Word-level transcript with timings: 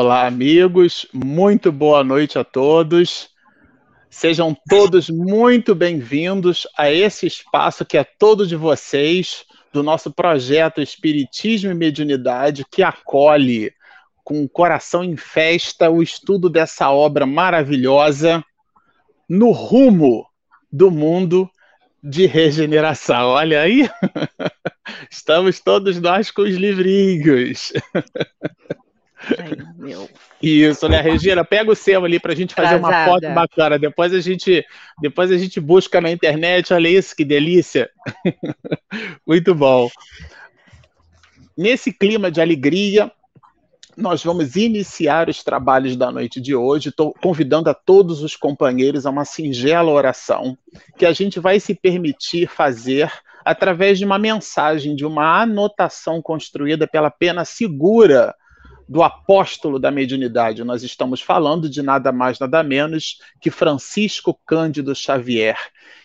Olá, 0.00 0.28
amigos, 0.28 1.06
muito 1.12 1.72
boa 1.72 2.04
noite 2.04 2.38
a 2.38 2.44
todos. 2.44 3.30
Sejam 4.08 4.56
todos 4.68 5.10
muito 5.10 5.74
bem-vindos 5.74 6.68
a 6.78 6.88
esse 6.88 7.26
espaço 7.26 7.84
que 7.84 7.98
é 7.98 8.04
todo 8.04 8.46
de 8.46 8.54
vocês, 8.54 9.44
do 9.72 9.82
nosso 9.82 10.12
projeto 10.12 10.80
Espiritismo 10.80 11.72
e 11.72 11.74
Mediunidade, 11.74 12.64
que 12.70 12.80
acolhe 12.80 13.72
com 14.22 14.44
o 14.44 14.48
coração 14.48 15.02
em 15.02 15.16
festa 15.16 15.90
o 15.90 16.00
estudo 16.00 16.48
dessa 16.48 16.92
obra 16.92 17.26
maravilhosa 17.26 18.44
no 19.28 19.50
rumo 19.50 20.24
do 20.70 20.92
mundo 20.92 21.50
de 22.00 22.24
regeneração. 22.24 23.30
Olha 23.30 23.62
aí, 23.62 23.90
estamos 25.10 25.58
todos 25.58 26.00
nós 26.00 26.30
com 26.30 26.42
os 26.42 26.54
livrinhos. 26.54 27.72
Ai. 29.38 30.08
Isso, 30.40 30.88
né, 30.88 31.00
Regina? 31.00 31.44
Pega 31.44 31.70
o 31.70 31.76
seu 31.76 32.04
ali 32.04 32.20
para 32.20 32.32
a 32.32 32.36
gente 32.36 32.54
fazer 32.54 32.76
uma 32.76 33.04
foto 33.04 33.28
bacana. 33.30 33.78
Depois 33.78 34.14
a 34.14 34.20
gente, 34.20 34.64
depois 35.00 35.30
a 35.30 35.36
gente 35.36 35.60
busca 35.60 36.00
na 36.00 36.10
internet. 36.10 36.72
Olha 36.72 36.88
isso, 36.88 37.16
que 37.16 37.24
delícia! 37.24 37.90
Muito 39.26 39.54
bom. 39.54 39.90
Nesse 41.56 41.92
clima 41.92 42.30
de 42.30 42.40
alegria, 42.40 43.10
nós 43.96 44.22
vamos 44.22 44.54
iniciar 44.54 45.28
os 45.28 45.42
trabalhos 45.42 45.96
da 45.96 46.12
noite 46.12 46.40
de 46.40 46.54
hoje. 46.54 46.90
Estou 46.90 47.12
convidando 47.20 47.68
a 47.68 47.74
todos 47.74 48.22
os 48.22 48.36
companheiros 48.36 49.04
a 49.04 49.10
uma 49.10 49.24
singela 49.24 49.90
oração 49.90 50.56
que 50.96 51.04
a 51.04 51.12
gente 51.12 51.40
vai 51.40 51.58
se 51.58 51.74
permitir 51.74 52.46
fazer 52.46 53.10
através 53.44 53.98
de 53.98 54.04
uma 54.04 54.18
mensagem, 54.18 54.94
de 54.94 55.04
uma 55.04 55.42
anotação 55.42 56.22
construída 56.22 56.86
pela 56.86 57.10
pena 57.10 57.44
segura 57.44 58.34
do 58.88 59.02
apóstolo 59.02 59.78
da 59.78 59.90
mediunidade. 59.90 60.64
Nós 60.64 60.82
estamos 60.82 61.20
falando 61.20 61.68
de 61.68 61.82
nada 61.82 62.10
mais, 62.10 62.38
nada 62.38 62.62
menos 62.62 63.20
que 63.40 63.50
Francisco 63.50 64.38
Cândido 64.46 64.94
Xavier, 64.94 65.58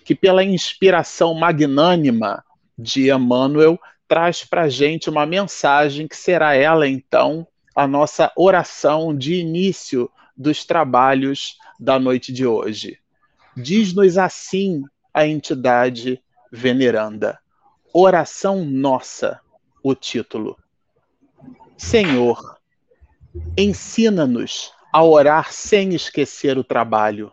que, 0.03 0.13
pela 0.13 0.43
inspiração 0.43 1.33
magnânima 1.33 2.43
de 2.77 3.09
Emmanuel, 3.09 3.79
traz 4.07 4.43
para 4.43 4.63
a 4.63 4.69
gente 4.69 5.09
uma 5.09 5.25
mensagem 5.25 6.07
que 6.07 6.15
será 6.15 6.53
ela, 6.55 6.87
então, 6.87 7.47
a 7.75 7.87
nossa 7.87 8.31
oração 8.35 9.15
de 9.15 9.35
início 9.35 10.11
dos 10.35 10.65
trabalhos 10.65 11.57
da 11.79 11.97
noite 11.97 12.33
de 12.33 12.45
hoje. 12.45 12.99
Diz-nos 13.55 14.17
assim 14.17 14.83
a 15.13 15.25
entidade 15.25 16.21
veneranda. 16.51 17.39
Oração 17.93 18.65
nossa, 18.65 19.39
o 19.81 19.95
título. 19.95 20.57
Senhor, 21.77 22.57
Ensina-nos 23.57 24.71
a 24.91 25.03
orar 25.03 25.51
sem 25.51 25.93
esquecer 25.93 26.57
o 26.57 26.63
trabalho, 26.63 27.31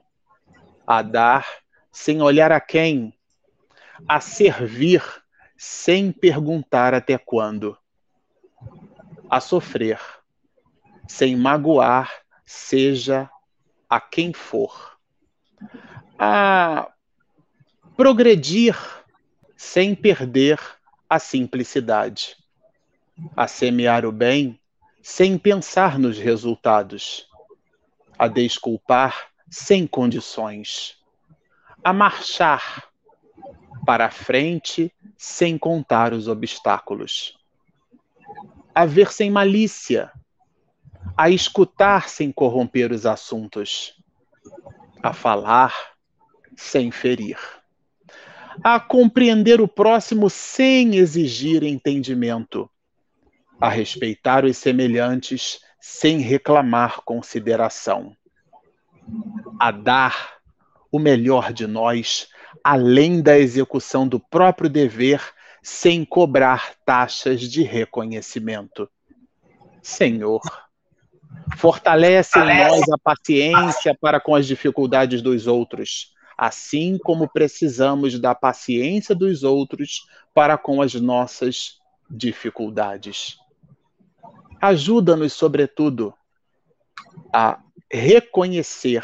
a 0.87 1.03
dar 1.03 1.47
sem 1.91 2.23
olhar 2.23 2.53
a 2.53 2.61
quem, 2.61 3.13
a 4.09 4.21
servir 4.21 5.03
sem 5.57 6.11
perguntar 6.11 6.95
até 6.95 7.19
quando, 7.19 7.77
a 9.29 9.41
sofrer 9.41 10.01
sem 11.07 11.37
magoar, 11.37 12.11
seja 12.47 13.29
a 13.89 14.01
quem 14.01 14.33
for, 14.33 14.99
a 16.19 16.91
progredir 17.97 18.77
sem 19.57 19.95
perder 19.95 20.59
a 21.09 21.19
simplicidade, 21.19 22.37
a 23.37 23.47
semear 23.49 24.07
o 24.07 24.13
bem 24.13 24.60
sem 25.03 25.39
pensar 25.39 25.99
nos 25.99 26.19
resultados, 26.19 27.27
a 28.19 28.29
desculpar 28.29 29.29
sem 29.49 29.87
condições, 29.87 30.97
a 31.83 31.93
marchar 31.93 32.85
para 33.87 34.11
frente 34.11 34.93
sem 35.17 35.57
contar 35.57 36.13
os 36.13 36.29
obstáculos, 36.29 37.39
a 38.75 38.85
ver 38.85 39.11
sem 39.11 39.31
malícia, 39.31 40.13
a 41.17 41.31
escutar 41.31 42.09
sem 42.09 42.31
corromper 42.31 42.93
os 42.93 43.07
assuntos, 43.07 43.95
a 45.03 45.13
falar 45.13 45.75
sem 46.55 46.91
ferir, 46.91 47.39
a 48.63 48.79
compreender 48.79 49.61
o 49.61 49.69
próximo 49.69 50.29
sem 50.29 50.97
exigir 50.97 51.63
entendimento 51.63 52.71
a 53.61 53.69
respeitar 53.69 54.45
os 54.45 54.57
semelhantes 54.57 55.61
sem 55.79 56.19
reclamar 56.19 57.03
consideração, 57.03 58.17
a 59.59 59.71
dar 59.71 60.39
o 60.91 60.99
melhor 60.99 61.53
de 61.53 61.67
nós, 61.67 62.29
além 62.65 63.23
da 63.23 63.39
execução 63.39 64.09
do 64.09 64.19
próprio 64.19 64.69
dever, 64.69 65.23
sem 65.63 66.05
cobrar 66.05 66.75
taxas 66.87 67.41
de 67.43 67.63
reconhecimento. 67.63 68.89
Senhor, 69.83 70.41
fortalece 71.57 72.39
em 72.39 72.69
nós 72.69 72.83
a 72.89 72.99
paciência 73.03 73.97
para 74.01 74.21
com 74.21 74.35
as 74.35 74.47
dificuldades 74.47 75.21
dos 75.21 75.47
outros, 75.47 76.15
assim 76.37 76.99
como 76.99 77.29
precisamos 77.29 78.19
da 78.19 78.35
paciência 78.35 79.15
dos 79.15 79.43
outros 79.43 80.07
para 80.35 80.57
com 80.57 80.81
as 80.81 80.95
nossas 80.95 81.79
dificuldades. 82.11 83.37
Ajuda-nos, 84.61 85.33
sobretudo, 85.33 86.15
a 87.33 87.63
reconhecer 87.91 89.03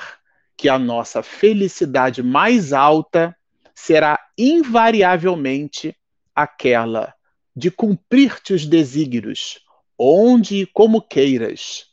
que 0.57 0.69
a 0.69 0.79
nossa 0.79 1.23
felicidade 1.23 2.23
mais 2.23 2.73
alta 2.73 3.37
será 3.75 4.19
invariavelmente 4.37 5.97
aquela 6.35 7.15
de 7.55 7.71
cumprir-te 7.71 8.53
os 8.53 8.67
desígnios, 8.67 9.61
onde 9.99 10.63
e 10.63 10.67
como 10.67 11.01
queiras, 11.01 11.87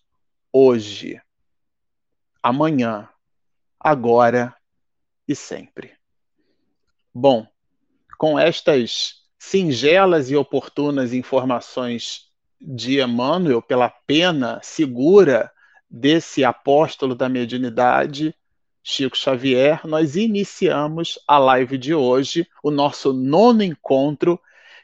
hoje, 0.51 1.21
amanhã, 2.41 3.07
agora 3.79 4.53
e 5.25 5.33
sempre. 5.33 5.93
Bom, 7.13 7.47
com 8.17 8.37
estas 8.37 9.23
singelas 9.39 10.29
e 10.29 10.35
oportunas 10.35 11.13
informações 11.13 12.32
de 12.63 13.01
Emmanuel, 13.01 13.61
pela 13.61 13.89
pena 13.89 14.59
segura 14.63 15.51
desse 15.89 16.43
apóstolo 16.43 17.13
da 17.13 17.27
mediunidade, 17.27 18.33
Chico 18.81 19.17
Xavier, 19.17 19.85
nós 19.85 20.15
iniciamos 20.15 21.19
a 21.27 21.37
live 21.37 21.77
de 21.77 21.93
hoje, 21.93 22.47
o 22.63 22.71
nosso 22.71 23.13
nono 23.13 23.63
encontro, 23.63 24.39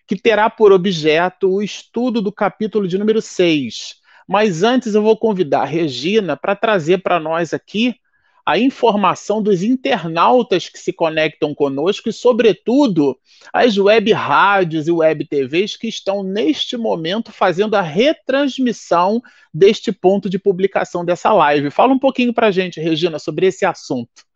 que 0.05 0.15
terá 0.15 0.49
por 0.49 0.71
objeto 0.71 1.49
o 1.49 1.61
estudo 1.61 2.21
do 2.21 2.31
capítulo 2.31 2.87
de 2.87 2.97
número 2.97 3.21
6. 3.21 3.95
Mas 4.27 4.63
antes 4.63 4.93
eu 4.93 5.01
vou 5.01 5.17
convidar 5.17 5.61
a 5.61 5.65
Regina 5.65 6.37
para 6.37 6.55
trazer 6.55 6.99
para 6.99 7.19
nós 7.19 7.53
aqui 7.53 7.95
a 8.49 8.57
informação 8.57 9.43
dos 9.43 9.61
internautas 9.61 10.69
que 10.69 10.79
se 10.79 10.91
conectam 10.91 11.53
conosco 11.53 12.09
e, 12.09 12.13
sobretudo, 12.13 13.15
as 13.53 13.77
web 13.77 14.11
rádios 14.11 14.87
e 14.87 14.91
web 14.91 15.23
TVs 15.23 15.77
que 15.77 15.87
estão 15.87 16.23
neste 16.23 16.75
momento 16.75 17.31
fazendo 17.31 17.75
a 17.75 17.81
retransmissão 17.81 19.21
deste 19.53 19.91
ponto 19.91 20.27
de 20.27 20.39
publicação 20.39 21.05
dessa 21.05 21.31
live. 21.31 21.69
Fala 21.69 21.93
um 21.93 21.99
pouquinho 21.99 22.33
para 22.33 22.47
a 22.47 22.51
gente, 22.51 22.79
Regina, 22.79 23.19
sobre 23.19 23.45
esse 23.45 23.67
assunto. 23.67 24.27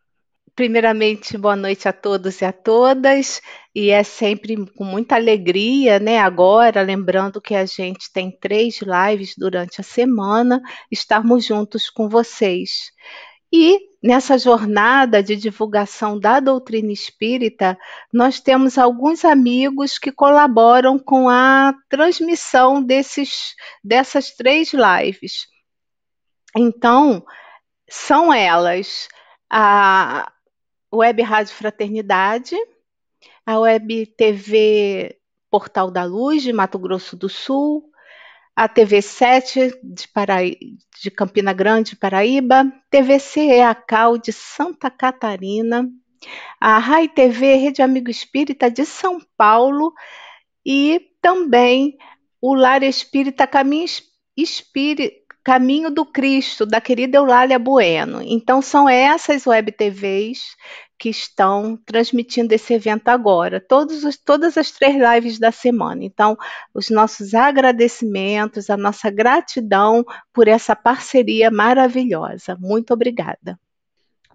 Primeiramente, 0.56 1.36
boa 1.36 1.56
noite 1.56 1.88
a 1.88 1.92
todos 1.92 2.40
e 2.40 2.46
a 2.46 2.54
todas, 2.54 3.42
e 3.74 3.90
é 3.90 4.04
sempre 4.04 4.56
com 4.76 4.84
muita 4.84 5.16
alegria, 5.16 5.98
né? 5.98 6.20
Agora, 6.20 6.84
lembrando 6.84 7.42
que 7.42 7.56
a 7.56 7.66
gente 7.66 8.14
tem 8.14 8.30
três 8.30 8.80
lives 8.80 9.34
durante 9.36 9.82
a 9.82 9.84
semana, 9.84 10.62
estarmos 10.92 11.44
juntos 11.44 11.90
com 11.90 12.08
vocês. 12.08 12.92
E 13.52 13.92
nessa 14.04 14.38
jornada 14.38 15.24
de 15.24 15.38
divulgação 15.38 16.20
da 16.20 16.42
doutrina 16.42 16.92
espírita, 16.92 17.80
nós 18.12 18.42
temos 18.42 18.78
alguns 18.78 19.24
amigos 19.24 19.98
que 19.98 20.12
colaboram 20.12 21.00
com 21.00 21.30
a 21.30 21.74
transmissão 21.90 22.84
desses, 22.84 23.56
dessas 23.82 24.32
três 24.32 24.74
lives. 24.74 25.48
Então, 26.54 27.26
são 27.90 28.34
elas 28.34 29.08
a 29.50 30.30
Web 30.94 31.22
Rádio 31.22 31.54
Fraternidade, 31.54 32.58
a 33.46 33.58
Web 33.58 34.08
TV 34.18 35.18
Portal 35.50 35.90
da 35.90 36.04
Luz 36.04 36.44
de 36.44 36.52
Mato 36.52 36.78
Grosso 36.78 37.16
do 37.16 37.30
Sul, 37.30 37.90
a 38.56 38.70
TV7 38.70 39.74
de, 39.84 40.08
de 41.02 41.12
Campina 41.12 41.54
Grande, 41.54 41.96
Paraíba, 41.96 42.72
TVC 42.90 43.60
Cal 43.74 44.18
de 44.18 44.32
Santa 44.32 44.92
Catarina, 44.92 45.90
a 46.60 46.78
Rai 46.78 47.08
TV 47.08 47.56
Rede 47.56 47.82
Amigo 47.82 48.10
Espírita 48.10 48.70
de 48.70 48.86
São 48.86 49.20
Paulo. 49.36 49.94
E 50.66 51.10
também 51.22 51.98
o 52.42 52.54
Lar 52.54 52.84
Espírita 52.84 53.46
Caminho 53.46 53.86
Caminho 55.44 55.92
do 55.92 56.06
Cristo, 56.06 56.66
da 56.66 56.80
querida 56.80 57.18
Eulália 57.18 57.60
Bueno. 57.60 58.22
Então, 58.22 58.62
são 58.62 58.88
essas 58.88 59.46
web 59.46 59.74
TVs 59.74 60.56
que 61.04 61.10
estão 61.10 61.78
transmitindo 61.86 62.54
esse 62.54 62.74
evento 62.74 63.10
agora, 63.10 63.60
todos 63.60 64.06
os, 64.06 64.16
todas 64.16 64.58
as 64.58 64.72
três 64.72 64.96
lives 64.96 65.38
da 65.38 65.52
semana. 65.52 66.02
Então, 66.02 66.38
os 66.74 66.90
nossos 66.90 67.34
agradecimentos, 67.34 68.70
a 68.70 68.78
nossa 68.78 69.12
gratidão 69.12 70.06
por 70.32 70.48
essa 70.48 70.78
parceria 70.78 71.52
maravilhosa. 71.52 72.56
Muito 72.58 72.94
obrigada. 72.94 73.60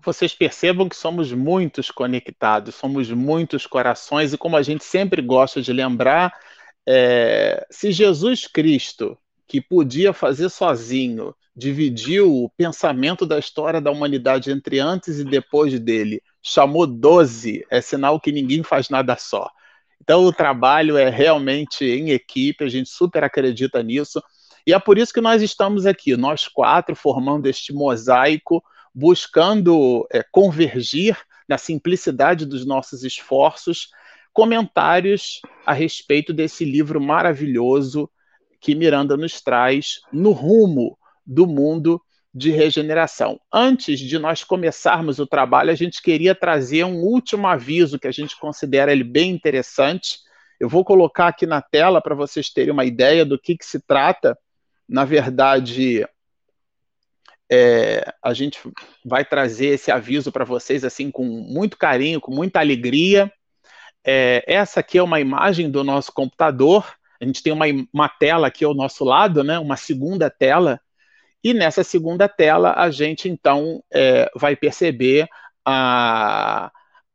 Vocês 0.05 0.35
percebam 0.35 0.91
que 0.91 0.97
somos 0.97 1.33
muitos 1.33 1.91
conectados, 1.91 2.75
somos 2.75 3.11
muitos 3.11 3.67
corações, 3.67 4.35
e 4.35 4.37
como 4.37 4.55
a 4.55 4.61
gente 4.61 4.85
sempre 4.85 5.23
gosta 5.23 5.63
de 5.63 5.73
lembrar, 5.73 6.39
é, 6.87 7.67
se 7.71 7.91
Jesus 7.93 8.47
Cristo, 8.47 9.17
que 9.49 9.63
podia 9.63 10.13
fazer 10.13 10.51
sozinho, 10.51 11.35
dividiu 11.57 12.45
o 12.45 12.51
pensamento 12.51 13.25
da 13.25 13.39
história 13.39 13.81
da 13.81 13.91
humanidade 13.91 14.51
entre 14.53 14.79
antes 14.79 15.19
e 15.19 15.25
depois 15.25 15.81
dele, 15.81 16.23
chamou 16.43 16.87
12, 16.87 17.67
é 17.71 17.81
sinal 17.81 18.21
que 18.21 18.31
ninguém 18.31 18.63
faz 18.63 18.91
nada 18.91 19.17
só. 19.17 19.51
Então 20.01 20.25
o 20.25 20.33
trabalho 20.33 20.97
é 20.99 21.09
realmente 21.09 21.85
em 21.85 22.11
equipe, 22.11 22.63
a 22.63 22.69
gente 22.69 22.91
super 22.91 23.25
acredita 23.25 23.83
nisso. 23.83 24.23
E 24.67 24.75
é 24.75 24.79
por 24.79 24.99
isso 24.99 25.13
que 25.13 25.21
nós 25.21 25.43
estamos 25.43 25.87
aqui, 25.87 26.15
nós 26.17 26.47
quatro, 26.47 26.95
formando 26.95 27.47
este 27.47 27.73
mosaico, 27.73 28.63
buscando 28.95 30.07
é, 30.13 30.23
convergir 30.31 31.17
na 31.49 31.57
simplicidade 31.57 32.45
dos 32.45 32.67
nossos 32.67 33.03
esforços 33.03 33.89
comentários 34.33 35.41
a 35.67 35.73
respeito 35.73 36.33
desse 36.33 36.65
livro 36.65 37.01
maravilhoso 37.01 38.09
que 38.61 38.75
Miranda 38.75 39.17
nos 39.17 39.41
traz 39.41 40.01
no 40.13 40.33
rumo 40.33 40.99
do 41.25 41.47
mundo 41.47 42.01
de 42.33 42.51
regeneração. 42.51 43.41
Antes 43.53 43.99
de 43.99 44.19
nós 44.19 44.45
começarmos 44.45 45.19
o 45.19 45.27
trabalho, 45.27 45.71
a 45.71 45.75
gente 45.75 46.03
queria 46.03 46.35
trazer 46.35 46.85
um 46.85 46.97
último 47.03 47.47
aviso 47.47 47.99
que 47.99 48.07
a 48.07 48.13
gente 48.13 48.39
considera 48.39 48.93
ele 48.93 49.05
bem 49.05 49.31
interessante. 49.31 50.19
Eu 50.61 50.69
vou 50.69 50.85
colocar 50.85 51.29
aqui 51.29 51.47
na 51.47 51.63
tela 51.63 52.01
para 52.01 52.15
vocês 52.15 52.51
terem 52.51 52.73
uma 52.73 52.85
ideia 52.85 53.25
do 53.25 53.39
que, 53.39 53.57
que 53.57 53.65
se 53.65 53.81
trata. 53.81 54.39
Na 54.89 55.05
verdade, 55.05 56.07
é, 57.51 58.13
a 58.23 58.35
gente 58.35 58.59
vai 59.05 59.25
trazer 59.25 59.69
esse 59.69 59.91
aviso 59.91 60.31
para 60.31 60.45
vocês 60.45 60.85
assim 60.85 61.11
com 61.11 61.25
muito 61.25 61.77
carinho, 61.77 62.21
com 62.21 62.33
muita 62.33 62.61
alegria. 62.61 63.33
É, 64.05 64.45
essa 64.47 64.81
aqui 64.81 64.99
é 64.99 65.03
uma 65.03 65.21
imagem 65.21 65.71
do 65.71 65.83
nosso 65.83 66.13
computador. 66.13 66.98
A 67.21 67.25
gente 67.25 67.43
tem 67.43 67.53
uma, 67.53 67.67
uma 67.93 68.09
tela 68.09 68.47
aqui 68.47 68.65
ao 68.65 68.75
nosso 68.75 69.05
lado, 69.05 69.43
né? 69.43 69.59
Uma 69.59 69.77
segunda 69.77 70.31
tela. 70.31 70.81
E 71.43 71.55
nessa 71.55 71.85
segunda 71.85 72.29
tela 72.29 72.75
a 72.77 72.91
gente 72.91 73.29
então 73.29 73.83
é, 73.93 74.31
vai 74.35 74.57
perceber 74.57 75.29
a, 75.65 76.71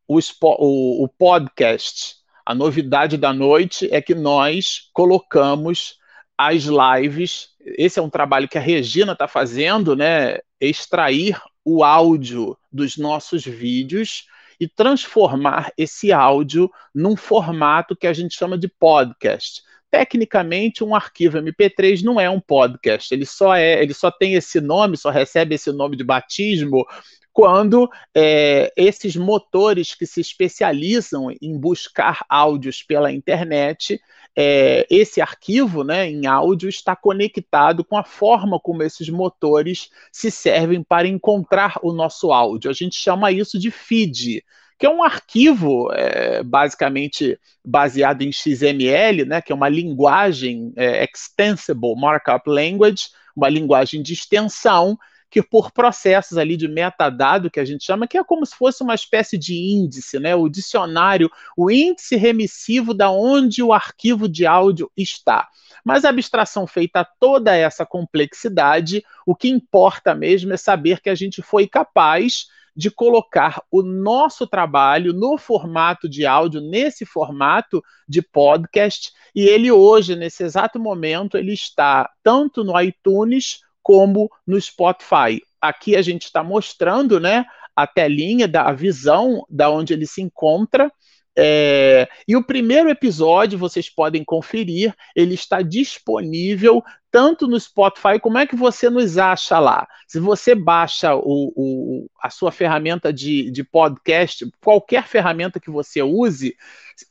o, 0.08 0.18
o, 0.18 1.04
o 1.04 1.08
podcast. 1.08 2.16
A 2.46 2.54
novidade 2.54 3.18
da 3.18 3.34
noite 3.34 3.88
é 3.92 4.02
que 4.02 4.14
nós 4.14 4.90
colocamos 4.94 5.98
as 6.38 6.64
lives. 6.64 7.50
Esse 7.62 8.00
é 8.00 8.02
um 8.02 8.10
trabalho 8.10 8.50
que 8.50 8.58
a 8.58 8.62
Regina 8.62 9.14
está 9.14 9.28
fazendo, 9.28 9.96
né? 9.96 10.40
Extrair 10.60 11.40
o 11.64 11.84
áudio 11.84 12.58
dos 12.72 12.98
nossos 12.98 13.46
vídeos 13.46 14.28
e 14.60 14.68
transformar 14.68 15.72
esse 15.78 16.12
áudio 16.12 16.70
num 16.94 17.16
formato 17.16 17.96
que 17.96 18.08
a 18.08 18.14
gente 18.14 18.36
chama 18.36 18.58
de 18.58 18.68
podcast. 18.68 19.62
Tecnicamente, 19.94 20.84
um 20.84 20.96
arquivo 20.96 21.38
MP3 21.38 22.02
não 22.02 22.20
é 22.20 22.28
um 22.28 22.40
podcast, 22.40 23.14
ele 23.14 23.28
só 23.28 23.56
é, 23.56 23.80
ele 23.80 23.94
só 23.94 24.10
tem 24.10 24.34
esse 24.34 24.60
nome, 24.60 24.98
só 24.98 25.12
recebe 25.12 25.54
esse 25.54 25.72
nome 25.72 25.96
de 25.96 26.04
batismo 26.04 26.84
quando 27.32 27.88
é, 28.16 28.74
esses 28.76 29.16
motores 29.16 29.94
que 29.94 30.08
se 30.08 30.20
especializam 30.20 31.28
em 31.40 31.56
buscar 31.56 32.26
áudios 32.28 32.82
pela 32.82 33.12
internet, 33.12 34.02
é, 34.36 34.88
esse 34.90 35.22
arquivo 35.22 35.84
né, 35.84 36.10
em 36.10 36.26
áudio 36.26 36.70
está 36.70 36.96
conectado 36.96 37.86
com 37.86 37.96
a 37.96 38.04
forma 38.04 38.60
como 38.60 38.82
esses 38.82 39.10
motores 39.10 39.92
se 40.12 40.32
servem 40.32 40.82
para 40.82 41.08
encontrar 41.08 41.80
o 41.84 41.94
nosso 41.94 42.32
áudio. 42.32 42.72
A 42.72 42.74
gente 42.74 42.96
chama 42.96 43.32
isso 43.32 43.60
de 43.60 43.70
feed 43.70 44.44
que 44.84 44.88
é 44.88 44.90
um 44.90 45.02
arquivo 45.02 45.90
é, 45.94 46.44
basicamente 46.44 47.40
baseado 47.64 48.22
em 48.22 48.34
XML, 48.34 49.24
né, 49.24 49.42
que 49.42 49.54
é 49.54 49.56
uma 49.56 49.70
linguagem 49.70 50.74
é, 50.76 51.06
Extensible 51.06 51.96
Markup 51.96 52.50
Language, 52.50 53.06
uma 53.34 53.48
linguagem 53.48 54.04
de 54.04 54.12
extensão 54.12 55.00
que 55.32 55.42
por 55.42 55.72
processos 55.72 56.38
ali 56.38 56.58
de 56.58 56.68
metadado 56.68 57.50
que 57.50 57.62
a 57.62 57.66
gente 57.66 57.86
chama, 57.86 58.10
que 58.10 58.18
é 58.18 58.24
como 58.26 58.46
se 58.46 58.58
fosse 58.58 58.84
uma 58.84 58.94
espécie 58.94 59.38
de 59.38 59.56
índice, 59.56 60.20
né? 60.20 60.36
O 60.36 60.50
dicionário, 60.50 61.32
o 61.56 61.72
índice 61.72 62.18
remissivo 62.18 62.94
da 62.94 63.10
onde 63.10 63.64
o 63.64 63.72
arquivo 63.72 64.28
de 64.28 64.46
áudio 64.46 64.92
está. 64.98 65.48
Mas 65.86 66.04
a 66.04 66.10
abstração 66.10 66.68
feita 66.68 67.00
a 67.00 67.06
toda 67.06 67.56
essa 67.56 67.86
complexidade, 67.86 69.02
o 69.26 69.34
que 69.34 69.48
importa 69.48 70.14
mesmo 70.14 70.52
é 70.52 70.58
saber 70.58 71.00
que 71.00 71.10
a 71.10 71.16
gente 71.16 71.42
foi 71.42 71.68
capaz 71.68 72.48
de 72.76 72.90
colocar 72.90 73.62
o 73.72 73.84
nosso 73.84 74.48
trabalho 74.48 75.14
no 75.14 75.38
formato 75.38 76.10
de 76.10 76.26
áudio, 76.26 76.60
nesse 76.62 77.06
formato 77.06 77.84
de 78.08 78.22
podcast, 78.22 79.12
e 79.36 79.44
ele 79.44 79.72
hoje, 79.72 80.16
nesse 80.16 80.44
exato 80.44 80.80
momento, 80.80 81.38
ele 81.38 81.54
está 81.54 82.10
tanto 82.24 82.64
no 82.64 82.80
iTunes 82.80 83.62
como 83.82 84.30
no 84.46 84.60
Spotify. 84.60 85.42
Aqui 85.62 85.96
a 85.96 86.02
gente 86.02 86.24
está 86.24 86.44
mostrando 86.44 87.20
né, 87.20 87.46
a 87.76 87.86
telinha 87.86 88.48
da 88.48 88.64
a 88.64 88.74
visão 88.74 89.46
da 89.50 89.70
onde 89.70 89.94
ele 89.94 90.08
se 90.08 90.22
encontra. 90.22 90.92
É, 91.36 92.08
e 92.28 92.36
o 92.36 92.44
primeiro 92.44 92.90
episódio 92.90 93.58
vocês 93.58 93.90
podem 93.90 94.24
conferir, 94.24 94.94
ele 95.16 95.34
está 95.34 95.62
disponível 95.62 96.84
tanto 97.10 97.48
no 97.48 97.60
Spotify, 97.60 98.20
como 98.20 98.40
é 98.40 98.48
que 98.48 98.56
você 98.56 98.90
nos 98.90 99.20
acha 99.20 99.60
lá? 99.60 99.88
Se 100.08 100.20
você 100.20 100.56
baixa 100.56 101.16
o, 101.16 101.54
o, 101.56 102.08
a 102.20 102.30
sua 102.32 102.52
ferramenta 102.52 103.14
de, 103.14 103.52
de 103.52 103.64
podcast, 103.64 104.48
qualquer 104.64 105.08
ferramenta 105.08 105.60
que 105.60 105.70
você 105.70 106.02
use, 106.02 106.56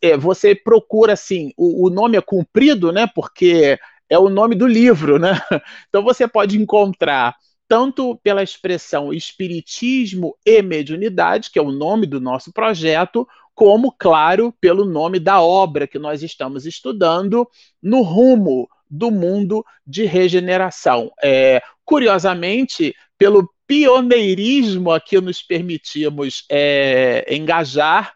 é, 0.01 0.17
você 0.17 0.57
procura 0.57 1.13
assim, 1.13 1.53
o, 1.57 1.87
o 1.87 1.91
nome 1.91 2.17
é 2.17 2.21
comprido, 2.21 2.91
né? 2.91 3.09
Porque 3.15 3.79
é 4.09 4.19
o 4.19 4.29
nome 4.29 4.55
do 4.57 4.67
livro, 4.67 5.19
né? 5.19 5.41
Então 5.89 6.03
você 6.03 6.27
pode 6.27 6.61
encontrar 6.61 7.37
tanto 7.69 8.17
pela 8.23 8.43
expressão 8.43 9.15
espiritismo 9.15 10.37
e 10.45 10.61
mediunidade, 10.61 11.51
que 11.51 11.59
é 11.59 11.63
o 11.63 11.73
nome 11.73 12.07
do 12.07 12.21
nosso 12.21 12.53
projeto, 12.53 13.27
como, 13.55 13.93
claro, 13.93 14.55
pelo 14.61 14.85
nome 14.85 15.19
da 15.19 15.41
obra 15.41 15.87
que 15.87 15.99
nós 15.99 16.23
estamos 16.23 16.67
estudando, 16.67 17.49
no 17.83 18.03
rumo 18.03 18.69
do 18.89 19.11
mundo 19.11 19.65
de 19.87 20.05
regeneração. 20.05 21.11
É, 21.23 21.63
curiosamente, 21.85 22.95
pelo 23.17 23.49
pioneirismo 23.67 24.91
a 24.91 25.01
que 25.01 25.21
nos 25.21 25.43
permitimos 25.43 26.45
é, 26.51 27.25
engajar, 27.35 28.13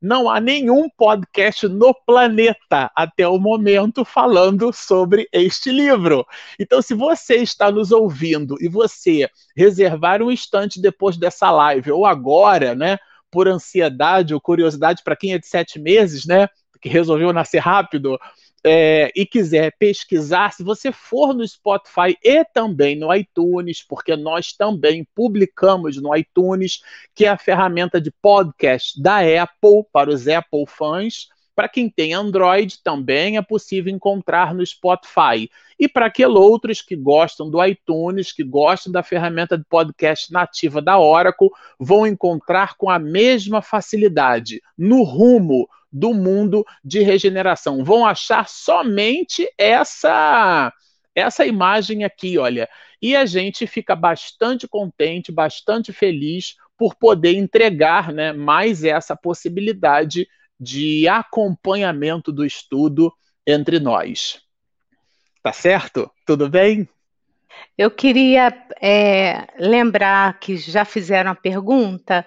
não 0.00 0.28
há 0.28 0.40
nenhum 0.40 0.88
podcast 0.90 1.66
no 1.68 1.94
planeta 1.94 2.90
até 2.94 3.26
o 3.26 3.38
momento 3.38 4.04
falando 4.04 4.72
sobre 4.72 5.28
este 5.32 5.70
livro. 5.70 6.26
Então, 6.58 6.82
se 6.82 6.94
você 6.94 7.36
está 7.36 7.70
nos 7.70 7.92
ouvindo 7.92 8.56
e 8.60 8.68
você 8.68 9.28
reservar 9.56 10.22
um 10.22 10.30
instante 10.30 10.80
depois 10.80 11.16
dessa 11.16 11.50
live 11.50 11.92
ou 11.92 12.04
agora, 12.04 12.74
né, 12.74 12.98
por 13.36 13.48
ansiedade 13.48 14.32
ou 14.32 14.40
curiosidade 14.40 15.02
para 15.04 15.14
quem 15.14 15.34
é 15.34 15.38
de 15.38 15.46
sete 15.46 15.78
meses, 15.78 16.24
né, 16.24 16.48
que 16.80 16.88
resolveu 16.88 17.34
nascer 17.34 17.58
rápido, 17.58 18.18
é, 18.64 19.12
e 19.14 19.26
quiser 19.26 19.74
pesquisar, 19.78 20.54
se 20.54 20.64
você 20.64 20.90
for 20.90 21.34
no 21.34 21.46
Spotify 21.46 22.16
e 22.24 22.42
também 22.46 22.98
no 22.98 23.14
iTunes, 23.14 23.84
porque 23.86 24.16
nós 24.16 24.54
também 24.54 25.06
publicamos 25.14 26.00
no 26.00 26.16
iTunes, 26.16 26.80
que 27.14 27.26
é 27.26 27.28
a 27.28 27.36
ferramenta 27.36 28.00
de 28.00 28.10
podcast 28.22 28.98
da 29.02 29.18
Apple 29.18 29.84
para 29.92 30.08
os 30.08 30.26
Apple 30.26 30.64
fãs. 30.66 31.28
Para 31.56 31.70
quem 31.70 31.88
tem 31.88 32.12
Android, 32.12 32.82
também 32.84 33.38
é 33.38 33.42
possível 33.42 33.90
encontrar 33.90 34.54
no 34.54 34.64
Spotify. 34.64 35.50
E 35.80 35.88
para 35.88 36.04
aqueles 36.04 36.36
outros 36.36 36.82
que 36.82 36.94
gostam 36.94 37.50
do 37.50 37.64
iTunes, 37.64 38.30
que 38.30 38.44
gostam 38.44 38.92
da 38.92 39.02
ferramenta 39.02 39.56
de 39.56 39.64
podcast 39.64 40.30
nativa 40.30 40.82
da 40.82 40.98
Oracle, 40.98 41.48
vão 41.80 42.06
encontrar 42.06 42.76
com 42.76 42.90
a 42.90 42.98
mesma 42.98 43.62
facilidade 43.62 44.60
no 44.76 45.02
rumo 45.02 45.66
do 45.90 46.12
mundo 46.12 46.62
de 46.84 47.00
regeneração. 47.00 47.82
Vão 47.82 48.04
achar 48.04 48.46
somente 48.46 49.50
essa 49.56 50.70
essa 51.14 51.46
imagem 51.46 52.04
aqui, 52.04 52.36
olha. 52.36 52.68
E 53.00 53.16
a 53.16 53.24
gente 53.24 53.66
fica 53.66 53.96
bastante 53.96 54.68
contente, 54.68 55.32
bastante 55.32 55.90
feliz 55.90 56.56
por 56.76 56.94
poder 56.94 57.32
entregar, 57.32 58.12
né, 58.12 58.34
mais 58.34 58.84
essa 58.84 59.16
possibilidade 59.16 60.28
de 60.58 61.06
acompanhamento 61.08 62.32
do 62.32 62.44
estudo 62.44 63.12
entre 63.46 63.78
nós. 63.78 64.40
Tá 65.42 65.52
certo? 65.52 66.10
Tudo 66.26 66.48
bem? 66.48 66.88
Eu 67.78 67.90
queria 67.90 68.52
é, 68.80 69.46
lembrar 69.58 70.38
que 70.38 70.56
já 70.56 70.84
fizeram 70.84 71.30
a 71.30 71.34
pergunta 71.34 72.26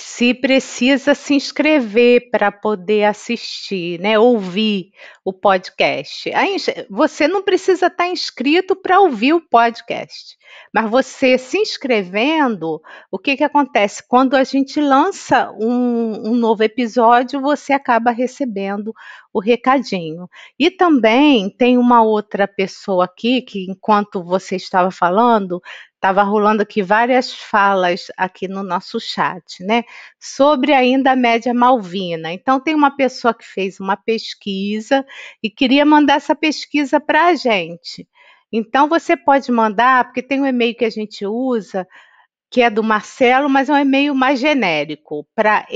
se 0.00 0.34
precisa 0.34 1.14
se 1.14 1.34
inscrever 1.34 2.30
para 2.30 2.50
poder 2.52 3.04
assistir, 3.04 4.00
né, 4.00 4.18
ouvir 4.18 4.90
o 5.24 5.32
podcast. 5.32 6.32
Aí, 6.34 6.56
você 6.90 7.26
não 7.26 7.42
precisa 7.42 7.86
estar 7.86 8.04
tá 8.04 8.08
inscrito 8.08 8.76
para 8.76 9.00
ouvir 9.00 9.32
o 9.32 9.40
podcast, 9.40 10.36
mas 10.72 10.90
você 10.90 11.38
se 11.38 11.58
inscrevendo, 11.58 12.80
o 13.10 13.18
que, 13.18 13.36
que 13.36 13.44
acontece? 13.44 14.06
Quando 14.06 14.34
a 14.34 14.44
gente 14.44 14.80
lança 14.80 15.50
um, 15.52 16.30
um 16.30 16.34
novo 16.34 16.62
episódio, 16.62 17.40
você 17.40 17.72
acaba 17.72 18.10
recebendo 18.10 18.92
o 19.34 19.40
recadinho. 19.40 20.28
E 20.56 20.70
também 20.70 21.50
tem 21.50 21.76
uma 21.76 22.02
outra 22.02 22.46
pessoa 22.46 23.04
aqui 23.06 23.42
que, 23.42 23.66
enquanto 23.68 24.22
você 24.22 24.54
estava 24.54 24.92
falando, 24.92 25.60
estava 25.96 26.22
rolando 26.22 26.62
aqui 26.62 26.82
várias 26.82 27.32
falas 27.32 28.06
aqui 28.16 28.46
no 28.46 28.62
nosso 28.62 29.00
chat, 29.00 29.64
né? 29.64 29.82
Sobre 30.20 30.72
ainda 30.72 31.10
a 31.12 31.16
média 31.16 31.52
malvina. 31.52 32.32
Então, 32.32 32.60
tem 32.60 32.76
uma 32.76 32.96
pessoa 32.96 33.34
que 33.34 33.44
fez 33.44 33.80
uma 33.80 33.96
pesquisa 33.96 35.04
e 35.42 35.50
queria 35.50 35.84
mandar 35.84 36.14
essa 36.14 36.36
pesquisa 36.36 37.00
para 37.00 37.26
a 37.26 37.34
gente. 37.34 38.06
Então, 38.52 38.88
você 38.88 39.16
pode 39.16 39.50
mandar, 39.50 40.04
porque 40.04 40.22
tem 40.22 40.40
um 40.40 40.46
e-mail 40.46 40.76
que 40.76 40.84
a 40.84 40.90
gente 40.90 41.26
usa, 41.26 41.88
que 42.48 42.62
é 42.62 42.70
do 42.70 42.84
Marcelo, 42.84 43.50
mas 43.50 43.68
é 43.68 43.72
um 43.72 43.78
e-mail 43.78 44.14
mais 44.14 44.38
genérico, 44.38 45.26
para 45.34 45.66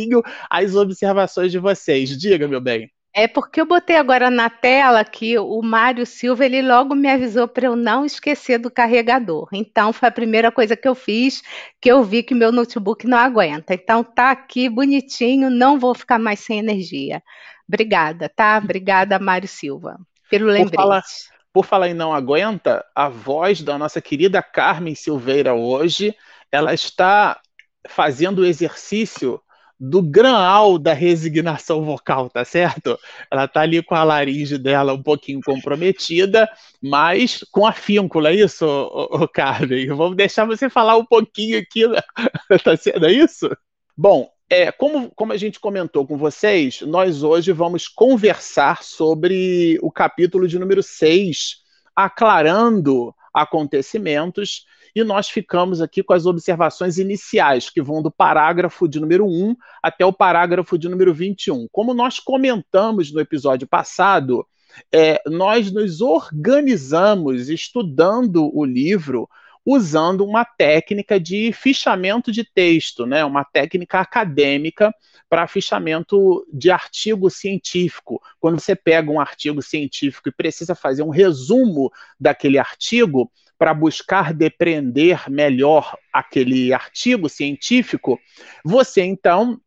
as 0.50 0.76
observações 0.76 1.52
de 1.52 1.60
vocês. 1.60 2.18
Diga, 2.18 2.48
meu 2.48 2.62
bem. 2.62 2.90
É 3.14 3.28
porque 3.28 3.60
eu 3.60 3.66
botei 3.66 3.98
agora 3.98 4.30
na 4.30 4.50
tela 4.50 5.04
que 5.04 5.38
o 5.38 5.62
Mário 5.62 6.06
Silva 6.06 6.46
ele 6.46 6.62
logo 6.62 6.96
me 6.96 7.10
avisou 7.10 7.46
para 7.46 7.66
eu 7.66 7.76
não 7.76 8.06
esquecer 8.06 8.58
do 8.58 8.72
carregador. 8.72 9.50
Então 9.52 9.92
foi 9.92 10.08
a 10.08 10.12
primeira 10.12 10.50
coisa 10.50 10.78
que 10.78 10.88
eu 10.88 10.96
fiz, 10.96 11.42
que 11.82 11.92
eu 11.92 12.04
vi 12.06 12.24
que 12.24 12.34
meu 12.34 12.54
notebook 12.54 13.06
não 13.06 13.18
aguenta. 13.18 13.74
Então 13.74 14.02
tá 14.02 14.32
aqui 14.32 14.70
bonitinho, 14.70 15.50
não 15.50 15.78
vou 15.78 15.94
ficar 15.94 16.20
mais 16.20 16.40
sem 16.40 16.60
energia. 16.60 17.22
Obrigada, 17.68 18.30
tá? 18.30 18.58
Obrigada, 18.64 19.20
Mário 19.20 19.48
Silva, 19.48 20.00
pelo 20.30 20.46
lembrete. 20.46 20.72
Por 20.72 20.82
falar, 20.82 21.04
por 21.52 21.66
falar 21.66 21.90
em 21.90 21.94
não 21.94 22.14
aguenta, 22.14 22.86
a 22.96 23.10
voz 23.10 23.62
da 23.62 23.78
nossa 23.78 24.02
querida 24.02 24.42
Carmen 24.42 24.96
Silveira 24.96 25.54
hoje, 25.54 26.16
ela 26.50 26.74
está 26.74 27.42
fazendo 27.90 28.40
o 28.40 28.46
exercício 28.46 29.42
do 29.84 30.00
granal 30.00 30.78
da 30.78 30.94
resignação 30.94 31.84
vocal, 31.84 32.30
tá 32.30 32.46
certo? 32.46 33.00
Ela 33.32 33.48
tá 33.48 33.62
ali 33.62 33.82
com 33.82 33.96
a 33.96 34.04
laringe 34.04 34.60
dela 34.60 34.94
um 34.94 35.02
pouquinho 35.02 35.42
comprometida, 35.44 36.48
mas 36.80 37.44
com 37.52 37.66
afinco, 37.66 38.24
é 38.28 38.36
isso, 38.36 38.64
ô, 38.64 39.28
Carmen? 39.28 39.88
Vamos 39.88 40.16
deixar 40.16 40.46
você 40.46 40.70
falar 40.70 40.98
um 40.98 41.06
pouquinho 41.06 41.58
aqui, 41.58 41.82
tá 42.64 42.78
sendo 42.78 43.08
é 43.08 43.12
isso? 43.12 43.50
Bom, 43.98 44.30
é, 44.48 44.72
como, 44.72 45.10
como 45.16 45.34
a 45.34 45.38
gente 45.38 45.60
comentou 45.60 46.06
com 46.06 46.16
vocês, 46.16 46.82
nós 46.82 47.24
hoje 47.24 47.52
vamos 47.52 47.88
conversar 47.88 48.84
sobre 48.84 49.80
o 49.82 49.92
capítulo 49.92 50.48
de 50.48 50.60
número 50.60 50.84
6, 50.84 51.56
aclarando 51.96 53.16
acontecimentos, 53.34 54.64
e 54.96 55.04
nós 55.04 55.30
ficamos 55.30 55.82
aqui 55.82 56.04
com 56.04 56.14
as 56.14 56.26
observações 56.26 56.98
iniciais, 56.98 57.70
que 57.70 57.82
vão 57.82 58.02
do 58.02 58.12
parágrafo 58.12 58.88
de 58.88 59.00
número 59.00 59.26
1 59.26 59.56
até 59.82 60.06
o 60.06 60.14
parágrafo 60.14 60.78
de 60.78 60.90
número 60.90 61.14
21. 61.14 61.68
Como 61.72 61.94
nós 61.94 62.20
comentamos 62.20 63.12
no 63.12 63.20
episódio 63.20 63.68
passado, 63.68 64.46
é, 64.92 65.22
nós 65.28 65.72
nos 65.72 66.02
organizamos 66.02 67.50
estudando 67.50 68.50
o 68.56 68.64
livro 68.64 69.30
usando 69.66 70.26
uma 70.26 70.44
técnica 70.44 71.20
de 71.20 71.54
fichamento 71.54 72.32
de 72.32 72.44
texto, 72.44 73.06
né, 73.06 73.24
uma 73.24 73.44
técnica 73.44 74.00
acadêmica 74.00 74.94
para 75.30 75.48
fichamento 75.48 76.46
de 76.52 76.72
artigo 76.72 77.30
científico. 77.30 78.22
Quando 78.40 78.60
você 78.60 78.76
pega 78.76 79.12
um 79.12 79.20
artigo 79.20 79.62
científico 79.62 80.30
e 80.30 80.34
precisa 80.34 80.74
fazer 80.74 81.04
um 81.04 81.10
resumo 81.10 81.92
daquele 82.20 82.58
artigo 82.58 83.32
para 83.62 83.76
buscar 83.76 84.34
depreender 84.34 85.30
melhor 85.30 85.96
aquele 86.12 86.74
artigo 86.74 87.30
científico, 87.30 88.20
você 88.66 89.04
então 89.04 89.62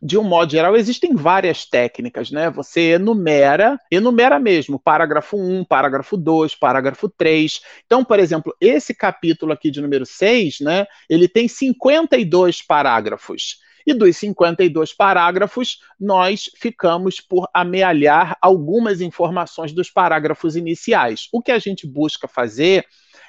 de 0.00 0.16
um 0.16 0.22
modo 0.22 0.50
geral, 0.50 0.74
existem 0.74 1.14
várias 1.14 1.66
técnicas, 1.66 2.30
né? 2.30 2.48
Você 2.50 2.92
enumera, 2.92 3.78
enumera 3.90 4.38
mesmo, 4.38 4.78
parágrafo 4.78 5.36
1, 5.36 5.64
parágrafo 5.64 6.16
2, 6.16 6.54
parágrafo 6.54 7.06
3. 7.06 7.60
Então, 7.84 8.02
por 8.02 8.18
exemplo, 8.18 8.54
esse 8.62 8.94
capítulo 8.94 9.52
aqui 9.52 9.70
de 9.70 9.82
número 9.82 10.06
6, 10.06 10.60
né? 10.60 10.86
Ele 11.10 11.28
tem 11.28 11.48
52 11.48 12.62
parágrafos. 12.62 13.58
E 13.86 13.92
dos 13.92 14.16
52 14.16 14.94
parágrafos, 14.94 15.80
nós 15.98 16.50
ficamos 16.56 17.20
por 17.20 17.48
amealhar 17.52 18.38
algumas 18.40 19.00
informações 19.00 19.72
dos 19.72 19.90
parágrafos 19.90 20.56
iniciais. 20.56 21.28
O 21.32 21.42
que 21.42 21.50
a 21.50 21.58
gente 21.58 21.86
busca 21.86 22.28
fazer 22.28 22.86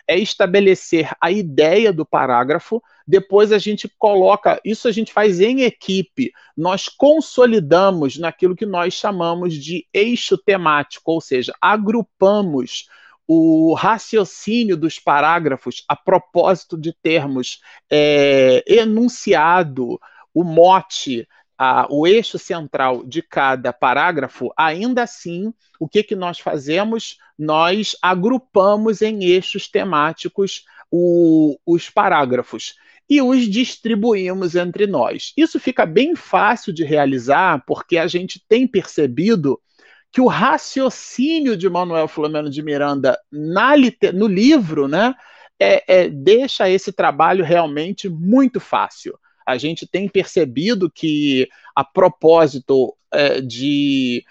é 0.08 0.17
estabelecer 0.17 1.12
a 1.22 1.31
ideia 1.31 1.91
do 1.91 2.05
parágrafo, 2.05 2.81
depois 3.08 3.51
a 3.51 3.58
gente 3.58 3.89
coloca, 3.98 4.60
isso 4.63 4.88
a 4.88 4.91
gente 4.91 5.12
faz 5.12 5.39
em 5.39 5.62
equipe, 5.62 6.31
nós 6.55 6.88
consolidamos 6.88 8.17
naquilo 8.17 8.55
que 8.55 8.65
nós 8.65 8.93
chamamos 8.93 9.55
de 9.55 9.88
eixo 9.93 10.38
temático, 10.38 11.12
ou 11.12 11.22
seja, 11.22 11.53
agrupamos 11.60 12.88
o 13.27 13.75
raciocínio 13.75 14.75
dos 14.75 14.98
parágrafos 14.98 15.84
a 15.88 15.96
propósito 15.96 16.75
de 16.75 16.91
termos 16.91 17.60
é, 17.89 18.63
enunciado, 18.67 20.00
o 20.34 20.43
mote, 20.43 21.27
a, 21.62 21.86
o 21.89 22.08
eixo 22.08 22.39
central 22.39 23.04
de 23.04 23.22
cada 23.22 23.74
parágrafo, 23.74 24.50
ainda 24.56 25.04
assim, 25.04 25.54
o 25.78 25.89
que, 25.89 26.01
que 26.01 26.16
nós 26.16 26.39
fazemos? 26.39 27.18
Nós 27.38 27.98
agrupamos 28.01 29.01
em 29.01 29.25
eixos 29.25 29.68
temáticos 29.68 30.63
o, 30.89 31.60
os 31.66 31.89
parágrafos 31.89 32.75
e 33.10 33.22
os 33.22 33.42
distribuímos 33.42 34.56
entre 34.56 34.88
nós. 34.88 35.34
Isso 35.36 35.60
fica 35.60 35.86
bem 35.86 36.16
fácil 36.16 36.72
de 36.72 36.86
realizar 36.86 37.62
porque 37.68 37.98
a 37.98 38.08
gente 38.08 38.42
tem 38.48 38.66
percebido 38.66 39.60
que 40.13 40.22
o 40.22 40.28
raciocínio 40.28 41.58
de 41.58 41.68
Manuel 41.68 42.08
Filomeno 42.08 42.50
de 42.50 42.63
Miranda 42.63 43.20
na, 43.30 43.74
no 44.13 44.28
livro 44.28 44.88
né, 44.88 45.13
é, 45.60 45.84
é, 45.88 46.10
deixa 46.10 46.70
esse 46.70 46.94
trabalho 46.94 47.44
realmente 47.44 48.08
muito 48.08 48.62
fácil 48.62 49.20
a 49.50 49.58
gente 49.58 49.88
tem 49.88 50.08
percebido 50.08 50.91
que, 50.91 51.48
a 51.75 51.84
propósito 51.84 52.96
é, 53.12 53.41
de 53.41 54.24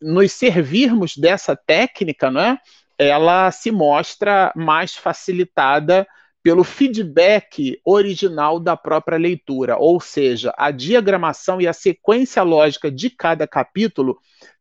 nos 0.00 0.32
servirmos 0.32 1.16
dessa 1.16 1.54
técnica, 1.54 2.30
não 2.30 2.40
é? 2.40 2.58
ela 2.98 3.50
se 3.50 3.70
mostra 3.70 4.52
mais 4.56 4.94
facilitada 4.94 6.06
pelo 6.42 6.64
feedback 6.64 7.78
original 7.84 8.60
da 8.60 8.76
própria 8.76 9.18
leitura, 9.18 9.76
ou 9.76 10.00
seja, 10.00 10.54
a 10.56 10.70
diagramação 10.70 11.60
e 11.60 11.66
a 11.66 11.72
sequência 11.72 12.42
lógica 12.42 12.90
de 12.90 13.10
cada 13.10 13.46
capítulo 13.46 14.18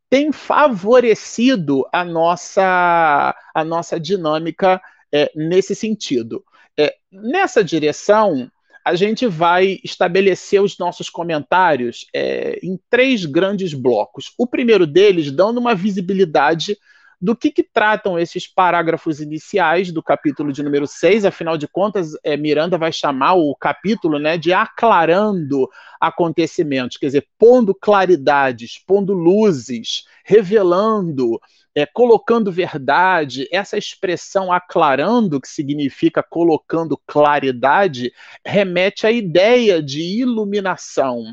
tem 0.09 0.31
favorecido 0.31 1.85
a 1.93 2.03
nossa, 2.03 3.35
a 3.53 3.63
nossa 3.63 3.99
dinâmica 3.99 4.81
é, 5.13 5.31
nesse 5.35 5.75
sentido. 5.75 6.43
É, 6.77 6.93
nessa 7.11 7.63
direção, 7.63 8.51
a 8.85 8.93
gente 8.93 9.25
vai 9.25 9.79
estabelecer 9.83 10.61
os 10.61 10.77
nossos 10.77 11.09
comentários 11.09 12.05
é, 12.13 12.59
em 12.61 12.79
três 12.87 13.25
grandes 13.25 13.73
blocos. 13.73 14.31
O 14.37 14.45
primeiro 14.45 14.85
deles 14.85 15.31
dando 15.31 15.57
uma 15.57 15.73
visibilidade 15.73 16.77
do 17.19 17.35
que, 17.35 17.49
que, 17.49 17.63
tratam 17.63 18.19
esses 18.19 18.45
parágrafos 18.45 19.19
iniciais 19.19 19.91
do 19.91 20.03
capítulo 20.03 20.53
de 20.53 20.61
número 20.61 20.85
6, 20.85 21.25
afinal 21.25 21.57
de 21.57 21.67
contas, 21.67 22.11
é, 22.23 22.37
Miranda 22.37 22.77
vai 22.77 22.91
chamar 22.91 23.33
o 23.33 23.55
capítulo 23.55 24.19
né, 24.19 24.37
de 24.37 24.53
aclarando 24.53 25.67
acontecimentos, 25.99 26.97
quer 26.97 27.07
dizer, 27.07 27.27
pondo 27.39 27.73
claridades, 27.73 28.77
pondo 28.85 29.13
luzes, 29.13 30.03
revelando, 30.23 31.39
é, 31.75 31.85
colocando 31.85 32.51
verdade. 32.51 33.47
Essa 33.51 33.77
expressão 33.77 34.51
aclarando, 34.51 35.41
que 35.41 35.47
significa 35.47 36.23
colocando 36.23 36.99
claridade, 37.05 38.11
remete 38.45 39.05
à 39.05 39.11
ideia 39.11 39.83
de 39.83 40.01
iluminação. 40.01 41.25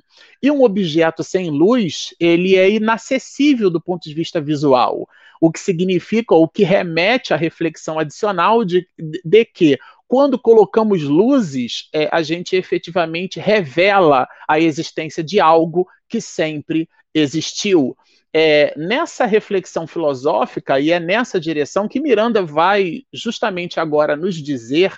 E 0.42 0.50
um 0.50 0.62
objeto 0.64 1.22
sem 1.22 1.50
luz, 1.50 2.14
ele 2.18 2.56
é 2.56 2.68
inacessível 2.68 3.70
do 3.70 3.80
ponto 3.80 4.02
de 4.02 4.14
vista 4.14 4.40
visual 4.40 5.08
o 5.44 5.50
que 5.50 5.58
significa, 5.58 6.36
ou 6.36 6.48
que 6.48 6.62
remete 6.62 7.34
à 7.34 7.36
reflexão 7.36 7.98
adicional 7.98 8.64
de, 8.64 8.86
de 9.24 9.44
que 9.44 9.76
quando 10.06 10.38
colocamos 10.38 11.02
luzes, 11.02 11.88
é, 11.92 12.08
a 12.12 12.22
gente 12.22 12.54
efetivamente 12.54 13.40
revela 13.40 14.28
a 14.46 14.60
existência 14.60 15.20
de 15.20 15.40
algo 15.40 15.84
que 16.08 16.20
sempre 16.20 16.88
existiu. 17.12 17.96
É, 18.34 18.72
nessa 18.76 19.26
reflexão 19.26 19.86
filosófica, 19.86 20.80
e 20.80 20.90
é 20.90 20.98
nessa 20.98 21.38
direção 21.38 21.86
que 21.86 22.00
Miranda 22.00 22.42
vai 22.42 23.02
justamente 23.12 23.78
agora 23.78 24.16
nos 24.16 24.36
dizer 24.36 24.96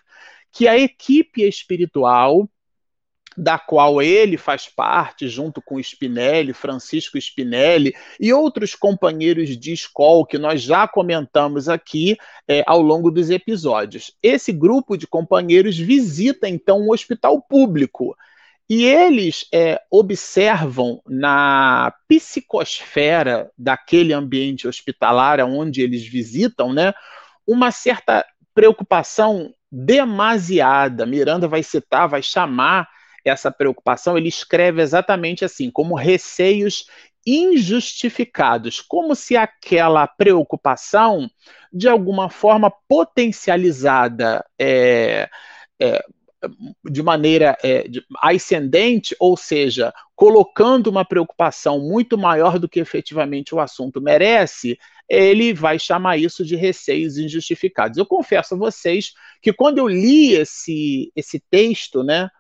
que 0.53 0.69
a 0.69 0.79
equipe 0.79 1.43
espiritual 1.43 2.49
da 3.37 3.59
qual 3.59 4.01
ele 4.01 4.37
faz 4.37 4.69
parte, 4.69 5.29
junto 5.29 5.61
com 5.61 5.81
Spinelli, 5.81 6.53
Francisco 6.53 7.19
Spinelli 7.19 7.93
e 8.21 8.33
outros 8.33 8.75
companheiros 8.75 9.57
de 9.59 9.73
escola 9.73 10.27
que 10.27 10.39
nós 10.39 10.63
já 10.63 10.87
comentamos 10.87 11.69
aqui 11.69 12.17
é, 12.47 12.63
ao 12.67 12.81
longo 12.81 13.11
dos 13.11 13.31
episódios. 13.31 14.13
Esse 14.23 14.53
grupo 14.53 14.97
de 14.97 15.07
companheiros 15.07 15.77
visita 15.77 16.49
então 16.49 16.81
um 16.81 16.93
hospital 16.93 17.43
público 17.43 18.17
e 18.69 18.85
eles 18.85 19.47
é, 19.53 19.81
observam 19.91 21.03
na 21.07 21.93
psicosfera 22.09 23.51
daquele 23.59 24.13
ambiente 24.13 24.67
hospitalar 24.67 25.41
onde 25.41 25.83
eles 25.83 26.07
visitam, 26.07 26.73
né, 26.73 26.95
uma 27.47 27.71
certa 27.71 28.25
preocupação 28.55 29.53
demasiada. 29.71 31.05
Miranda 31.05 31.47
vai 31.47 31.63
citar, 31.63 32.09
vai 32.09 32.23
chamar 32.23 32.89
essa 33.25 33.51
preocupação, 33.51 34.17
ele 34.17 34.29
escreve 34.29 34.83
exatamente 34.83 35.45
assim, 35.45 35.71
como 35.71 35.95
receios 35.95 36.87
injustificados, 37.27 38.81
como 38.83 39.15
se 39.15 39.37
aquela 39.37 40.07
preocupação, 40.07 41.29
de 41.73 41.89
alguma 41.89 42.29
forma 42.29 42.71
potencializada 42.87 44.45
é, 44.59 45.29
é, 45.81 46.05
de 46.85 47.03
maneira 47.03 47.57
é, 47.63 47.87
de, 47.89 48.03
ascendente, 48.21 49.15
ou 49.19 49.37
seja, 49.37 49.93
colocando 50.15 50.89
uma 50.89 51.05
preocupação 51.05 51.81
muito 51.81 52.17
maior 52.17 52.59
do 52.59 52.69
que 52.69 52.81
efetivamente 52.81 53.55
o 53.55 53.61
assunto 53.61 54.01
merece, 54.01 54.79
ele 55.09 55.53
vai 55.53 55.79
chamar 55.79 56.17
isso 56.17 56.45
de 56.45 56.57
receios 56.57 57.19
injustificados. 57.19 57.99
Eu 57.99 58.07
confesso 58.07 58.55
a 58.55 58.59
vocês 58.59 59.13
que 59.43 59.53
quando 59.53 59.79
eu 59.79 59.89
li 59.89 60.33
esse, 60.33 61.13
esse 61.15 61.43
texto, 61.51 62.03
né, 62.03 62.31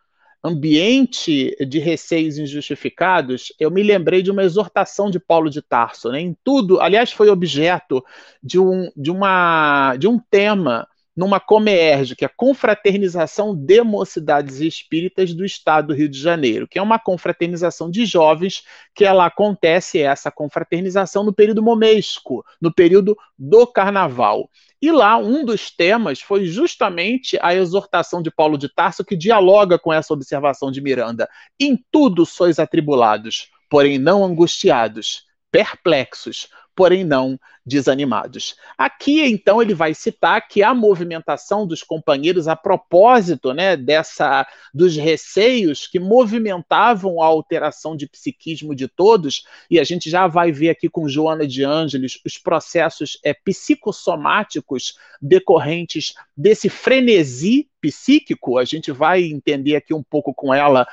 ambiente 0.44 1.56
de 1.66 1.78
receios 1.78 2.36
injustificados, 2.36 3.52
eu 3.58 3.70
me 3.70 3.82
lembrei 3.82 4.22
de 4.22 4.30
uma 4.30 4.44
exortação 4.44 5.10
de 5.10 5.18
Paulo 5.18 5.48
de 5.48 5.62
Tarso, 5.62 6.10
né? 6.10 6.20
Em 6.20 6.36
tudo, 6.44 6.80
aliás, 6.82 7.10
foi 7.12 7.30
objeto 7.30 8.04
de 8.42 8.60
um, 8.60 8.90
de 8.94 9.10
uma, 9.10 9.96
de 9.96 10.06
um 10.06 10.18
tema 10.18 10.86
numa 11.16 11.38
Comerge, 11.38 12.16
que 12.16 12.24
é 12.24 12.26
a 12.26 12.32
Confraternização 12.34 13.54
de 13.54 13.82
Mocidades 13.82 14.60
Espíritas 14.60 15.32
do 15.32 15.44
Estado 15.44 15.88
do 15.88 15.94
Rio 15.94 16.08
de 16.08 16.18
Janeiro, 16.18 16.66
que 16.66 16.78
é 16.78 16.82
uma 16.82 16.98
confraternização 16.98 17.90
de 17.90 18.04
jovens, 18.04 18.64
que 18.94 19.04
ela 19.04 19.26
acontece 19.26 20.00
essa 20.00 20.30
confraternização 20.30 21.22
no 21.22 21.32
período 21.32 21.62
momesco, 21.62 22.44
no 22.60 22.72
período 22.72 23.16
do 23.38 23.66
carnaval. 23.66 24.48
E 24.82 24.90
lá, 24.90 25.16
um 25.16 25.44
dos 25.44 25.70
temas 25.70 26.20
foi 26.20 26.44
justamente 26.44 27.38
a 27.40 27.54
exortação 27.54 28.20
de 28.20 28.30
Paulo 28.30 28.58
de 28.58 28.68
Tarso, 28.68 29.04
que 29.04 29.16
dialoga 29.16 29.78
com 29.78 29.92
essa 29.92 30.12
observação 30.12 30.70
de 30.70 30.80
Miranda. 30.80 31.28
Em 31.58 31.82
tudo 31.90 32.26
sois 32.26 32.58
atribulados, 32.58 33.48
porém 33.70 33.98
não 33.98 34.22
angustiados, 34.22 35.24
perplexos, 35.50 36.48
porém 36.74 37.04
não 37.04 37.38
desanimados. 37.66 38.56
Aqui, 38.76 39.22
então, 39.22 39.62
ele 39.62 39.74
vai 39.74 39.94
citar 39.94 40.46
que 40.46 40.62
a 40.62 40.74
movimentação 40.74 41.66
dos 41.66 41.82
companheiros 41.82 42.46
a 42.46 42.54
propósito 42.54 43.54
né, 43.54 43.76
dessa 43.76 44.46
dos 44.72 44.96
receios 44.96 45.86
que 45.86 45.98
movimentavam 45.98 47.22
a 47.22 47.26
alteração 47.26 47.96
de 47.96 48.06
psiquismo 48.06 48.74
de 48.74 48.86
todos, 48.86 49.44
e 49.70 49.80
a 49.80 49.84
gente 49.84 50.10
já 50.10 50.26
vai 50.26 50.52
ver 50.52 50.70
aqui 50.70 50.88
com 50.88 51.08
Joana 51.08 51.46
de 51.46 51.64
Ângeles 51.64 52.20
os 52.24 52.36
processos 52.36 53.18
é, 53.24 53.32
psicossomáticos 53.32 54.98
decorrentes 55.20 56.12
desse 56.36 56.68
frenesi 56.68 57.68
psíquico, 57.80 58.58
a 58.58 58.64
gente 58.64 58.90
vai 58.90 59.22
entender 59.24 59.76
aqui 59.76 59.92
um 59.92 60.02
pouco 60.02 60.32
com 60.32 60.54
ela 60.54 60.86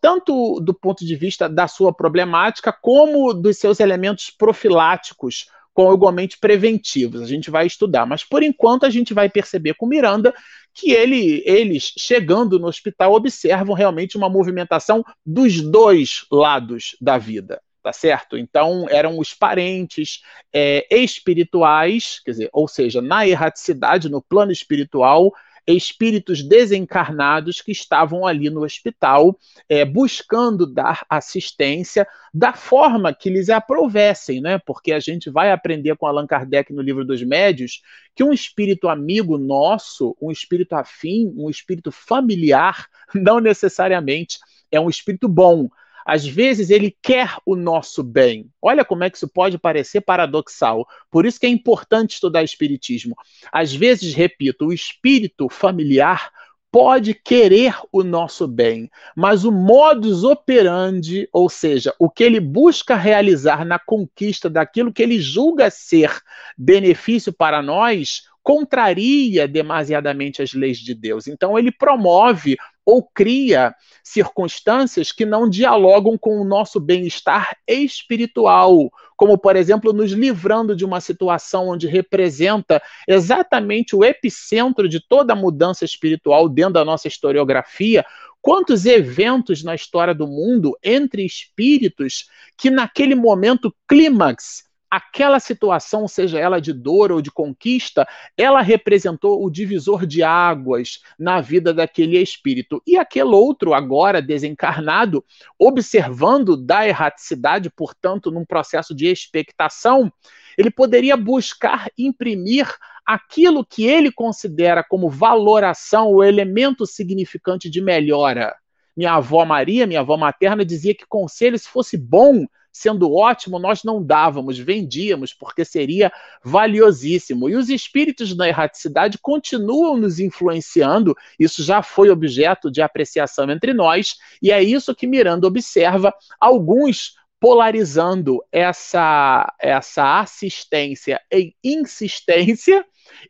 tanto 0.00 0.60
do 0.60 0.74
ponto 0.74 1.04
de 1.04 1.14
vista 1.14 1.48
da 1.48 1.68
sua 1.68 1.92
problemática, 1.92 2.72
como 2.72 3.32
dos 3.32 3.58
seus 3.58 3.80
elementos 3.80 4.30
profiláticos, 4.30 5.46
com 5.78 5.94
igualmente 5.94 6.36
preventivos. 6.38 7.22
A 7.22 7.26
gente 7.26 7.52
vai 7.52 7.64
estudar, 7.64 8.04
mas 8.04 8.24
por 8.24 8.42
enquanto 8.42 8.84
a 8.84 8.90
gente 8.90 9.14
vai 9.14 9.28
perceber 9.28 9.74
com 9.74 9.86
Miranda 9.86 10.34
que 10.74 10.90
ele, 10.90 11.42
eles, 11.46 11.92
chegando 11.96 12.58
no 12.58 12.66
hospital, 12.66 13.12
observam 13.12 13.74
realmente 13.74 14.16
uma 14.16 14.28
movimentação 14.28 15.04
dos 15.24 15.60
dois 15.60 16.26
lados 16.32 16.96
da 17.00 17.16
vida. 17.16 17.60
Tá 17.80 17.92
certo? 17.92 18.36
Então, 18.36 18.86
eram 18.90 19.18
os 19.18 19.32
parentes 19.32 20.20
é, 20.52 20.84
espirituais, 20.90 22.20
quer 22.24 22.32
dizer, 22.32 22.50
ou 22.52 22.66
seja, 22.66 23.00
na 23.00 23.26
erraticidade, 23.26 24.08
no 24.08 24.20
plano 24.20 24.50
espiritual, 24.50 25.32
espíritos 25.76 26.42
desencarnados 26.42 27.60
que 27.60 27.72
estavam 27.72 28.26
ali 28.26 28.48
no 28.48 28.62
hospital 28.62 29.38
é, 29.68 29.84
buscando 29.84 30.66
dar 30.66 31.04
assistência 31.08 32.06
da 32.32 32.52
forma 32.52 33.12
que 33.12 33.28
lhes 33.28 33.50
aprovessem, 33.50 34.40
né? 34.40 34.58
Porque 34.58 34.92
a 34.92 35.00
gente 35.00 35.28
vai 35.28 35.52
aprender 35.52 35.96
com 35.96 36.06
Allan 36.06 36.26
Kardec 36.26 36.72
no 36.72 36.82
livro 36.82 37.04
dos 37.04 37.22
Médios 37.22 37.82
que 38.14 38.24
um 38.24 38.32
espírito 38.32 38.88
amigo 38.88 39.36
nosso, 39.36 40.16
um 40.20 40.30
espírito 40.30 40.74
afim, 40.74 41.32
um 41.36 41.50
espírito 41.50 41.92
familiar, 41.92 42.86
não 43.14 43.38
necessariamente 43.38 44.38
é 44.70 44.80
um 44.80 44.88
espírito 44.88 45.28
bom 45.28 45.68
às 46.08 46.26
vezes 46.26 46.70
ele 46.70 46.96
quer 47.02 47.36
o 47.44 47.54
nosso 47.54 48.02
bem. 48.02 48.48
Olha 48.62 48.82
como 48.82 49.04
é 49.04 49.10
que 49.10 49.18
isso 49.18 49.28
pode 49.28 49.58
parecer 49.58 50.00
paradoxal. 50.00 50.88
Por 51.10 51.26
isso 51.26 51.38
que 51.38 51.44
é 51.44 51.50
importante 51.50 52.14
estudar 52.14 52.42
espiritismo. 52.42 53.14
Às 53.52 53.74
vezes, 53.74 54.14
repito, 54.14 54.64
o 54.64 54.72
espírito 54.72 55.50
familiar 55.50 56.30
pode 56.72 57.12
querer 57.12 57.76
o 57.92 58.02
nosso 58.02 58.48
bem, 58.48 58.90
mas 59.14 59.44
o 59.44 59.52
modus 59.52 60.24
operandi, 60.24 61.28
ou 61.30 61.50
seja, 61.50 61.94
o 61.98 62.08
que 62.08 62.24
ele 62.24 62.40
busca 62.40 62.96
realizar 62.96 63.62
na 63.66 63.78
conquista 63.78 64.48
daquilo 64.48 64.92
que 64.92 65.02
ele 65.02 65.20
julga 65.20 65.68
ser 65.68 66.10
benefício 66.56 67.34
para 67.34 67.60
nós, 67.60 68.22
contraria 68.42 69.46
demasiadamente 69.46 70.40
as 70.40 70.54
leis 70.54 70.78
de 70.78 70.94
Deus. 70.94 71.26
Então 71.26 71.58
ele 71.58 71.70
promove 71.70 72.56
ou 72.88 73.02
cria 73.02 73.74
circunstâncias 74.02 75.12
que 75.12 75.26
não 75.26 75.46
dialogam 75.46 76.16
com 76.16 76.40
o 76.40 76.44
nosso 76.44 76.80
bem-estar 76.80 77.54
espiritual, 77.68 78.90
como, 79.14 79.36
por 79.36 79.56
exemplo, 79.56 79.92
nos 79.92 80.12
livrando 80.12 80.74
de 80.74 80.86
uma 80.86 80.98
situação 80.98 81.68
onde 81.68 81.86
representa 81.86 82.80
exatamente 83.06 83.94
o 83.94 84.02
epicentro 84.02 84.88
de 84.88 85.06
toda 85.06 85.34
a 85.34 85.36
mudança 85.36 85.84
espiritual 85.84 86.48
dentro 86.48 86.72
da 86.72 86.84
nossa 86.84 87.08
historiografia. 87.08 88.06
Quantos 88.40 88.86
eventos 88.86 89.62
na 89.62 89.74
história 89.74 90.14
do 90.14 90.26
mundo 90.26 90.74
entre 90.82 91.26
espíritos 91.26 92.30
que, 92.56 92.70
naquele 92.70 93.14
momento 93.14 93.70
clímax, 93.86 94.67
aquela 94.90 95.38
situação, 95.40 96.08
seja 96.08 96.38
ela 96.38 96.60
de 96.60 96.72
dor 96.72 97.12
ou 97.12 97.20
de 97.20 97.30
conquista, 97.30 98.06
ela 98.36 98.60
representou 98.60 99.44
o 99.44 99.50
divisor 99.50 100.06
de 100.06 100.22
águas 100.22 101.00
na 101.18 101.40
vida 101.40 101.74
daquele 101.74 102.18
espírito. 102.18 102.82
E 102.86 102.96
aquele 102.96 103.30
outro, 103.30 103.74
agora 103.74 104.22
desencarnado, 104.22 105.24
observando 105.58 106.56
da 106.56 106.86
erraticidade, 106.86 107.70
portanto, 107.70 108.30
num 108.30 108.44
processo 108.44 108.94
de 108.94 109.06
expectação, 109.06 110.12
ele 110.56 110.70
poderia 110.70 111.16
buscar 111.16 111.88
imprimir 111.96 112.68
aquilo 113.06 113.64
que 113.64 113.86
ele 113.86 114.10
considera 114.10 114.84
como 114.84 115.08
valoração, 115.08 116.10
o 116.10 116.22
elemento 116.22 116.84
significante 116.84 117.70
de 117.70 117.80
melhora. 117.80 118.54
Minha 118.96 119.14
avó 119.14 119.44
Maria, 119.44 119.86
minha 119.86 120.00
avó 120.00 120.16
materna, 120.16 120.64
dizia 120.64 120.94
que 120.94 121.06
conselho, 121.06 121.58
se 121.58 121.68
fosse 121.68 121.96
bom, 121.96 122.44
sendo 122.78 123.12
ótimo, 123.12 123.58
nós 123.58 123.82
não 123.82 124.02
dávamos, 124.02 124.58
vendíamos, 124.58 125.34
porque 125.34 125.64
seria 125.64 126.12
valiosíssimo. 126.42 127.48
E 127.48 127.56
os 127.56 127.68
espíritos 127.68 128.34
da 128.34 128.46
erraticidade 128.48 129.18
continuam 129.18 129.96
nos 129.96 130.20
influenciando, 130.20 131.16
isso 131.38 131.62
já 131.62 131.82
foi 131.82 132.08
objeto 132.08 132.70
de 132.70 132.80
apreciação 132.80 133.50
entre 133.50 133.74
nós, 133.74 134.16
e 134.40 134.52
é 134.52 134.62
isso 134.62 134.94
que 134.94 135.06
Miranda 135.06 135.46
observa 135.46 136.14
alguns 136.40 137.14
polarizando 137.40 138.42
essa, 138.50 139.52
essa 139.60 140.20
assistência 140.20 141.20
em 141.30 141.54
insistência 141.62 142.84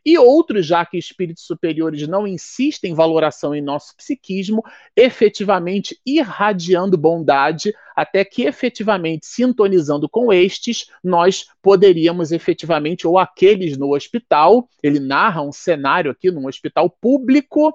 e 0.05 0.17
outros, 0.17 0.65
já 0.65 0.85
que 0.85 0.97
espíritos 0.97 1.43
superiores 1.45 2.07
não 2.07 2.27
insistem 2.27 2.91
em 2.91 2.95
valoração 2.95 3.55
em 3.55 3.61
nosso 3.61 3.95
psiquismo, 3.95 4.63
efetivamente 4.95 5.97
irradiando 6.05 6.97
bondade, 6.97 7.73
até 7.95 8.23
que 8.25 8.43
efetivamente 8.43 9.25
sintonizando 9.25 10.09
com 10.09 10.31
estes, 10.33 10.87
nós 11.03 11.45
poderíamos 11.61 12.31
efetivamente, 12.31 13.07
ou 13.07 13.17
aqueles 13.17 13.77
no 13.77 13.95
hospital, 13.95 14.67
ele 14.81 14.99
narra 14.99 15.41
um 15.41 15.51
cenário 15.51 16.11
aqui 16.11 16.31
num 16.31 16.47
hospital 16.47 16.89
público 16.89 17.73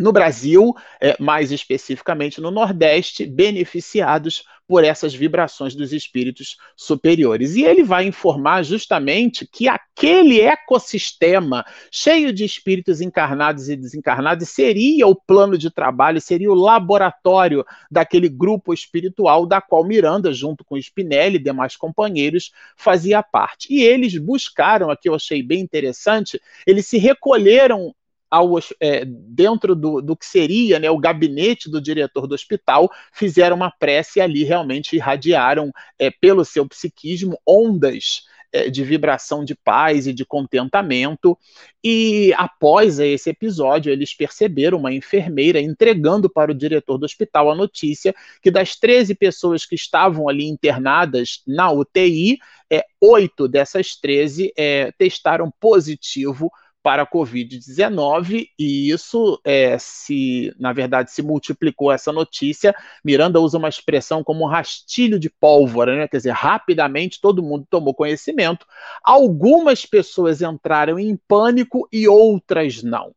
no 0.00 0.12
Brasil, 0.12 0.74
é, 0.98 1.14
mais 1.20 1.52
especificamente 1.52 2.40
no 2.40 2.50
Nordeste, 2.50 3.26
beneficiados 3.26 4.44
por 4.66 4.82
essas 4.82 5.12
vibrações 5.12 5.74
dos 5.74 5.92
espíritos 5.92 6.56
superiores. 6.74 7.54
E 7.54 7.64
ele 7.64 7.82
vai 7.82 8.06
informar 8.06 8.62
justamente 8.62 9.46
que 9.46 9.68
aquele 9.68 10.40
ecossistema 10.40 11.66
cheio 11.90 12.32
de 12.32 12.44
espíritos 12.44 13.02
encarnados 13.02 13.68
e 13.68 13.76
desencarnados 13.76 14.48
seria 14.48 15.06
o 15.06 15.14
plano 15.14 15.58
de 15.58 15.70
trabalho, 15.70 16.20
seria 16.20 16.50
o 16.50 16.54
laboratório 16.54 17.62
daquele 17.90 18.28
grupo 18.28 18.72
espiritual 18.72 19.44
da 19.44 19.60
qual 19.60 19.84
Miranda, 19.84 20.32
junto 20.32 20.64
com 20.64 20.78
Spinelli 20.78 21.36
e 21.36 21.42
demais 21.42 21.76
companheiros, 21.76 22.52
fazia 22.74 23.22
parte. 23.22 23.66
E 23.68 23.82
eles 23.82 24.16
buscaram, 24.16 24.88
aqui 24.88 25.10
eu 25.10 25.14
achei 25.14 25.42
bem 25.42 25.60
interessante, 25.60 26.40
eles 26.66 26.86
se 26.86 26.96
recolheram 26.96 27.92
ao, 28.30 28.58
é, 28.80 29.04
dentro 29.04 29.74
do, 29.74 30.00
do, 30.00 30.16
que 30.16 30.24
seria 30.24 30.78
né, 30.78 30.90
o 30.90 30.98
gabinete 30.98 31.68
do 31.68 31.80
diretor 31.80 32.26
do 32.26 32.34
hospital, 32.34 32.88
fizeram 33.12 33.56
uma 33.56 33.70
prece 33.70 34.18
e 34.18 34.22
ali 34.22 34.44
realmente 34.44 34.96
irradiaram, 34.96 35.72
é, 35.98 36.10
pelo 36.10 36.44
seu 36.44 36.66
psiquismo, 36.66 37.38
ondas 37.46 38.22
é, 38.52 38.68
de 38.68 38.82
vibração 38.82 39.44
de 39.44 39.54
paz 39.54 40.06
e 40.06 40.12
de 40.12 40.24
contentamento. 40.24 41.38
E 41.82 42.32
após 42.36 42.98
esse 42.98 43.30
episódio, 43.30 43.92
eles 43.92 44.14
perceberam 44.14 44.78
uma 44.78 44.92
enfermeira 44.92 45.60
entregando 45.60 46.28
para 46.28 46.50
o 46.50 46.54
diretor 46.54 46.98
do 46.98 47.04
hospital 47.04 47.50
a 47.50 47.54
notícia 47.54 48.14
que 48.42 48.50
das 48.50 48.76
13 48.76 49.14
pessoas 49.14 49.64
que 49.64 49.74
estavam 49.74 50.28
ali 50.28 50.48
internadas 50.48 51.42
na 51.46 51.70
UTI, 51.70 52.38
é, 52.70 52.84
oito 53.00 53.48
dessas 53.48 53.94
13 53.96 54.52
é, 54.56 54.92
testaram 54.98 55.52
positivo 55.60 56.50
para 56.82 57.02
a 57.02 57.06
Covid-19, 57.06 58.48
e 58.58 58.90
isso 58.90 59.40
é, 59.44 59.76
se, 59.78 60.54
na 60.58 60.72
verdade, 60.72 61.10
se 61.12 61.22
multiplicou 61.22 61.92
essa 61.92 62.12
notícia. 62.12 62.74
Miranda 63.04 63.40
usa 63.40 63.58
uma 63.58 63.68
expressão 63.68 64.24
como 64.24 64.46
rastilho 64.46 65.18
de 65.18 65.28
pólvora, 65.28 65.96
né? 65.96 66.08
quer 66.08 66.16
dizer, 66.18 66.32
rapidamente 66.32 67.20
todo 67.20 67.42
mundo 67.42 67.66
tomou 67.68 67.94
conhecimento. 67.94 68.66
Algumas 69.02 69.84
pessoas 69.84 70.40
entraram 70.40 70.98
em 70.98 71.18
pânico 71.28 71.86
e 71.92 72.08
outras 72.08 72.82
não. 72.82 73.14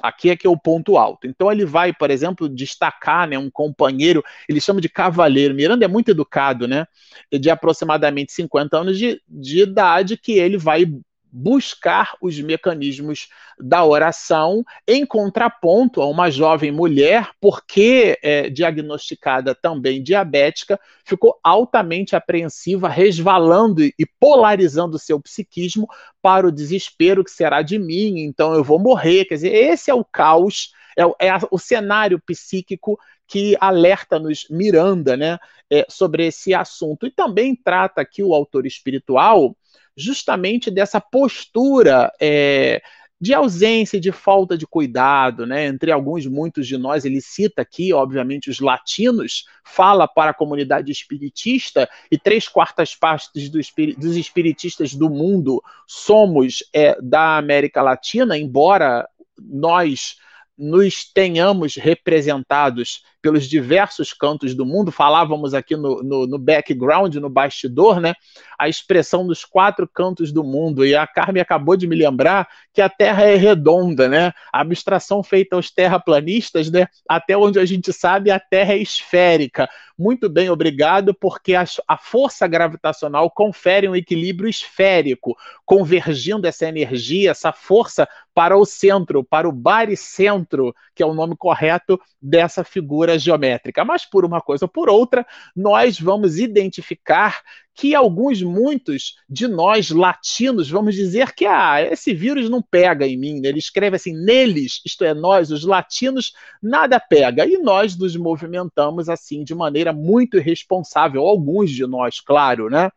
Aqui 0.00 0.30
é 0.30 0.36
que 0.36 0.46
é 0.46 0.50
o 0.50 0.56
ponto 0.56 0.96
alto. 0.96 1.26
Então 1.26 1.50
ele 1.50 1.64
vai, 1.64 1.92
por 1.92 2.10
exemplo, 2.10 2.48
destacar 2.48 3.28
né, 3.28 3.36
um 3.36 3.50
companheiro, 3.50 4.22
ele 4.48 4.60
chama 4.60 4.80
de 4.80 4.88
cavaleiro. 4.88 5.54
Miranda 5.54 5.84
é 5.84 5.88
muito 5.88 6.10
educado, 6.10 6.68
né? 6.68 6.86
De 7.32 7.50
aproximadamente 7.50 8.32
50 8.32 8.78
anos 8.78 8.98
de, 8.98 9.20
de 9.28 9.62
idade, 9.62 10.16
que 10.16 10.32
ele 10.32 10.56
vai 10.56 10.86
buscar 11.30 12.16
os 12.20 12.40
mecanismos 12.40 13.28
da 13.60 13.84
oração 13.84 14.64
em 14.86 15.04
contraponto 15.04 16.00
a 16.00 16.06
uma 16.06 16.30
jovem 16.30 16.70
mulher, 16.70 17.30
porque 17.40 18.18
é, 18.22 18.48
diagnosticada 18.48 19.54
também 19.54 20.02
diabética, 20.02 20.78
ficou 21.04 21.38
altamente 21.42 22.14
apreensiva, 22.14 22.88
resvalando 22.88 23.82
e 23.82 24.06
polarizando 24.18 24.98
seu 24.98 25.20
psiquismo 25.20 25.88
para 26.22 26.46
o 26.46 26.52
desespero 26.52 27.24
que 27.24 27.30
será 27.30 27.62
de 27.62 27.78
mim, 27.78 28.20
então 28.20 28.54
eu 28.54 28.64
vou 28.64 28.78
morrer. 28.78 29.24
Quer 29.24 29.34
dizer, 29.34 29.54
esse 29.54 29.90
é 29.90 29.94
o 29.94 30.04
caos, 30.04 30.72
é, 30.96 31.02
é 31.28 31.32
o 31.50 31.58
cenário 31.58 32.20
psíquico 32.20 32.98
que 33.26 33.56
alerta-nos 33.60 34.46
Miranda 34.48 35.16
né, 35.16 35.38
é, 35.70 35.84
sobre 35.88 36.26
esse 36.26 36.54
assunto. 36.54 37.06
E 37.06 37.10
também 37.10 37.54
trata 37.54 38.00
aqui 38.00 38.22
o 38.22 38.34
autor 38.34 38.66
espiritual 38.66 39.54
justamente 39.98 40.70
dessa 40.70 41.00
postura 41.00 42.12
é, 42.20 42.80
de 43.20 43.34
ausência, 43.34 44.00
de 44.00 44.12
falta 44.12 44.56
de 44.56 44.64
cuidado, 44.64 45.44
né? 45.44 45.66
Entre 45.66 45.90
alguns, 45.90 46.24
muitos 46.26 46.68
de 46.68 46.78
nós, 46.78 47.04
ele 47.04 47.20
cita 47.20 47.62
aqui, 47.62 47.92
obviamente, 47.92 48.48
os 48.48 48.60
latinos, 48.60 49.44
fala 49.64 50.06
para 50.06 50.30
a 50.30 50.34
comunidade 50.34 50.92
espiritista, 50.92 51.88
e 52.12 52.16
três 52.16 52.46
quartas 52.46 52.94
partes 52.94 53.50
do 53.50 53.58
dos 53.98 54.16
espiritistas 54.16 54.94
do 54.94 55.10
mundo 55.10 55.60
somos 55.84 56.62
é, 56.72 56.96
da 57.02 57.36
América 57.36 57.82
Latina, 57.82 58.38
embora 58.38 59.08
nós 59.36 60.16
nos 60.56 61.04
tenhamos 61.12 61.76
representados 61.76 63.02
pelos 63.28 63.46
diversos 63.46 64.14
cantos 64.14 64.54
do 64.54 64.64
mundo. 64.64 64.90
Falávamos 64.90 65.52
aqui 65.52 65.76
no, 65.76 66.02
no, 66.02 66.26
no, 66.26 66.38
background, 66.38 67.14
no 67.16 67.28
bastidor, 67.28 68.00
né? 68.00 68.14
A 68.58 68.70
expressão 68.70 69.26
dos 69.26 69.44
quatro 69.44 69.86
cantos 69.86 70.32
do 70.32 70.42
mundo. 70.42 70.82
E 70.82 70.96
a 70.96 71.06
Carmen 71.06 71.42
acabou 71.42 71.76
de 71.76 71.86
me 71.86 71.94
lembrar 71.94 72.48
que 72.72 72.80
a 72.80 72.88
Terra 72.88 73.24
é 73.24 73.34
redonda, 73.34 74.08
né? 74.08 74.32
A 74.50 74.62
abstração 74.62 75.22
feita 75.22 75.56
aos 75.56 75.70
terraplanistas, 75.70 76.70
né? 76.70 76.86
Até 77.06 77.36
onde 77.36 77.58
a 77.58 77.66
gente 77.66 77.92
sabe, 77.92 78.30
a 78.30 78.40
Terra 78.40 78.72
é 78.72 78.78
esférica. 78.78 79.68
Muito 79.98 80.28
bem, 80.28 80.48
obrigado, 80.48 81.12
porque 81.12 81.56
a, 81.56 81.64
a 81.88 81.98
força 81.98 82.46
gravitacional 82.46 83.28
confere 83.28 83.88
um 83.88 83.96
equilíbrio 83.96 84.48
esférico, 84.48 85.36
convergindo 85.66 86.46
essa 86.46 86.68
energia, 86.68 87.32
essa 87.32 87.52
força 87.52 88.08
para 88.32 88.56
o 88.56 88.64
centro, 88.64 89.24
para 89.24 89.48
o 89.48 89.52
baricentro, 89.52 90.72
que 90.94 91.02
é 91.02 91.06
o 91.06 91.12
nome 91.12 91.36
correto 91.36 92.00
dessa 92.22 92.62
figura 92.62 93.17
geométrica. 93.22 93.84
Mas 93.84 94.04
por 94.04 94.24
uma 94.24 94.40
coisa 94.40 94.64
ou 94.64 94.68
por 94.68 94.88
outra, 94.88 95.26
nós 95.54 95.98
vamos 95.98 96.38
identificar 96.38 97.42
que 97.74 97.94
alguns, 97.94 98.42
muitos 98.42 99.14
de 99.30 99.46
nós 99.46 99.90
latinos, 99.90 100.68
vamos 100.68 100.96
dizer 100.96 101.32
que 101.32 101.46
ah, 101.46 101.80
esse 101.80 102.12
vírus 102.12 102.50
não 102.50 102.60
pega 102.60 103.06
em 103.06 103.16
mim. 103.16 103.40
Ele 103.44 103.58
escreve 103.60 103.94
assim, 103.94 104.12
neles, 104.12 104.80
isto 104.84 105.04
é, 105.04 105.14
nós, 105.14 105.52
os 105.52 105.64
latinos, 105.64 106.32
nada 106.60 106.98
pega. 106.98 107.46
E 107.46 107.56
nós 107.58 107.96
nos 107.96 108.16
movimentamos 108.16 109.08
assim 109.08 109.44
de 109.44 109.54
maneira 109.54 109.92
muito 109.92 110.36
irresponsável, 110.38 111.22
alguns 111.22 111.70
de 111.70 111.86
nós, 111.86 112.20
claro, 112.20 112.68
né? 112.68 112.90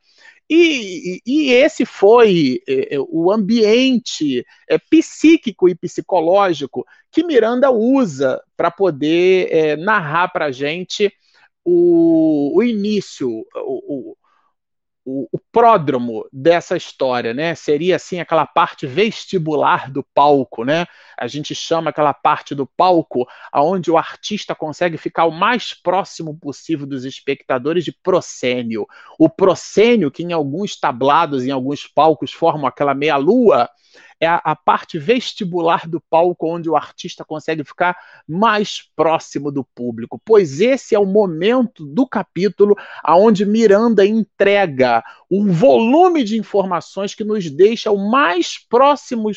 E, 0.54 1.22
e, 1.26 1.54
esse 1.54 1.86
foi 1.86 2.62
é, 2.68 2.96
é, 2.96 2.98
o 3.00 3.32
ambiente 3.32 4.46
é, 4.70 4.78
psíquico 4.78 5.70
e 5.70 5.76
psicológico 5.76 6.86
que 7.10 7.24
Miranda 7.24 7.72
usa 7.72 8.44
para 8.58 8.70
poder 8.70 9.48
é, 9.50 9.78
narrar 9.78 10.28
para 10.28 10.48
a 10.48 10.52
gente 10.52 11.10
o, 11.64 12.52
o 12.54 12.62
início, 12.62 13.46
o, 13.56 14.18
o, 15.12 15.28
o 15.32 15.39
pródromo 15.52 16.26
dessa 16.32 16.78
história, 16.78 17.34
né? 17.34 17.54
Seria 17.54 17.97
assim 17.97 18.19
aquela 18.19 18.45
parte 18.45 18.88
vestibular 18.88 19.91
do 19.91 20.04
palco, 20.13 20.63
né? 20.63 20.86
A 21.17 21.28
gente 21.28 21.54
chama 21.54 21.89
aquela 21.89 22.13
parte 22.13 22.56
do 22.56 22.65
palco 22.65 23.28
aonde 23.52 23.91
o 23.91 23.97
artista 23.97 24.56
consegue 24.56 24.97
ficar 24.97 25.26
o 25.26 25.32
mais 25.32 25.74
próximo 25.74 26.38
possível 26.38 26.88
dos 26.88 27.04
espectadores 27.04 27.84
de 27.84 27.91
proscênio. 27.91 28.88
O 29.19 29.30
proscênio 29.30 30.10
que 30.10 30.24
em 30.24 30.32
alguns 30.32 30.80
tablados, 30.80 31.43
em 31.43 31.52
alguns 31.52 31.86
palcos 31.86 32.32
formam 32.32 32.65
aquela 32.65 32.93
meia 32.93 33.17
lua, 33.17 33.69
é 34.21 34.27
a, 34.27 34.36
a, 34.43 34.55
parte 34.55 34.99
vestibular 34.99 35.88
do 35.88 35.99
palco 35.99 36.47
onde 36.47 36.69
o 36.69 36.75
artista 36.75 37.25
consegue 37.25 37.63
ficar 37.63 37.97
mais 38.27 38.84
próximo 38.95 39.51
do 39.51 39.63
público, 39.63 40.21
pois 40.23 40.62
esse 40.62 40.93
é 40.93 40.99
o 40.99 41.05
momento 41.05 41.84
do 41.84 42.07
capítulo 42.07 42.77
aonde 43.03 43.43
Miranda 43.45 44.05
entrega 44.05 45.03
um 45.29 45.51
volume 45.51 46.23
de 46.23 46.38
informações 46.38 47.15
que 47.15 47.23
nos 47.23 47.49
deixa 47.49 47.91
o 47.91 47.97
mais 47.97 48.60
próximo, 48.69 49.31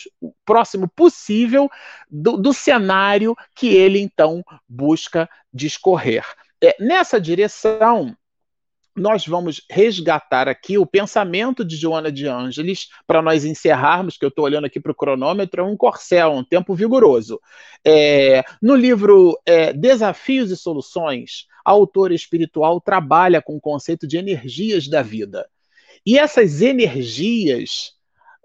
próximo 0.44 0.86
possível 0.94 1.70
do, 2.10 2.36
do 2.36 2.52
cenário 2.52 3.34
que 3.54 3.68
ele 3.68 3.98
então 3.98 4.44
busca 4.68 5.28
discorrer. 5.52 6.26
É, 6.62 6.76
nessa 6.78 7.18
direção, 7.18 8.14
nós 8.96 9.26
vamos 9.26 9.60
resgatar 9.70 10.48
aqui 10.48 10.78
o 10.78 10.86
pensamento 10.86 11.64
de 11.64 11.76
Joana 11.76 12.12
de 12.12 12.26
Ângeles, 12.26 12.88
para 13.06 13.20
nós 13.20 13.44
encerrarmos, 13.44 14.16
que 14.16 14.24
eu 14.24 14.28
estou 14.28 14.44
olhando 14.44 14.66
aqui 14.66 14.78
para 14.78 14.92
o 14.92 14.94
cronômetro, 14.94 15.60
é 15.60 15.64
um 15.64 15.76
corcel, 15.76 16.32
um 16.32 16.44
tempo 16.44 16.74
vigoroso. 16.74 17.40
É, 17.84 18.44
no 18.62 18.74
livro 18.74 19.38
é, 19.44 19.72
Desafios 19.72 20.50
e 20.50 20.56
Soluções, 20.56 21.46
a 21.64 21.70
autora 21.70 22.14
espiritual 22.14 22.80
trabalha 22.80 23.42
com 23.42 23.56
o 23.56 23.60
conceito 23.60 24.06
de 24.06 24.16
energias 24.16 24.86
da 24.86 25.02
vida. 25.02 25.48
E 26.06 26.18
essas 26.18 26.60
energias 26.60 27.94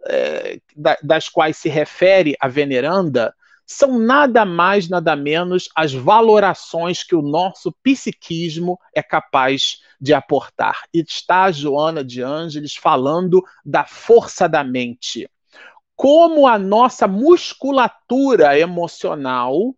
é, 0.07 0.59
das 1.03 1.27
quais 1.27 1.57
se 1.57 1.67
refere 1.67 2.35
a 2.39 2.47
veneranda 2.47 3.33
são 3.71 3.99
nada 3.99 4.45
mais, 4.45 4.89
nada 4.89 5.15
menos 5.15 5.69
as 5.75 5.93
valorações 5.93 7.03
que 7.03 7.15
o 7.15 7.21
nosso 7.21 7.71
psiquismo 7.83 8.79
é 8.95 9.03
capaz 9.03 9.83
de 10.01 10.11
aportar. 10.11 10.85
E 10.91 11.01
está 11.01 11.43
a 11.43 11.51
Joana 11.51 12.03
de 12.03 12.19
Ângeles 12.23 12.75
falando 12.75 13.43
da 13.63 13.85
força 13.85 14.49
da 14.49 14.63
mente. 14.63 15.29
Como 15.95 16.47
a 16.47 16.57
nossa 16.57 17.07
musculatura 17.07 18.57
emocional 18.57 19.75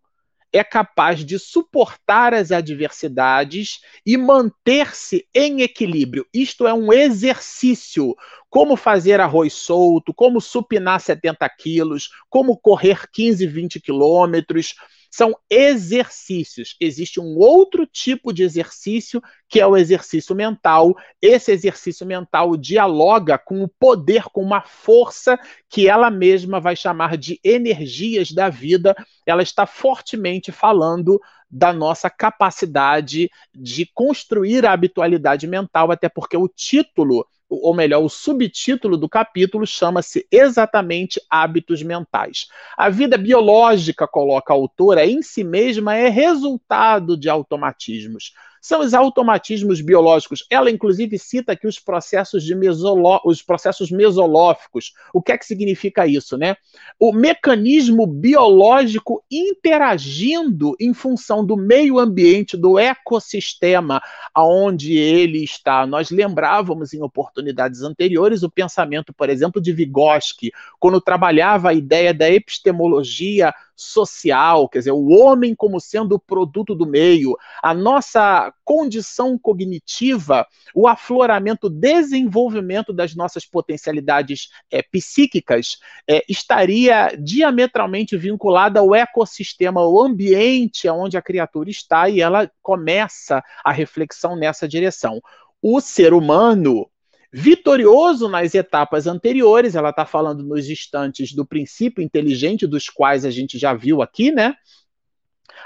é 0.52 0.62
capaz 0.62 1.24
de 1.24 1.38
suportar 1.38 2.34
as 2.34 2.52
adversidades 2.52 3.80
e 4.04 4.16
manter-se 4.16 5.26
em 5.34 5.62
equilíbrio. 5.62 6.26
Isto 6.32 6.66
é 6.66 6.74
um 6.74 6.92
exercício. 6.92 8.14
Como 8.50 8.76
fazer 8.76 9.18
arroz 9.18 9.54
solto, 9.54 10.12
como 10.12 10.40
supinar 10.40 11.00
70 11.00 11.48
quilos, 11.48 12.10
como 12.28 12.58
correr 12.58 13.10
15, 13.10 13.46
20 13.46 13.80
quilômetros, 13.80 14.74
são 15.12 15.36
exercícios. 15.50 16.74
Existe 16.80 17.20
um 17.20 17.36
outro 17.36 17.86
tipo 17.86 18.32
de 18.32 18.42
exercício 18.42 19.22
que 19.46 19.60
é 19.60 19.66
o 19.66 19.76
exercício 19.76 20.34
mental. 20.34 20.96
Esse 21.20 21.52
exercício 21.52 22.06
mental 22.06 22.56
dialoga 22.56 23.36
com 23.36 23.62
o 23.62 23.68
poder, 23.68 24.24
com 24.32 24.42
uma 24.42 24.62
força 24.62 25.38
que 25.68 25.86
ela 25.86 26.10
mesma 26.10 26.58
vai 26.58 26.74
chamar 26.74 27.18
de 27.18 27.38
energias 27.44 28.32
da 28.32 28.48
vida. 28.48 28.96
Ela 29.26 29.42
está 29.42 29.66
fortemente 29.66 30.50
falando 30.50 31.20
da 31.50 31.74
nossa 31.74 32.08
capacidade 32.08 33.30
de 33.54 33.84
construir 33.92 34.64
a 34.64 34.72
habitualidade 34.72 35.46
mental, 35.46 35.92
até 35.92 36.08
porque 36.08 36.38
o 36.38 36.48
título 36.48 37.26
ou 37.60 37.74
melhor, 37.74 38.02
o 38.02 38.08
subtítulo 38.08 38.96
do 38.96 39.08
capítulo 39.08 39.66
chama-se 39.66 40.26
exatamente 40.30 41.20
Hábitos 41.28 41.82
Mentais. 41.82 42.46
A 42.76 42.88
vida 42.88 43.18
biológica, 43.18 44.06
coloca 44.06 44.52
a 44.52 44.56
autora, 44.56 45.04
em 45.04 45.22
si 45.22 45.44
mesma 45.44 45.94
é 45.94 46.08
resultado 46.08 47.16
de 47.16 47.28
automatismos 47.28 48.32
são 48.62 48.80
os 48.80 48.94
automatismos 48.94 49.80
biológicos. 49.80 50.46
Ela, 50.48 50.70
inclusive, 50.70 51.18
cita 51.18 51.52
aqui 51.52 51.66
os 51.66 51.80
processos, 51.80 52.44
de 52.44 52.54
os 53.24 53.42
processos 53.42 53.90
mesolóficos. 53.90 54.92
O 55.12 55.20
que 55.20 55.32
é 55.32 55.36
que 55.36 55.44
significa 55.44 56.06
isso, 56.06 56.38
né? 56.38 56.54
O 56.98 57.12
mecanismo 57.12 58.06
biológico 58.06 59.24
interagindo 59.28 60.76
em 60.78 60.94
função 60.94 61.44
do 61.44 61.56
meio 61.56 61.98
ambiente, 61.98 62.56
do 62.56 62.78
ecossistema 62.78 64.00
aonde 64.32 64.96
ele 64.96 65.42
está. 65.42 65.84
Nós 65.84 66.10
lembrávamos 66.10 66.94
em 66.94 67.02
oportunidades 67.02 67.82
anteriores 67.82 68.44
o 68.44 68.50
pensamento, 68.50 69.12
por 69.12 69.28
exemplo, 69.28 69.60
de 69.60 69.72
Vygotsky, 69.72 70.52
quando 70.78 71.00
trabalhava 71.00 71.70
a 71.70 71.74
ideia 71.74 72.14
da 72.14 72.30
epistemologia 72.30 73.52
social, 73.74 74.68
quer 74.68 74.80
dizer, 74.80 74.92
o 74.92 75.08
homem 75.10 75.54
como 75.54 75.80
sendo 75.80 76.14
o 76.14 76.18
produto 76.18 76.74
do 76.74 76.86
meio, 76.86 77.36
a 77.62 77.74
nossa 77.74 78.52
condição 78.64 79.38
cognitiva, 79.38 80.46
o 80.74 80.86
afloramento, 80.86 81.66
o 81.66 81.70
desenvolvimento 81.70 82.92
das 82.92 83.14
nossas 83.14 83.44
potencialidades 83.44 84.48
é, 84.70 84.82
psíquicas 84.82 85.78
é, 86.08 86.22
estaria 86.28 87.16
diametralmente 87.18 88.16
vinculada 88.16 88.80
ao 88.80 88.94
ecossistema, 88.94 89.80
ao 89.80 90.02
ambiente 90.02 90.88
onde 90.88 91.16
a 91.16 91.22
criatura 91.22 91.70
está, 91.70 92.08
e 92.08 92.20
ela 92.20 92.50
começa 92.62 93.42
a 93.64 93.72
reflexão 93.72 94.36
nessa 94.36 94.68
direção. 94.68 95.20
O 95.60 95.80
ser 95.80 96.12
humano, 96.12 96.88
Vitorioso 97.32 98.28
nas 98.28 98.54
etapas 98.54 99.06
anteriores, 99.06 99.74
ela 99.74 99.88
está 99.88 100.04
falando 100.04 100.42
nos 100.42 100.68
instantes 100.68 101.32
do 101.32 101.46
princípio 101.46 102.02
inteligente, 102.02 102.66
dos 102.66 102.90
quais 102.90 103.24
a 103.24 103.30
gente 103.30 103.58
já 103.58 103.72
viu 103.72 104.02
aqui, 104.02 104.30
né? 104.30 104.54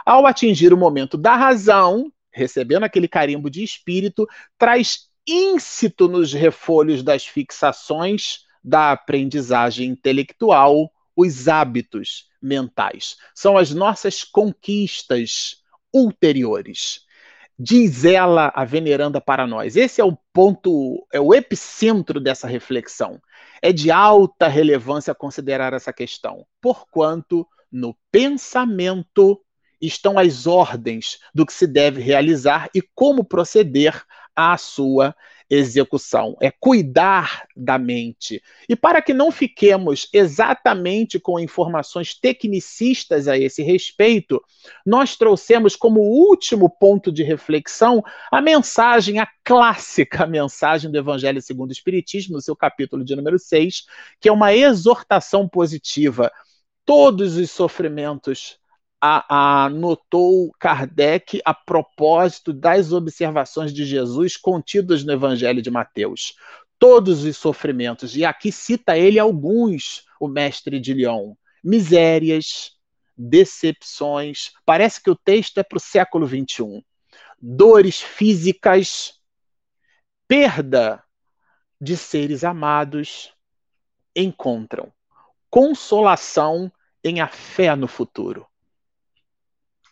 Ao 0.04 0.24
atingir 0.26 0.72
o 0.72 0.76
momento 0.76 1.18
da 1.18 1.34
razão, 1.34 2.12
recebendo 2.32 2.84
aquele 2.84 3.08
carimbo 3.08 3.50
de 3.50 3.64
espírito, 3.64 4.28
traz 4.56 5.08
íncito 5.26 6.06
nos 6.06 6.32
refolhos 6.32 7.02
das 7.02 7.26
fixações 7.26 8.44
da 8.62 8.92
aprendizagem 8.92 9.88
intelectual 9.88 10.92
os 11.16 11.48
hábitos 11.48 12.28
mentais. 12.40 13.16
São 13.34 13.58
as 13.58 13.74
nossas 13.74 14.22
conquistas 14.22 15.62
ulteriores 15.92 17.05
diz 17.58 18.04
ela, 18.04 18.52
a 18.54 18.64
veneranda 18.64 19.20
para 19.20 19.46
nós. 19.46 19.76
Esse 19.76 20.00
é 20.00 20.04
o 20.04 20.16
ponto, 20.32 21.06
é 21.12 21.20
o 21.20 21.34
epicentro 21.34 22.20
dessa 22.20 22.46
reflexão. 22.46 23.20
É 23.62 23.72
de 23.72 23.90
alta 23.90 24.48
relevância 24.48 25.14
considerar 25.14 25.72
essa 25.72 25.92
questão, 25.92 26.46
porquanto 26.60 27.46
no 27.72 27.96
pensamento 28.10 29.40
estão 29.80 30.18
as 30.18 30.46
ordens 30.46 31.18
do 31.34 31.44
que 31.44 31.52
se 31.52 31.66
deve 31.66 32.00
realizar 32.00 32.68
e 32.74 32.82
como 32.94 33.24
proceder 33.24 34.02
à 34.34 34.56
sua 34.56 35.14
execução, 35.48 36.36
é 36.40 36.50
cuidar 36.50 37.46
da 37.56 37.78
mente. 37.78 38.42
E 38.68 38.74
para 38.74 39.00
que 39.00 39.14
não 39.14 39.30
fiquemos 39.30 40.08
exatamente 40.12 41.20
com 41.20 41.38
informações 41.38 42.14
tecnicistas 42.18 43.28
a 43.28 43.38
esse 43.38 43.62
respeito, 43.62 44.42
nós 44.84 45.16
trouxemos 45.16 45.76
como 45.76 46.00
último 46.00 46.68
ponto 46.68 47.12
de 47.12 47.22
reflexão 47.22 48.02
a 48.30 48.40
mensagem, 48.40 49.18
a 49.18 49.28
clássica 49.44 50.26
mensagem 50.26 50.90
do 50.90 50.98
Evangelho 50.98 51.40
segundo 51.40 51.70
o 51.70 51.72
Espiritismo, 51.72 52.34
no 52.34 52.42
seu 52.42 52.56
capítulo 52.56 53.04
de 53.04 53.14
número 53.14 53.38
6, 53.38 53.84
que 54.20 54.28
é 54.28 54.32
uma 54.32 54.52
exortação 54.52 55.48
positiva. 55.48 56.32
Todos 56.84 57.36
os 57.36 57.50
sofrimentos 57.50 58.58
anotou 59.28 60.52
Kardec 60.58 61.40
a 61.44 61.54
propósito 61.54 62.52
das 62.52 62.92
observações 62.92 63.72
de 63.72 63.84
Jesus 63.84 64.36
contidas 64.36 65.04
no 65.04 65.12
Evangelho 65.12 65.62
de 65.62 65.70
Mateus. 65.70 66.34
Todos 66.78 67.24
os 67.24 67.36
sofrimentos, 67.36 68.16
e 68.16 68.24
aqui 68.24 68.52
cita 68.52 68.98
ele 68.98 69.18
alguns, 69.18 70.04
o 70.20 70.28
mestre 70.28 70.78
de 70.78 70.92
Lyon: 70.92 71.34
misérias, 71.62 72.72
decepções. 73.16 74.52
Parece 74.64 75.02
que 75.02 75.10
o 75.10 75.16
texto 75.16 75.58
é 75.58 75.62
para 75.62 75.78
o 75.78 75.80
século 75.80 76.26
XXI. 76.26 76.84
Dores 77.40 78.00
físicas, 78.00 79.14
perda 80.28 81.02
de 81.80 81.96
seres 81.96 82.44
amados, 82.44 83.32
encontram 84.14 84.92
consolação 85.50 86.70
em 87.02 87.20
a 87.20 87.28
fé 87.28 87.74
no 87.76 87.88
futuro. 87.88 88.46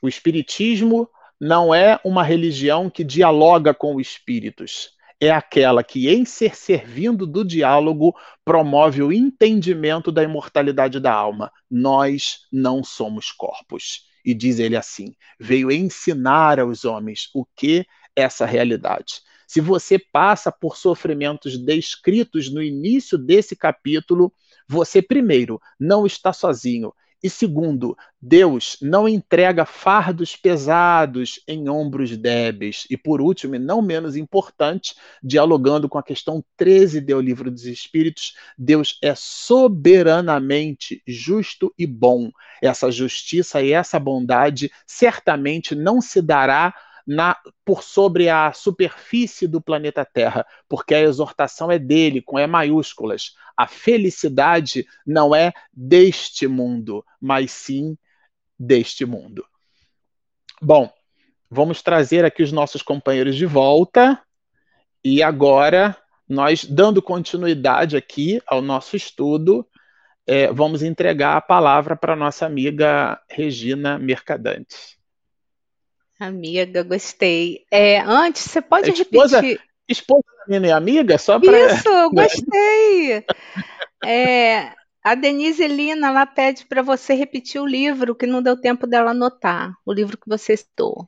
O 0.05 0.09
Espiritismo 0.09 1.09
não 1.41 1.75
é 1.75 1.99
uma 2.05 2.23
religião 2.23 2.91
que 2.91 3.03
dialoga 3.03 3.73
com 3.73 3.97
os 3.97 4.07
espíritos. 4.07 4.91
É 5.19 5.31
aquela 5.31 5.83
que, 5.83 6.11
em 6.11 6.27
ser 6.27 6.55
servindo 6.55 7.27
do 7.27 7.43
diálogo, 7.43 8.15
promove 8.45 9.03
o 9.03 9.11
entendimento 9.11 10.13
da 10.13 10.23
imortalidade 10.23 11.01
da 11.01 11.11
alma. 11.11 11.51
Nós 11.71 12.41
não 12.53 12.85
somos 12.85 13.33
corpos. 13.33 14.03
E 14.23 14.35
diz 14.35 14.59
ele 14.59 14.77
assim: 14.77 15.15
veio 15.41 15.73
ensinar 15.73 16.61
aos 16.61 16.85
homens 16.85 17.31
o 17.35 17.47
que 17.57 17.87
essa 18.15 18.45
realidade. 18.45 19.23
Se 19.47 19.59
você 19.59 19.99
passa 19.99 20.53
por 20.53 20.77
sofrimentos 20.77 21.57
descritos 21.57 22.53
no 22.53 22.63
início 22.63 23.17
desse 23.17 23.57
capítulo, 23.57 24.31
você, 24.69 25.01
primeiro, 25.01 25.59
não 25.81 26.05
está 26.05 26.31
sozinho 26.31 26.93
E 27.25 27.31
segundo, 27.31 27.97
Deus 28.21 28.77
não 28.83 29.09
entrega 29.09 29.65
fardos 29.65 30.37
pesados 30.37 31.41
em 31.49 31.71
ombros 31.71 32.15
débeis. 32.19 32.87
E 32.91 32.99
por 32.99 33.19
último, 33.19 33.55
e 33.55 33.59
não 33.59 33.81
menos 33.81 34.15
importante, 34.15 34.95
dialogando 35.23 35.89
com 35.89 35.97
a 35.97 36.03
questão 36.03 36.45
13 36.59 37.01
do 37.01 37.19
Livro 37.19 37.51
dos 37.51 37.65
Espíritos, 37.65 38.35
Deus 38.59 38.99
é 39.01 39.15
soberanamente 39.15 41.03
justo 41.07 41.73
e 41.79 41.87
bom. 41.87 42.31
Essa 42.63 42.91
justiça 42.91 43.63
e 43.63 43.73
essa 43.73 43.99
bondade 43.99 44.71
certamente 44.87 45.75
não 45.75 46.03
se 46.03 46.21
dará 46.21 46.75
na, 47.07 47.37
por 47.65 47.83
sobre 47.83 48.29
a 48.29 48.53
superfície 48.53 49.47
do 49.47 49.61
planeta 49.61 50.05
Terra, 50.05 50.47
porque 50.69 50.95
a 50.95 51.01
exortação 51.01 51.71
é 51.71 51.79
dele, 51.79 52.23
com 52.23 52.39
E 52.39 52.47
maiúsculas. 52.47 53.35
A 53.57 53.67
felicidade 53.67 54.87
não 55.07 55.35
é 55.35 55.53
deste 55.73 56.47
mundo, 56.47 57.05
mas 57.21 57.51
sim 57.53 57.97
deste 58.59 59.05
mundo. 59.05 59.47
Bom, 60.61 60.91
vamos 61.51 61.83
trazer 61.83 62.25
aqui 62.25 62.43
os 62.43 62.53
nossos 62.53 62.83
companheiros 62.83 63.37
de 63.37 63.47
volta. 63.47 64.21
E 65.03 65.23
agora, 65.23 65.97
nós, 66.29 66.65
dando 66.65 67.03
continuidade 67.03 67.97
aqui 67.97 68.41
ao 68.47 68.63
nosso 68.63 68.97
estudo, 68.97 69.69
é, 70.27 70.51
vamos 70.51 70.83
entregar 70.83 71.37
a 71.37 71.41
palavra 71.43 71.95
para 71.95 72.17
nossa 72.17 72.47
amiga 72.47 73.21
Regina 73.29 73.99
Mercadante. 73.99 74.99
Amiga, 76.27 76.83
gostei. 76.83 77.65
É, 77.71 78.01
antes, 78.01 78.43
você 78.43 78.63
pode 78.63 78.91
esposa, 78.91 79.41
repetir. 79.41 79.65
Esposa 79.89 80.25
da 80.49 80.61
minha 80.61 80.77
amiga, 80.77 81.19
só 81.19 81.39
para. 81.39 81.75
Isso, 81.75 81.89
eu 81.89 82.11
gostei. 82.11 83.25
é, 84.05 84.73
a 85.03 85.15
Denise 85.15 85.67
Lina 85.69 86.09
ela 86.09 86.25
pede 86.25 86.65
para 86.65 86.81
você 86.81 87.15
repetir 87.15 87.61
o 87.61 87.67
livro 87.67 88.15
que 88.15 88.27
não 88.27 88.43
deu 88.43 88.59
tempo 88.59 88.87
dela 88.87 89.11
anotar, 89.11 89.75
o 89.85 89.93
livro 89.93 90.17
que 90.17 90.29
você 90.29 90.57
citou. 90.57 91.07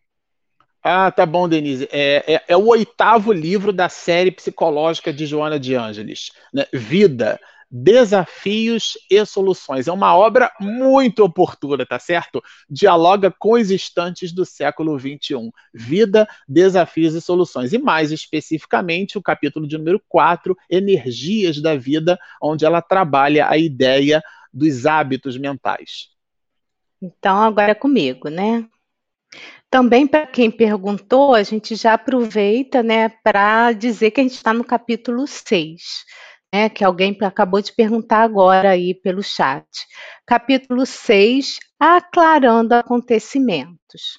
Ah, 0.82 1.10
tá 1.10 1.24
bom, 1.24 1.48
Denise. 1.48 1.88
É, 1.90 2.34
é, 2.34 2.42
é 2.48 2.56
o 2.56 2.66
oitavo 2.66 3.32
livro 3.32 3.72
da 3.72 3.88
série 3.88 4.30
psicológica 4.30 5.12
de 5.12 5.26
Joana 5.26 5.58
de 5.58 5.74
Ângeles, 5.74 6.30
né? 6.52 6.66
Vida 6.72 7.40
Desafios 7.70 8.96
e 9.10 9.24
Soluções. 9.24 9.88
É 9.88 9.92
uma 9.92 10.16
obra 10.16 10.52
muito 10.60 11.24
oportuna, 11.24 11.84
tá 11.84 11.98
certo? 11.98 12.42
Dialoga 12.68 13.34
com 13.36 13.52
os 13.54 13.70
instantes 13.70 14.32
do 14.32 14.44
século 14.44 14.98
XXI. 14.98 15.50
Vida, 15.74 16.28
Desafios 16.48 17.14
e 17.14 17.20
Soluções. 17.20 17.72
E 17.72 17.78
mais 17.78 18.12
especificamente, 18.12 19.18
o 19.18 19.22
capítulo 19.22 19.66
de 19.66 19.76
número 19.76 20.00
4, 20.08 20.56
Energias 20.70 21.60
da 21.60 21.76
Vida, 21.76 22.18
onde 22.40 22.64
ela 22.64 22.80
trabalha 22.80 23.48
a 23.48 23.58
ideia 23.58 24.22
dos 24.52 24.86
hábitos 24.86 25.36
mentais. 25.36 26.08
Então, 27.02 27.36
agora 27.42 27.72
é 27.72 27.74
comigo, 27.74 28.28
né? 28.28 28.66
Também, 29.68 30.06
para 30.06 30.26
quem 30.26 30.50
perguntou, 30.50 31.34
a 31.34 31.42
gente 31.42 31.74
já 31.74 31.94
aproveita 31.94 32.82
né, 32.82 33.08
para 33.08 33.72
dizer 33.72 34.12
que 34.12 34.20
a 34.20 34.22
gente 34.22 34.34
está 34.34 34.54
no 34.54 34.64
capítulo 34.64 35.26
6 35.26 36.04
né, 36.56 36.70
que 36.70 36.82
alguém 36.82 37.14
acabou 37.20 37.60
de 37.60 37.70
perguntar 37.70 38.22
agora 38.22 38.70
aí 38.70 38.94
pelo 38.94 39.22
chat. 39.22 39.66
Capítulo 40.26 40.86
6, 40.86 41.58
aclarando 41.78 42.74
acontecimentos. 42.74 44.18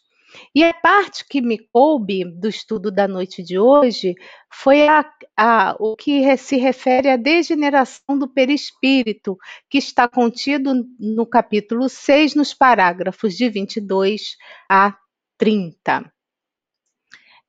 E 0.53 0.63
a 0.63 0.71
parte 0.71 1.25
que 1.27 1.41
me 1.41 1.57
coube 1.57 2.23
do 2.23 2.47
estudo 2.47 2.91
da 2.91 3.07
noite 3.07 3.41
de 3.41 3.57
hoje 3.57 4.13
foi 4.53 4.87
a, 4.87 5.03
a, 5.35 5.75
o 5.79 5.95
que 5.95 6.37
se 6.37 6.57
refere 6.57 7.09
à 7.09 7.17
degeneração 7.17 8.19
do 8.19 8.27
perispírito, 8.27 9.35
que 9.67 9.79
está 9.79 10.07
contido 10.07 10.85
no 10.99 11.25
capítulo 11.25 11.89
6, 11.89 12.35
nos 12.35 12.53
parágrafos 12.53 13.35
de 13.35 13.49
22 13.49 14.37
a 14.69 14.95
30. 15.39 16.13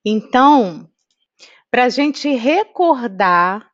Então, 0.02 0.88
para 1.70 1.84
a 1.84 1.88
gente 1.90 2.30
recordar 2.30 3.67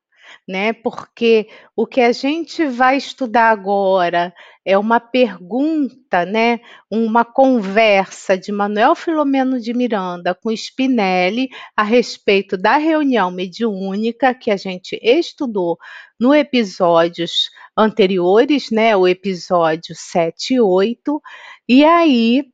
né? 0.48 0.72
Porque 0.72 1.48
o 1.76 1.86
que 1.86 2.00
a 2.00 2.12
gente 2.12 2.66
vai 2.66 2.96
estudar 2.96 3.50
agora 3.50 4.34
é 4.64 4.78
uma 4.78 4.98
pergunta, 4.98 6.24
né? 6.24 6.60
Uma 6.90 7.24
conversa 7.24 8.36
de 8.36 8.50
Manuel 8.50 8.94
Filomeno 8.94 9.60
de 9.60 9.74
Miranda 9.74 10.34
com 10.34 10.50
Spinelli 10.50 11.48
a 11.76 11.82
respeito 11.82 12.56
da 12.56 12.76
reunião 12.76 13.30
mediúnica 13.30 14.34
que 14.34 14.50
a 14.50 14.56
gente 14.56 14.98
estudou 15.02 15.78
no 16.18 16.34
episódios 16.34 17.50
anteriores, 17.76 18.70
né? 18.70 18.96
O 18.96 19.06
episódio 19.06 19.94
7 19.94 20.54
e 20.54 20.60
8. 20.60 21.20
E 21.68 21.84
aí 21.84 22.44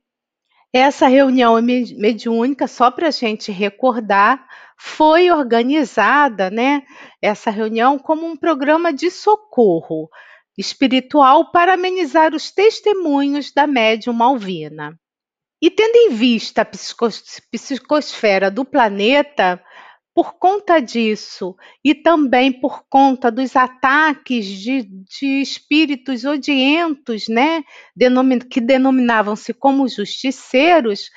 essa 0.73 1.07
reunião 1.07 1.61
mediúnica, 1.61 2.65
só 2.65 2.89
para 2.89 3.09
a 3.09 3.11
gente 3.11 3.51
recordar, 3.51 4.47
foi 4.83 5.29
organizada, 5.29 6.49
né, 6.49 6.81
essa 7.21 7.51
reunião 7.51 7.99
como 7.99 8.25
um 8.25 8.35
programa 8.35 8.91
de 8.91 9.11
socorro 9.11 10.09
espiritual 10.57 11.51
para 11.51 11.75
amenizar 11.75 12.33
os 12.33 12.49
testemunhos 12.49 13.51
da 13.51 13.67
médium 13.67 14.11
Malvina. 14.11 14.99
E 15.61 15.69
tendo 15.69 15.95
em 15.97 16.09
vista 16.09 16.63
a 16.63 16.65
psicosfera 17.51 18.49
do 18.49 18.65
planeta, 18.65 19.63
por 20.15 20.33
conta 20.39 20.79
disso 20.79 21.55
e 21.85 21.93
também 21.93 22.51
por 22.51 22.83
conta 22.89 23.31
dos 23.31 23.55
ataques 23.55 24.47
de, 24.47 24.81
de 24.81 25.41
espíritos 25.43 26.25
odientos, 26.25 27.27
né, 27.27 27.63
que 28.49 28.59
denominavam-se 28.59 29.53
como 29.53 29.87
justiceiros, 29.87 31.11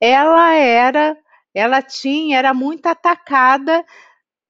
ela 0.00 0.52
era 0.52 1.16
ela 1.54 1.80
tinha, 1.82 2.38
era 2.38 2.52
muito 2.52 2.86
atacada, 2.86 3.84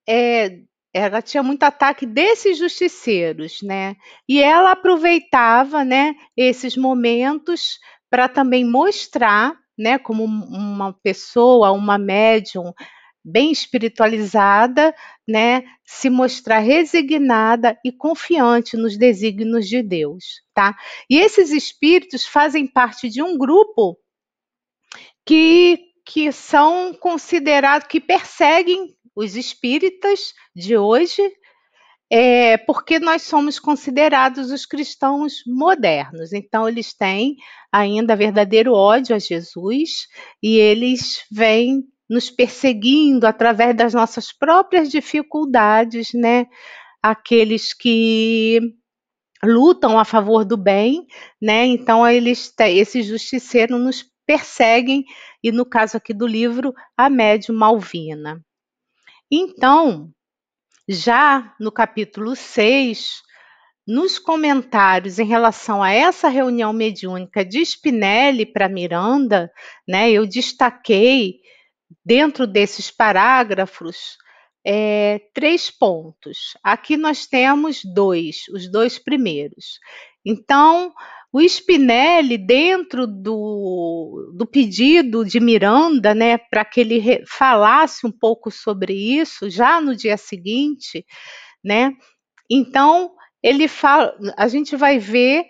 é, 0.09 0.61
ela 0.95 1.21
tinha 1.21 1.43
muito 1.43 1.65
ataque 1.65 2.07
desses 2.07 2.59
justiceiros, 2.59 3.59
né? 3.63 3.97
E 4.29 4.41
ela 4.43 4.73
aproveitava, 4.73 5.85
né, 5.85 6.15
esses 6.37 6.77
momentos 6.77 7.79
para 8.09 8.29
também 8.29 8.65
mostrar, 8.65 9.57
né, 9.77 9.99
como 9.99 10.25
uma 10.25 10.93
pessoa, 11.03 11.73
uma 11.73 11.99
médium 11.99 12.73
bem 13.25 13.51
espiritualizada, 13.51 14.95
né, 15.27 15.65
se 15.85 16.11
mostrar 16.11 16.59
resignada 16.59 17.77
e 17.85 17.91
confiante 17.91 18.77
nos 18.77 18.97
desígnios 18.99 19.67
de 19.67 19.83
Deus, 19.83 20.25
tá? 20.55 20.77
E 21.11 21.19
esses 21.19 21.51
espíritos 21.51 22.25
fazem 22.27 22.67
parte 22.67 23.09
de 23.09 23.23
um 23.23 23.37
grupo 23.37 23.99
que 25.27 25.94
que 26.05 26.31
são 26.33 26.93
considerados, 26.95 27.89
que 27.89 28.01
perseguem 28.01 28.95
os 29.17 29.37
espíritas 29.37 30.33
de 30.55 30.77
hoje, 30.77 31.23
é, 32.11 32.57
porque 32.59 32.99
nós 32.99 33.23
somos 33.23 33.59
considerados 33.59 34.51
os 34.51 34.67
cristãos 34.67 35.43
modernos. 35.47 36.33
Então, 36.33 36.69
eles 36.69 36.93
têm 36.93 37.37
ainda 37.73 38.15
verdadeiro 38.15 38.73
ódio 38.73 39.17
a 39.17 39.19
Jesus 39.19 40.07
e 40.43 40.57
eles 40.57 41.25
vêm 41.31 41.83
nos 42.09 42.31
perseguindo 42.31 43.27
através 43.27 43.75
das 43.75 43.95
nossas 43.95 44.33
próprias 44.33 44.91
dificuldades, 44.91 46.13
né? 46.13 46.47
Aqueles 47.03 47.73
que 47.73 48.61
lutam 49.43 49.99
a 49.99 50.05
favor 50.05 50.45
do 50.45 50.57
bem, 50.57 51.07
né? 51.41 51.67
Então 51.67 52.07
eles 52.07 52.53
esses 52.59 53.07
justiceiros 53.07 53.81
nos 53.81 54.14
perseguem, 54.27 55.05
e 55.43 55.53
no 55.53 55.65
caso 55.65 55.97
aqui 55.97 56.15
do 56.15 56.27
livro, 56.27 56.75
a 56.97 57.09
médium 57.09 57.57
Malvina. 57.57 58.41
Então, 59.31 60.11
já 60.89 61.55
no 61.59 61.73
capítulo 61.73 62.37
6, 62.37 63.23
nos 63.87 64.19
comentários 64.19 65.19
em 65.19 65.27
relação 65.27 65.83
a 65.83 65.93
essa 65.93 66.29
reunião 66.29 66.73
mediúnica 66.73 67.45
de 67.45 67.61
Spinelli 67.65 68.47
para 68.47 68.69
Miranda, 68.69 69.51
né, 69.87 70.11
eu 70.11 70.27
destaquei 70.27 71.41
dentro 72.05 72.47
desses 72.47 72.91
parágrafos 72.91 74.17
é, 74.67 75.21
três 75.35 75.71
pontos. 75.71 76.57
Aqui 76.63 76.97
nós 76.97 77.27
temos 77.27 77.83
dois, 77.85 78.49
os 78.53 78.71
dois 78.71 78.99
primeiros. 78.99 79.79
Então, 80.25 80.95
o 81.35 81.41
Spinelli, 81.41 82.39
dentro 82.39 83.09
do, 83.09 84.33
do 84.37 84.47
pedido 84.47 85.25
de 85.25 85.41
Miranda, 85.41 86.15
né, 86.15 86.39
para 86.39 86.65
que 86.65 86.81
ele 86.81 87.25
falasse 87.27 88.07
um 88.07 88.13
pouco 88.13 88.53
sobre 88.53 88.95
isso, 88.95 89.51
já 89.51 89.81
no 89.81 89.97
dia 89.97 90.17
seguinte, 90.17 91.05
né, 91.65 91.91
então 92.49 93.11
ele 93.43 93.67
fala, 93.67 94.17
a 94.37 94.47
gente 94.47 94.77
vai 94.77 95.01
ver 95.01 95.47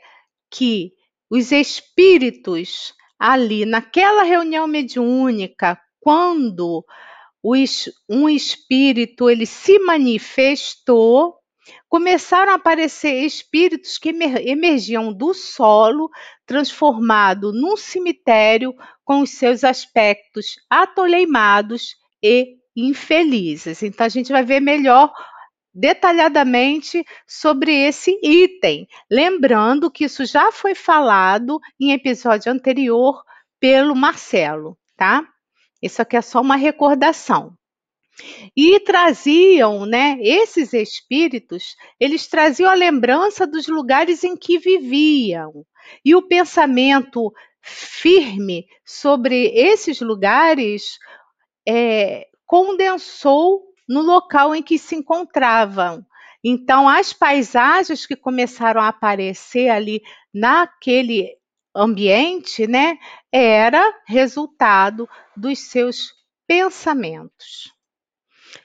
que 0.51 0.93
os 1.30 1.53
espíritos 1.53 2.95
ali 3.18 3.66
naquela 3.66 4.22
reunião 4.22 4.66
mediúnica, 4.66 5.78
quando 6.01 6.82
um 8.09 8.26
espírito 8.26 9.28
ele 9.28 9.45
se 9.45 9.78
manifestou, 9.80 11.35
começaram 11.89 12.53
a 12.53 12.57
aparecer 12.57 13.25
espíritos 13.25 13.99
que 13.99 14.11
emergiam 14.11 15.12
do 15.12 15.33
solo, 15.35 16.11
transformado 16.47 17.53
num 17.53 17.77
cemitério 17.77 18.75
com 19.05 19.21
os 19.21 19.31
seus 19.31 19.65
aspectos 19.65 20.57
atoleimados 20.69 21.97
e 22.23 22.57
infelizes. 22.77 23.83
Então 23.83 24.07
a 24.07 24.09
gente 24.09 24.33
vai 24.33 24.45
ver 24.45 24.61
melhor 24.61 25.12
detalhadamente 25.75 27.05
sobre 27.27 27.73
esse 27.73 28.19
item, 28.23 28.87
lembrando 29.11 29.91
que 29.91 30.05
isso 30.05 30.25
já 30.25 30.53
foi 30.53 30.75
falado 30.75 31.59
em 31.81 31.93
episódio 31.93 32.53
anterior 32.53 33.25
pelo 33.59 33.97
Marcelo, 33.97 34.79
tá? 34.97 35.27
Isso 35.83 36.01
aqui 36.01 36.17
é 36.17 36.23
só 36.23 36.41
uma 36.41 36.57
recordação. 36.57 37.57
E 38.57 38.79
traziam, 38.81 39.85
né, 39.87 40.17
esses 40.21 40.73
espíritos, 40.73 41.75
eles 41.99 42.27
traziam 42.27 42.71
a 42.71 42.75
lembrança 42.75 43.47
dos 43.47 43.67
lugares 43.67 44.23
em 44.23 44.37
que 44.37 44.59
viviam. 44.59 45.65
E 46.05 46.15
o 46.15 46.23
pensamento 46.23 47.33
firme 47.61 48.67
sobre 48.85 49.47
esses 49.55 50.01
lugares 50.01 50.99
é, 51.67 52.29
condensou 52.47 53.62
no 53.89 54.03
local 54.03 54.55
em 54.55 54.62
que 54.62 54.79
se 54.79 54.95
encontravam. 54.95 56.05
Então, 56.43 56.89
as 56.89 57.12
paisagens 57.12 58.07
que 58.07 58.15
começaram 58.15 58.81
a 58.81 58.89
aparecer 58.89 59.71
ali 59.71 60.03
naquele 60.33 61.31
ambiente, 61.75 62.67
né, 62.67 62.99
era 63.33 63.83
resultado 64.07 65.09
dos 65.37 65.59
seus 65.71 66.12
pensamentos. 66.47 67.74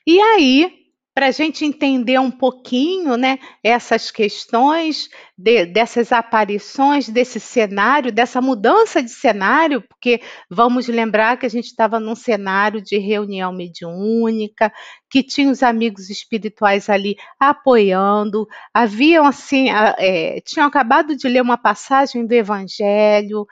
E 0.06 0.20
aí, 0.20 0.80
para 1.20 1.28
a 1.28 1.32
gente 1.32 1.66
entender 1.66 2.18
um 2.18 2.32
pouquinho 2.32 3.18
né, 3.18 3.40
essas 3.62 4.10
questões 4.10 5.10
de, 5.38 5.66
dessas 5.66 6.14
aparições, 6.14 7.10
desse 7.10 7.42
cenário, 7.42 8.10
dessa 8.10 8.40
mudança 8.40 9.04
de 9.04 9.10
cenário, 9.10 9.82
porque 9.82 10.22
vamos 10.50 10.88
lembrar 10.88 11.38
que 11.38 11.46
a 11.46 11.50
gente 11.50 11.66
estava 11.66 12.00
num 12.00 12.16
cenário 12.16 12.82
de 12.82 12.98
reunião 12.98 13.52
mediúnica, 13.52 14.72
que 15.10 15.22
tinha 15.22 15.52
os 15.52 15.62
amigos 15.62 16.10
espirituais 16.10 16.90
ali 16.90 17.18
apoiando, 17.38 18.48
haviam 18.74 19.26
assim, 19.26 19.70
é, 19.98 20.40
tinham 20.46 20.66
acabado 20.66 21.18
de 21.18 21.28
ler 21.28 21.42
uma 21.42 21.58
passagem 21.58 22.26
do 22.26 22.32
Evangelho, 22.32 23.46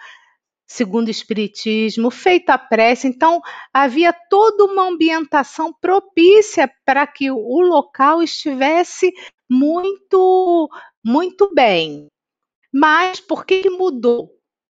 segundo 0.67 1.07
o 1.07 1.11
Espiritismo, 1.11 2.11
feita 2.11 2.53
a 2.53 2.57
prece. 2.57 3.07
Então, 3.07 3.41
havia 3.73 4.13
toda 4.29 4.65
uma 4.65 4.89
ambientação 4.89 5.73
propícia 5.73 6.69
para 6.85 7.07
que 7.07 7.31
o 7.31 7.61
local 7.61 8.21
estivesse 8.21 9.13
muito, 9.49 10.69
muito 11.03 11.53
bem. 11.53 12.07
Mas 12.73 13.19
por 13.21 13.45
que 13.45 13.69
mudou 13.69 14.29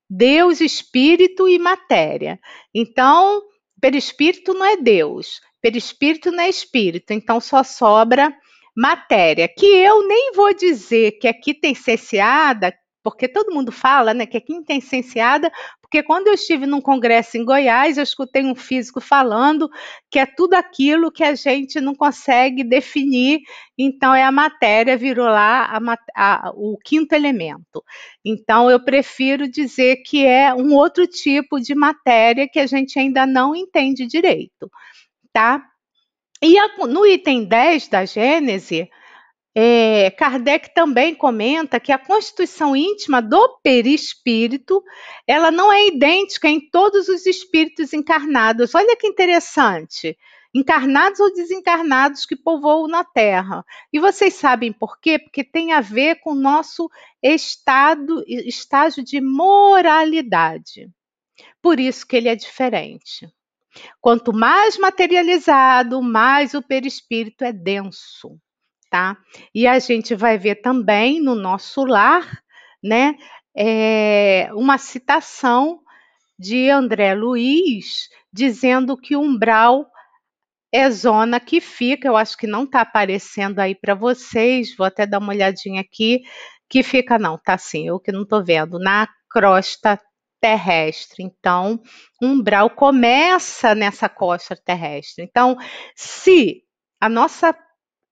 Deus, 0.10 0.62
espírito 0.62 1.48
e 1.48 1.60
matéria. 1.60 2.40
Então, 2.74 3.42
perispírito 3.80 4.54
não 4.54 4.66
é 4.66 4.78
Deus, 4.78 5.40
perispírito 5.62 6.32
não 6.32 6.44
é 6.44 6.50
espírito, 6.50 7.12
então 7.12 7.40
só 7.40 7.64
sobra 7.64 8.34
matéria, 8.78 9.48
que 9.48 9.66
eu 9.66 10.08
nem 10.08 10.34
vou 10.34 10.54
dizer 10.54 11.14
que 11.14 11.28
aqui 11.28 11.52
tem 11.52 11.74
cesseada, 11.74 12.72
porque 13.04 13.28
todo 13.28 13.54
mundo 13.54 13.72
fala, 13.72 14.14
né, 14.14 14.28
que 14.28 14.38
aqui 14.38 14.64
tem 14.66 14.80
cesseada, 14.80 15.52
porque 15.82 16.04
quando 16.04 16.28
eu 16.28 16.34
estive 16.36 16.68
num 16.68 16.82
congresso 16.82 17.38
em 17.38 17.46
Goiás, 17.46 17.98
eu 17.98 18.04
escutei 18.04 18.44
um 18.44 18.54
físico 18.54 19.02
falando 19.02 19.68
que 20.12 20.20
é 20.20 20.28
tudo 20.28 20.54
aquilo 20.54 21.12
que 21.12 21.24
a 21.24 21.34
gente 21.34 21.82
não 21.82 21.96
consegue 21.96 22.64
definir, 22.64 23.40
então 23.76 24.14
é 24.14 24.24
a 24.24 24.32
matéria, 24.32 24.96
virou 24.96 25.26
lá 25.26 25.66
a, 25.66 25.98
a, 26.16 26.52
o 26.54 26.78
quinto 26.78 27.16
elemento. 27.16 27.84
Então 28.24 28.70
eu 28.70 28.84
prefiro 28.84 29.50
dizer 29.50 30.04
que 30.06 30.24
é 30.24 30.54
um 30.54 30.76
outro 30.76 31.08
tipo 31.08 31.60
de 31.60 31.74
matéria 31.74 32.48
que 32.48 32.60
a 32.60 32.68
gente 32.68 33.00
ainda 33.00 33.26
não 33.26 33.56
entende 33.56 34.06
direito, 34.06 34.70
tá? 35.34 35.64
E 36.42 36.58
a, 36.58 36.68
no 36.88 37.06
item 37.06 37.46
10 37.46 37.88
da 37.88 38.06
Gênese, 38.06 38.90
é, 39.60 40.12
Kardec 40.12 40.72
também 40.72 41.16
comenta 41.16 41.80
que 41.80 41.92
a 41.92 41.98
constituição 41.98 42.76
íntima 42.76 43.24
do 43.24 43.58
perispírito 43.64 44.84
ela 45.26 45.50
não 45.50 45.74
é 45.74 45.88
idêntica 45.88 46.48
em 46.48 46.60
todos 46.70 47.10
os 47.10 47.26
espíritos 47.26 47.92
encarnados. 47.92 48.76
Olha 48.76 48.96
que 48.96 49.08
interessante. 49.08 50.16
Encarnados 50.54 51.20
ou 51.20 51.34
desencarnados 51.34 52.24
que 52.24 52.36
povoam 52.36 52.88
na 52.88 53.04
Terra. 53.04 53.66
E 53.92 54.00
vocês 54.00 54.36
sabem 54.36 54.72
por 54.72 55.00
quê? 55.00 55.18
Porque 55.18 55.44
tem 55.44 55.74
a 55.74 55.82
ver 55.82 56.20
com 56.20 56.34
o 56.34 56.40
nosso 56.40 56.88
estado, 57.22 58.24
estágio 58.28 59.04
de 59.04 59.20
moralidade. 59.20 60.88
Por 61.64 61.80
isso 61.80 62.06
que 62.06 62.16
ele 62.16 62.30
é 62.30 62.36
diferente. 62.36 63.28
Quanto 64.02 64.34
mais 64.34 64.78
materializado, 64.78 66.02
mais 66.02 66.54
o 66.54 66.62
perispírito 66.62 67.44
é 67.44 67.52
denso, 67.52 68.38
tá? 68.90 69.18
E 69.54 69.68
a 69.68 69.80
gente 69.80 70.16
vai 70.16 70.38
ver 70.38 70.56
também 70.56 71.22
no 71.22 71.36
nosso 71.36 71.84
lar, 71.86 72.42
né, 72.84 73.16
é, 73.56 74.50
uma 74.54 74.78
citação 74.78 75.80
de 76.38 76.70
André 76.70 77.16
Luiz 77.16 78.08
dizendo 78.32 78.96
que 78.96 79.16
umbral 79.16 79.88
é 80.72 80.90
zona 80.92 81.40
que 81.40 81.60
fica, 81.60 82.08
eu 82.08 82.16
acho 82.16 82.38
que 82.38 82.46
não 82.46 82.64
está 82.64 82.82
aparecendo 82.82 83.60
aí 83.60 83.74
para 83.74 83.96
vocês, 83.96 84.76
vou 84.76 84.86
até 84.86 85.08
dar 85.08 85.20
uma 85.20 85.34
olhadinha 85.34 85.82
aqui, 85.82 86.22
que 86.70 86.84
fica, 86.84 87.18
não, 87.18 87.38
tá 87.38 87.54
assim, 87.54 87.88
eu 87.88 88.00
que 88.00 88.12
não 88.12 88.24
estou 88.24 88.44
vendo, 88.44 88.78
na 88.78 89.08
crosta 89.30 90.00
terrestre. 90.48 91.24
Então, 91.24 91.78
umbral 92.22 92.70
começa 92.70 93.76
nessa 93.76 94.08
costa 94.08 94.56
terrestre. 94.56 95.26
Então, 95.26 95.58
se 95.94 96.64
a 97.02 97.10
nossa 97.10 97.54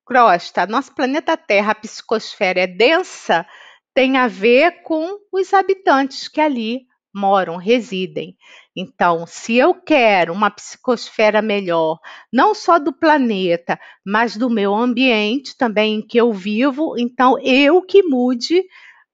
crosta, 0.04 0.66
nosso 0.66 0.94
planeta 0.94 1.34
Terra, 1.34 1.72
a 1.72 1.74
psicosfera 1.74 2.60
é 2.60 2.66
densa, 2.66 3.46
tem 3.94 4.18
a 4.18 4.28
ver 4.28 4.82
com 4.82 5.18
os 5.32 5.54
habitantes 5.54 6.28
que 6.28 6.38
ali 6.38 6.82
moram, 7.14 7.56
residem. 7.56 8.36
Então, 8.76 9.26
se 9.26 9.56
eu 9.56 9.72
quero 9.72 10.34
uma 10.34 10.50
psicosfera 10.50 11.40
melhor, 11.40 11.98
não 12.30 12.54
só 12.54 12.78
do 12.78 12.92
planeta, 12.92 13.80
mas 14.04 14.36
do 14.36 14.50
meu 14.50 14.74
ambiente 14.74 15.56
também 15.56 15.94
em 15.94 16.06
que 16.06 16.20
eu 16.20 16.30
vivo, 16.34 16.98
então 16.98 17.38
eu 17.40 17.80
que 17.80 18.02
mude 18.02 18.62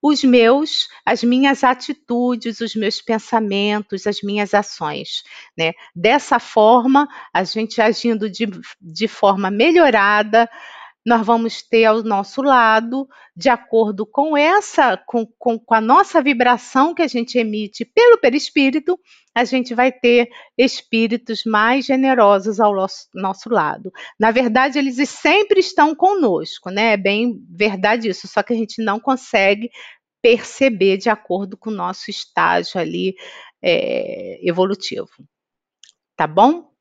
os 0.03 0.25
meus, 0.25 0.89
as 1.07 1.23
minhas 1.23 1.63
atitudes, 1.63 2.61
os 2.61 2.75
meus 2.75 3.01
pensamentos, 3.01 4.07
as 4.07 4.21
minhas 4.21 4.53
ações. 4.53 5.23
Né? 5.57 5.73
Dessa 5.95 6.41
forma, 6.41 7.09
a 7.33 7.45
gente 7.45 7.81
agindo 7.81 8.29
de, 8.29 8.49
de 8.81 9.07
forma 9.07 9.49
melhorada, 9.49 10.51
nós 11.05 11.27
vamos 11.27 11.63
ter 11.63 11.85
ao 11.85 12.03
nosso 12.03 12.43
lado, 12.43 13.09
de 13.37 13.49
acordo 13.49 14.07
com 14.07 14.37
essa, 14.37 14.97
com, 14.97 15.27
com, 15.39 15.59
com, 15.59 15.75
a 15.75 15.81
nossa 15.81 16.23
vibração 16.23 16.95
que 16.95 17.03
a 17.03 17.09
gente 17.09 17.39
emite 17.39 17.85
pelo 17.85 18.19
perispírito, 18.19 18.99
a 19.35 19.45
gente 19.45 19.75
vai 19.75 19.91
ter 19.91 20.29
espíritos 20.57 21.43
mais 21.45 21.87
generosos 21.87 22.61
ao 22.61 22.75
nosso, 22.75 23.09
nosso 23.15 23.49
lado. 23.49 23.93
Na 24.19 24.31
verdade, 24.31 24.79
eles 24.79 24.97
sempre 25.09 25.61
estão 25.61 25.95
conosco, 25.95 26.71
né? 26.71 26.93
É 26.93 26.97
bem 26.97 27.45
verdade 27.51 28.09
isso, 28.09 28.29
só 28.29 28.43
que 28.43 28.53
a 28.53 28.57
gente 28.57 28.83
não 28.83 29.01
consegue 29.01 29.71
perceber 30.23 30.99
de 30.99 31.11
acordo 31.11 31.57
com 31.57 31.71
o 31.71 31.75
nosso 31.75 32.11
estágio 32.11 32.81
ali 32.81 33.17
é, 33.61 34.39
evolutivo. 34.47 35.11
Tá 36.17 36.29
bom? 36.29 36.72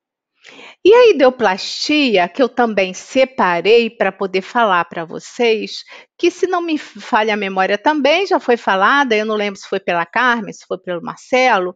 E 0.84 0.92
a 0.92 1.10
ideoplastia, 1.10 2.28
que 2.28 2.42
eu 2.42 2.48
também 2.48 2.92
separei 2.92 3.88
para 3.88 4.10
poder 4.10 4.42
falar 4.42 4.84
para 4.86 5.04
vocês, 5.04 5.84
que 6.18 6.30
se 6.30 6.46
não 6.46 6.60
me 6.60 6.76
falha 6.76 7.34
a 7.34 7.36
memória 7.36 7.78
também 7.78 8.26
já 8.26 8.40
foi 8.40 8.56
falada, 8.56 9.14
eu 9.14 9.24
não 9.24 9.36
lembro 9.36 9.60
se 9.60 9.68
foi 9.68 9.78
pela 9.78 10.04
Carmen, 10.04 10.52
se 10.52 10.66
foi 10.66 10.78
pelo 10.78 11.02
Marcelo, 11.02 11.74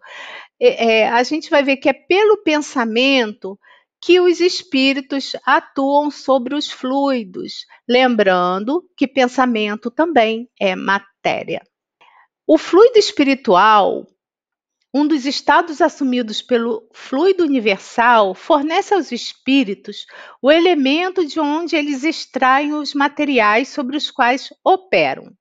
é, 0.60 0.86
é, 0.86 1.08
a 1.08 1.22
gente 1.22 1.48
vai 1.48 1.62
ver 1.62 1.76
que 1.76 1.88
é 1.88 1.92
pelo 1.92 2.42
pensamento 2.42 3.58
que 4.00 4.20
os 4.20 4.40
espíritos 4.40 5.32
atuam 5.44 6.10
sobre 6.10 6.54
os 6.54 6.70
fluidos, 6.70 7.64
lembrando 7.88 8.84
que 8.96 9.06
pensamento 9.06 9.90
também 9.90 10.48
é 10.60 10.74
matéria. 10.74 11.62
O 12.46 12.58
fluido 12.58 12.98
espiritual 12.98 14.06
um 14.98 15.06
dos 15.06 15.26
estados 15.26 15.82
assumidos 15.82 16.40
pelo 16.40 16.88
fluido 16.90 17.44
universal 17.44 18.34
fornece 18.34 18.94
aos 18.94 19.12
espíritos 19.12 20.06
o 20.40 20.50
elemento 20.50 21.22
de 21.26 21.38
onde 21.38 21.76
eles 21.76 22.02
extraem 22.02 22.72
os 22.72 22.94
materiais 22.94 23.68
sobre 23.68 23.94
os 23.94 24.10
quais 24.10 24.48
operam. 24.64 25.34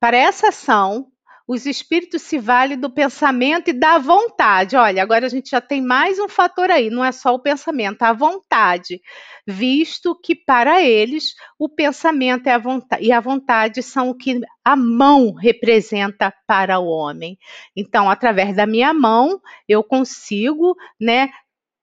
Para 0.00 0.16
essa 0.16 0.48
ação, 0.48 1.06
os 1.46 1.64
espíritos 1.64 2.22
se 2.22 2.38
valem 2.38 2.78
do 2.78 2.90
pensamento 2.90 3.70
e 3.70 3.72
da 3.72 3.98
vontade. 3.98 4.76
Olha, 4.76 5.02
agora 5.02 5.26
a 5.26 5.28
gente 5.28 5.50
já 5.50 5.60
tem 5.60 5.80
mais 5.80 6.18
um 6.18 6.28
fator 6.28 6.70
aí, 6.70 6.90
não 6.90 7.04
é 7.04 7.12
só 7.12 7.34
o 7.34 7.38
pensamento, 7.38 8.02
a 8.02 8.12
vontade, 8.12 9.00
visto 9.46 10.18
que 10.20 10.34
para 10.34 10.82
eles 10.82 11.34
o 11.58 11.68
pensamento 11.68 12.46
e 12.46 12.50
a 12.50 12.58
vontade, 12.58 13.04
e 13.04 13.12
a 13.12 13.20
vontade 13.20 13.82
são 13.82 14.10
o 14.10 14.16
que 14.16 14.40
a 14.64 14.74
mão 14.74 15.32
representa 15.34 16.34
para 16.46 16.80
o 16.80 16.86
homem. 16.86 17.38
Então, 17.76 18.10
através 18.10 18.56
da 18.56 18.66
minha 18.66 18.92
mão, 18.92 19.40
eu 19.68 19.84
consigo, 19.84 20.74
né, 21.00 21.30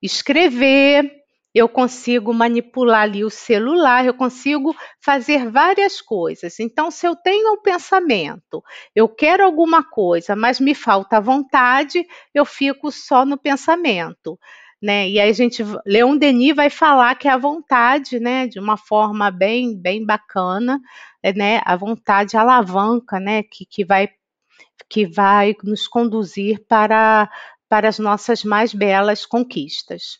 escrever, 0.02 1.23
eu 1.54 1.70
consigo 1.70 2.34
manipular 2.34 3.04
ali 3.04 3.24
o 3.24 3.30
celular, 3.30 4.06
eu 4.06 4.14
consigo 4.14 4.76
fazer 5.00 5.50
várias 5.52 6.02
coisas. 6.02 6.60
Então, 6.60 6.90
se 6.90 7.06
eu 7.08 7.16
tenho 7.16 7.54
um 7.54 7.62
pensamento, 7.62 8.64
eu 8.96 9.08
quero 9.08 9.44
alguma 9.46 9.84
coisa, 9.84 10.36
mas 10.36 10.60
me 10.60 10.74
falta 10.74 11.22
vontade, 11.22 12.06
eu 12.34 12.44
fico 12.44 12.92
só 12.92 13.24
no 13.24 13.38
pensamento. 13.38 14.40
Né? 14.82 15.10
E 15.10 15.20
aí 15.20 15.30
a 15.30 15.34
gente, 15.34 15.64
Leon 15.86 16.18
Denis 16.18 16.56
vai 16.56 16.70
falar 16.70 17.16
que 17.16 17.28
é 17.28 17.32
a 17.32 17.38
vontade, 17.38 18.20
né, 18.20 18.48
de 18.48 18.60
uma 18.60 18.76
forma 18.76 19.32
bem, 19.32 19.80
bem 19.80 20.06
bacana, 20.06 20.78
né, 21.38 21.62
a 21.64 21.78
vontade 21.78 22.36
alavanca, 22.36 23.18
né, 23.18 23.44
que, 23.44 23.66
que 23.66 23.86
vai 23.86 24.10
que 24.90 25.06
vai 25.06 25.56
nos 25.64 25.88
conduzir 25.88 26.66
para, 26.68 27.30
para 27.70 27.88
as 27.88 27.98
nossas 28.00 28.44
mais 28.44 28.74
belas 28.74 29.26
conquistas. 29.26 30.20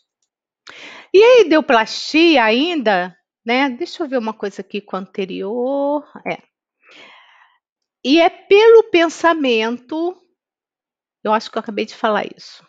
E 1.14 1.22
a 1.22 1.40
ideoplastia 1.42 2.42
ainda, 2.42 3.16
né? 3.46 3.70
Deixa 3.70 4.02
eu 4.02 4.08
ver 4.08 4.18
uma 4.18 4.34
coisa 4.34 4.62
aqui 4.62 4.80
com 4.80 4.96
o 4.96 4.98
anterior. 4.98 6.04
É. 6.26 6.42
E 8.04 8.20
é 8.20 8.28
pelo 8.28 8.90
pensamento. 8.90 10.20
Eu 11.22 11.32
acho 11.32 11.48
que 11.48 11.56
eu 11.56 11.60
acabei 11.60 11.84
de 11.84 11.94
falar 11.94 12.26
isso. 12.36 12.66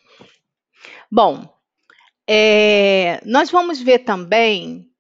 Bom, 1.12 1.52
é, 2.30 3.20
nós 3.26 3.50
vamos 3.50 3.82
ver 3.82 4.00
também 4.00 4.92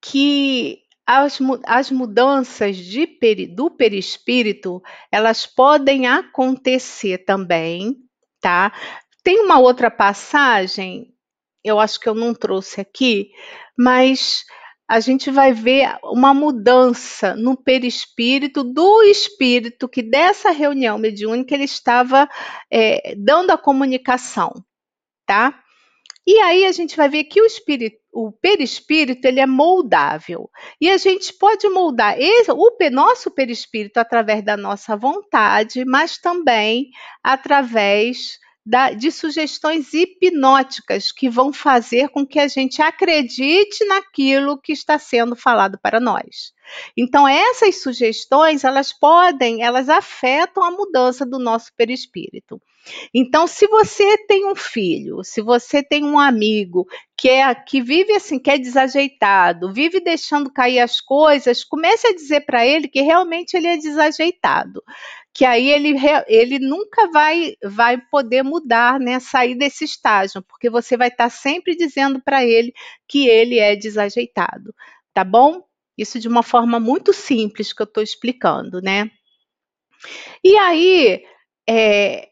que 0.00 0.82
as, 1.06 1.38
as 1.66 1.90
mudanças 1.90 2.78
de, 2.78 3.06
do 3.54 3.70
perispírito 3.70 4.82
elas 5.12 5.44
podem 5.44 6.06
acontecer 6.06 7.18
também, 7.26 7.94
tá? 8.40 8.72
Tem 9.22 9.38
uma 9.40 9.58
outra 9.58 9.90
passagem 9.90 11.09
eu 11.64 11.78
acho 11.78 12.00
que 12.00 12.08
eu 12.08 12.14
não 12.14 12.34
trouxe 12.34 12.80
aqui, 12.80 13.30
mas 13.78 14.44
a 14.88 14.98
gente 14.98 15.30
vai 15.30 15.52
ver 15.52 15.96
uma 16.02 16.34
mudança 16.34 17.36
no 17.36 17.56
perispírito 17.56 18.64
do 18.64 19.02
espírito 19.04 19.88
que 19.88 20.02
dessa 20.02 20.50
reunião 20.50 20.98
mediúnica 20.98 21.54
ele 21.54 21.64
estava 21.64 22.28
é, 22.68 23.14
dando 23.16 23.52
a 23.52 23.58
comunicação, 23.58 24.52
tá? 25.24 25.62
E 26.26 26.38
aí 26.40 26.66
a 26.66 26.72
gente 26.72 26.96
vai 26.96 27.08
ver 27.08 27.24
que 27.24 27.40
o 27.40 27.46
espírito, 27.46 27.98
o 28.12 28.32
perispírito, 28.32 29.26
ele 29.26 29.40
é 29.40 29.46
moldável. 29.46 30.50
E 30.80 30.90
a 30.90 30.96
gente 30.96 31.32
pode 31.34 31.68
moldar 31.68 32.18
esse, 32.18 32.50
o 32.50 32.76
nosso 32.90 33.30
perispírito 33.30 33.98
através 33.98 34.44
da 34.44 34.56
nossa 34.56 34.96
vontade, 34.96 35.84
mas 35.84 36.18
também 36.18 36.90
através 37.22 38.38
da, 38.64 38.90
de 38.90 39.10
sugestões 39.10 39.92
hipnóticas 39.94 41.10
que 41.10 41.28
vão 41.28 41.52
fazer 41.52 42.08
com 42.10 42.26
que 42.26 42.38
a 42.38 42.46
gente 42.46 42.82
acredite 42.82 43.84
naquilo 43.86 44.60
que 44.60 44.72
está 44.72 44.98
sendo 44.98 45.34
falado 45.34 45.78
para 45.82 45.98
nós. 45.98 46.52
Então 46.96 47.26
essas 47.26 47.82
sugestões, 47.82 48.62
elas 48.64 48.92
podem, 48.92 49.62
elas 49.62 49.88
afetam 49.88 50.62
a 50.62 50.70
mudança 50.70 51.24
do 51.26 51.38
nosso 51.38 51.72
perispírito. 51.76 52.60
Então, 53.14 53.46
se 53.46 53.66
você 53.66 54.16
tem 54.26 54.46
um 54.46 54.54
filho, 54.54 55.22
se 55.22 55.42
você 55.42 55.82
tem 55.82 56.04
um 56.04 56.18
amigo 56.18 56.86
que 57.20 57.28
é 57.28 57.54
que 57.54 57.82
vive 57.82 58.14
assim, 58.14 58.38
que 58.38 58.50
é 58.50 58.56
desajeitado, 58.56 59.74
vive 59.74 60.00
deixando 60.00 60.50
cair 60.50 60.80
as 60.80 61.02
coisas, 61.02 61.62
comece 61.62 62.06
a 62.06 62.14
dizer 62.14 62.46
para 62.46 62.66
ele 62.66 62.88
que 62.88 63.02
realmente 63.02 63.54
ele 63.54 63.66
é 63.66 63.76
desajeitado 63.76 64.82
que 65.32 65.44
aí 65.44 65.70
ele, 65.70 65.94
ele 66.26 66.58
nunca 66.58 67.08
vai, 67.10 67.54
vai 67.62 67.98
poder 67.98 68.42
mudar, 68.42 68.98
né, 68.98 69.20
sair 69.20 69.54
desse 69.54 69.84
estágio, 69.84 70.42
porque 70.42 70.68
você 70.68 70.96
vai 70.96 71.08
estar 71.08 71.24
tá 71.24 71.30
sempre 71.30 71.76
dizendo 71.76 72.20
para 72.20 72.44
ele 72.44 72.72
que 73.06 73.28
ele 73.28 73.58
é 73.58 73.76
desajeitado, 73.76 74.74
tá 75.14 75.22
bom? 75.22 75.62
Isso 75.96 76.18
de 76.18 76.26
uma 76.26 76.42
forma 76.42 76.80
muito 76.80 77.12
simples 77.12 77.72
que 77.72 77.80
eu 77.80 77.84
estou 77.84 78.02
explicando, 78.02 78.80
né? 78.82 79.08
E 80.42 80.56
aí, 80.56 81.22
é, 81.68 82.29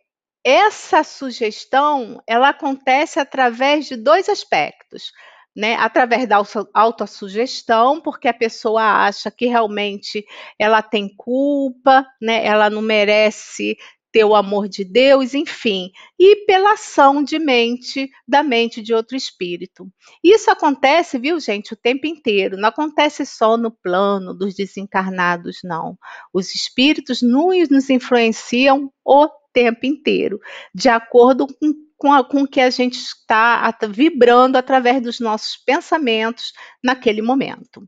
essa 0.49 1.05
sugestão, 1.05 2.23
ela 2.27 2.49
acontece 2.49 3.21
através 3.21 3.87
de 3.87 3.97
dois 3.97 4.29
aspectos 4.29 5.13
né, 5.59 5.75
através 5.75 6.29
da 6.29 6.41
autossugestão, 6.73 8.01
porque 8.01 8.29
a 8.29 8.33
pessoa 8.33 8.81
acha 8.81 9.29
que 9.29 9.47
realmente 9.47 10.25
ela 10.57 10.81
tem 10.81 11.13
culpa, 11.17 12.07
né, 12.23 12.47
ela 12.47 12.71
não 12.71 12.81
merece 12.81 13.77
ter 14.13 14.25
o 14.25 14.37
amor 14.37 14.69
de 14.69 14.85
Deus, 14.85 15.35
enfim, 15.35 15.91
e 16.19 16.47
pela 16.47 16.75
ação 16.75 17.25
de 17.25 17.39
mente, 17.41 18.09
da 18.27 18.43
mente 18.43 18.81
de 18.81 18.95
outro 18.95 19.17
espírito. 19.17 19.87
Isso 20.23 20.49
acontece, 20.51 21.19
viu, 21.19 21.39
gente, 21.41 21.75
o 21.75 21.77
tempo 21.77 22.07
inteiro, 22.07 22.57
não 22.57 22.69
acontece 22.69 23.27
só 23.27 23.57
no 23.57 23.71
plano 23.71 24.33
dos 24.33 24.55
desencarnados, 24.55 25.59
não. 25.65 25.99
Os 26.33 26.55
espíritos 26.55 27.21
nos 27.21 27.91
influenciam 27.91 28.91
o 29.05 29.29
tempo 29.59 29.85
inteiro, 29.85 30.39
de 30.75 30.89
acordo 30.89 31.47
com 31.47 31.89
com, 31.99 32.13
a, 32.13 32.25
com 32.25 32.47
que 32.47 32.61
a 32.61 32.71
gente 32.71 32.97
está 32.97 33.77
vibrando 33.91 34.57
através 34.57 35.03
dos 35.03 35.19
nossos 35.19 35.57
pensamentos 35.57 36.53
naquele 36.83 37.21
momento. 37.21 37.83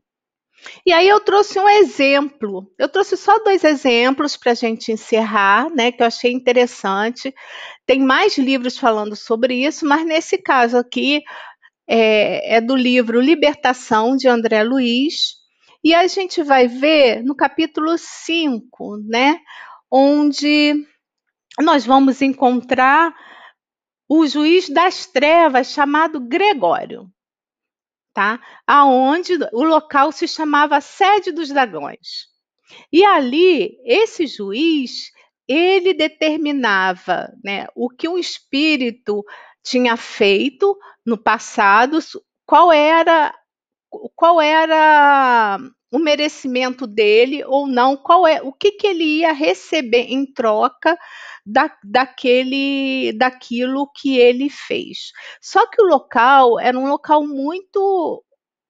E 0.85 0.93
aí 0.93 1.07
eu 1.07 1.19
trouxe 1.19 1.59
um 1.59 1.67
exemplo. 1.67 2.71
Eu 2.77 2.87
trouxe 2.87 3.17
só 3.17 3.39
dois 3.39 3.63
exemplos 3.63 4.37
para 4.37 4.51
a 4.51 4.55
gente 4.55 4.91
encerrar, 4.91 5.69
né? 5.73 5.91
Que 5.91 6.03
eu 6.03 6.07
achei 6.07 6.31
interessante. 6.31 7.33
Tem 7.85 7.99
mais 7.99 8.37
livros 8.37 8.77
falando 8.77 9.15
sobre 9.15 9.65
isso, 9.65 9.87
mas 9.87 10.05
nesse 10.05 10.37
caso 10.37 10.77
aqui 10.77 11.21
é, 11.87 12.57
é 12.57 12.61
do 12.61 12.75
livro 12.75 13.19
Libertação 13.19 14.15
de 14.15 14.27
André 14.27 14.61
Luiz. 14.63 15.39
E 15.83 15.95
a 15.95 16.05
gente 16.05 16.43
vai 16.43 16.67
ver 16.67 17.23
no 17.23 17.35
capítulo 17.35 17.97
5, 17.97 18.97
né? 19.07 19.39
Onde 19.89 20.75
nós 21.59 21.85
vamos 21.85 22.21
encontrar 22.21 23.13
o 24.07 24.25
juiz 24.27 24.69
das 24.69 25.05
trevas 25.05 25.71
chamado 25.71 26.19
Gregório, 26.19 27.09
tá? 28.13 28.39
Aonde 28.67 29.33
o 29.53 29.63
local 29.63 30.11
se 30.11 30.27
chamava 30.27 30.81
Sede 30.81 31.31
dos 31.31 31.49
Dragões. 31.49 32.27
E 32.91 33.03
ali 33.03 33.77
esse 33.85 34.27
juiz 34.27 35.11
ele 35.47 35.93
determinava, 35.93 37.29
né, 37.43 37.67
o 37.75 37.89
que 37.89 38.07
um 38.07 38.17
espírito 38.17 39.23
tinha 39.63 39.97
feito 39.97 40.77
no 41.05 41.17
passado, 41.17 41.99
qual 42.45 42.71
era 42.71 43.33
qual 44.15 44.41
era 44.41 45.59
o 45.91 45.99
merecimento 45.99 46.87
dele 46.87 47.43
ou 47.43 47.67
não, 47.67 47.97
qual 47.97 48.25
é 48.25 48.41
o 48.41 48.53
que, 48.53 48.71
que 48.71 48.87
ele 48.87 49.03
ia 49.19 49.33
receber 49.33 50.05
em 50.09 50.25
troca 50.25 50.97
da, 51.45 51.75
daquele 51.83 53.11
daquilo 53.13 53.91
que 53.93 54.17
ele 54.17 54.49
fez. 54.49 55.11
Só 55.41 55.67
que 55.67 55.81
o 55.81 55.87
local 55.87 56.59
era 56.59 56.77
um 56.77 56.87
local 56.87 57.27
muito 57.27 58.23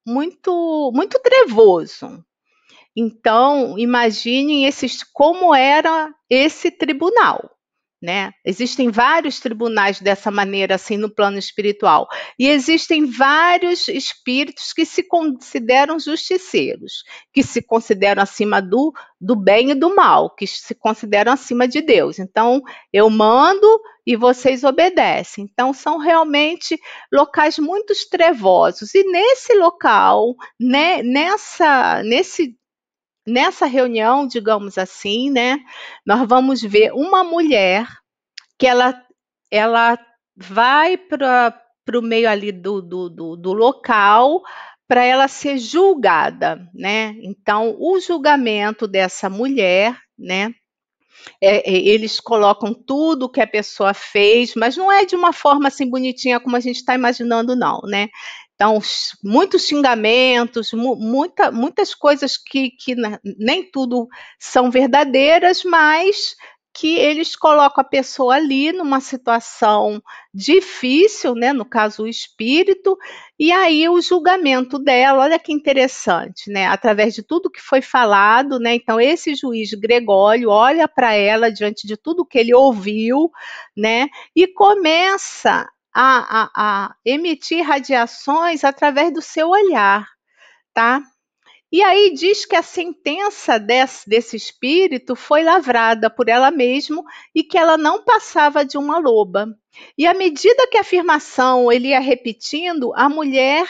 muito 0.06 0.92
muito 0.94 1.20
trevoso. 1.20 2.24
Então, 2.96 3.78
imaginem 3.78 4.66
esses 4.66 5.04
como 5.04 5.56
era 5.56 6.14
esse 6.30 6.72
tribunal 6.72 7.52
né? 8.02 8.32
Existem 8.44 8.90
vários 8.90 9.40
tribunais 9.40 10.02
dessa 10.02 10.32
maneira, 10.32 10.76
assim, 10.76 10.98
no 10.98 11.14
plano 11.14 11.38
espiritual. 11.38 12.08
E 12.40 12.50
existem 12.50 13.06
vários 13.06 13.88
espíritos 13.88 14.74
que 14.74 14.86
se 14.86 15.04
consideram 15.04 16.00
justiceiros, 16.00 17.04
que 17.32 17.44
se 17.44 17.62
consideram 17.62 18.24
acima 18.24 18.60
do, 18.62 18.92
do 19.20 19.36
bem 19.36 19.72
e 19.72 19.76
do 19.76 19.94
mal, 19.96 20.34
que 20.34 20.48
se 20.48 20.74
consideram 20.74 21.32
acima 21.32 21.68
de 21.68 21.82
Deus. 21.82 22.18
Então, 22.18 22.62
eu 22.92 23.10
mando 23.10 23.68
e 24.06 24.16
vocês 24.16 24.64
obedecem. 24.64 25.48
Então, 25.52 25.72
são 25.72 26.00
realmente 26.00 26.80
locais 27.14 27.60
muito 27.60 27.94
trevosos. 28.10 28.96
E 28.96 29.04
nesse 29.04 29.54
local, 29.54 30.36
né, 30.60 31.04
nessa, 31.04 32.02
nesse 32.04 32.58
nessa 33.26 33.66
reunião, 33.66 34.28
digamos 34.28 34.78
assim, 34.78 35.30
né, 35.30 35.60
nós 36.06 36.28
vamos 36.28 36.62
ver 36.62 36.92
uma 36.94 37.24
mulher 37.24 37.88
que 38.58 38.68
ela, 38.68 39.02
ela 39.50 39.98
vai 40.36 40.98
para 40.98 41.54
o 41.96 42.02
meio 42.02 42.30
ali 42.30 42.52
do, 42.52 42.82
do, 42.82 43.10
do, 43.10 43.36
do 43.36 43.54
local 43.54 44.42
para 44.88 45.06
ela 45.06 45.28
ser 45.28 45.58
julgada, 45.58 46.68
né? 46.74 47.16
Então, 47.22 47.78
o 47.80 47.98
julgamento 48.00 48.86
dessa 48.88 49.30
mulher, 49.30 49.98
né? 50.18 50.54
É, 51.42 51.72
é, 51.72 51.78
eles 51.88 52.20
colocam 52.20 52.74
tudo 52.74 53.30
que 53.30 53.40
a 53.40 53.48
pessoa 53.48 53.94
fez, 53.94 54.54
mas 54.56 54.76
não 54.76 54.92
é 54.92 55.06
de 55.06 55.16
uma 55.16 55.32
forma 55.32 55.68
assim 55.68 55.90
bonitinha 55.90 56.40
como 56.40 56.56
a 56.56 56.60
gente 56.60 56.78
está 56.78 56.94
imaginando, 56.94 57.56
não, 57.56 57.80
né? 57.84 58.10
Então, 58.62 58.78
muitos 59.24 59.66
xingamentos, 59.66 60.72
muita, 60.72 61.52
muitas 61.52 61.96
coisas 61.96 62.38
que, 62.38 62.70
que 62.70 62.94
nem 63.40 63.64
tudo 63.64 64.08
são 64.38 64.70
verdadeiras, 64.70 65.64
mas 65.64 66.36
que 66.72 66.96
eles 66.96 67.36
colocam 67.36 67.82
a 67.82 67.84
pessoa 67.84 68.36
ali 68.36 68.72
numa 68.72 69.00
situação 69.00 70.00
difícil, 70.32 71.34
né, 71.34 71.52
no 71.52 71.66
caso 71.66 72.04
o 72.04 72.08
espírito, 72.08 72.96
e 73.40 73.52
aí 73.52 73.90
o 73.90 74.00
julgamento 74.00 74.78
dela, 74.78 75.24
olha 75.24 75.40
que 75.40 75.52
interessante, 75.52 76.52
né, 76.52 76.68
através 76.68 77.16
de 77.16 77.24
tudo 77.24 77.50
que 77.50 77.60
foi 77.60 77.82
falado, 77.82 78.60
né, 78.60 78.76
então 78.76 79.02
esse 79.02 79.34
juiz 79.34 79.72
Gregório 79.74 80.52
olha 80.52 80.88
para 80.88 81.16
ela 81.16 81.52
diante 81.52 81.88
de 81.88 81.98
tudo 81.98 82.24
que 82.24 82.38
ele 82.38 82.54
ouviu, 82.54 83.32
né, 83.76 84.08
e 84.36 84.46
começa 84.46 85.68
a, 85.94 86.44
a, 86.44 86.50
a 86.56 86.96
emitir 87.06 87.64
radiações 87.66 88.64
através 88.64 89.14
do 89.14 89.22
seu 89.22 89.50
olhar, 89.50 90.08
tá? 90.74 91.02
E 91.72 91.82
aí 91.82 92.14
diz 92.14 92.46
que 92.46 92.56
a 92.56 92.62
sentença 92.62 93.58
desse, 93.58 94.10
desse 94.10 94.36
espírito 94.36 95.16
foi 95.16 95.42
lavrada 95.42 96.10
por 96.10 96.28
ela 96.28 96.52
mesma 96.52 97.02
e 97.34 97.44
que 97.44 97.58
ela 97.58 97.78
não 97.78 98.04
passava 98.04 98.66
de 98.66 98.78
uma 98.78 98.98
loba. 98.98 99.48
E 99.98 100.06
à 100.06 100.14
medida 100.14 100.68
que 100.68 100.78
a 100.78 100.82
afirmação 100.82 101.72
ele 101.72 101.90
ia 101.90 102.00
repetindo, 102.02 102.92
a 102.94 103.08
mulher 103.08 103.66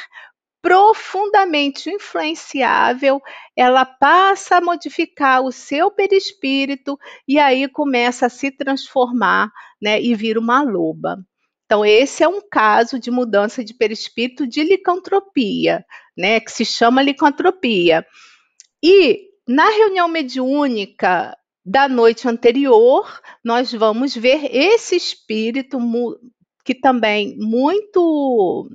profundamente 0.63 1.89
influenciável, 1.89 3.21
ela 3.55 3.85
passa 3.85 4.57
a 4.57 4.61
modificar 4.61 5.43
o 5.43 5.51
seu 5.51 5.91
perispírito 5.91 6.97
e 7.27 7.37
aí 7.39 7.67
começa 7.67 8.27
a 8.27 8.29
se 8.29 8.51
transformar, 8.51 9.51
né, 9.81 10.01
e 10.01 10.13
vira 10.15 10.39
uma 10.39 10.61
loba. 10.63 11.17
Então, 11.71 11.85
esse 11.85 12.21
é 12.21 12.27
um 12.27 12.41
caso 12.41 12.99
de 12.99 13.09
mudança 13.09 13.63
de 13.63 13.73
perispírito 13.73 14.45
de 14.45 14.61
licantropia, 14.61 15.85
né, 16.17 16.37
que 16.41 16.51
se 16.51 16.65
chama 16.65 17.01
licantropia. 17.01 18.05
E 18.83 19.29
na 19.47 19.69
reunião 19.69 20.09
mediúnica 20.09 21.33
da 21.65 21.87
noite 21.87 22.27
anterior, 22.27 23.21
nós 23.41 23.71
vamos 23.71 24.13
ver 24.13 24.53
esse 24.53 24.97
espírito 24.97 25.79
que 26.65 26.75
também 26.75 27.37
muito 27.39 28.69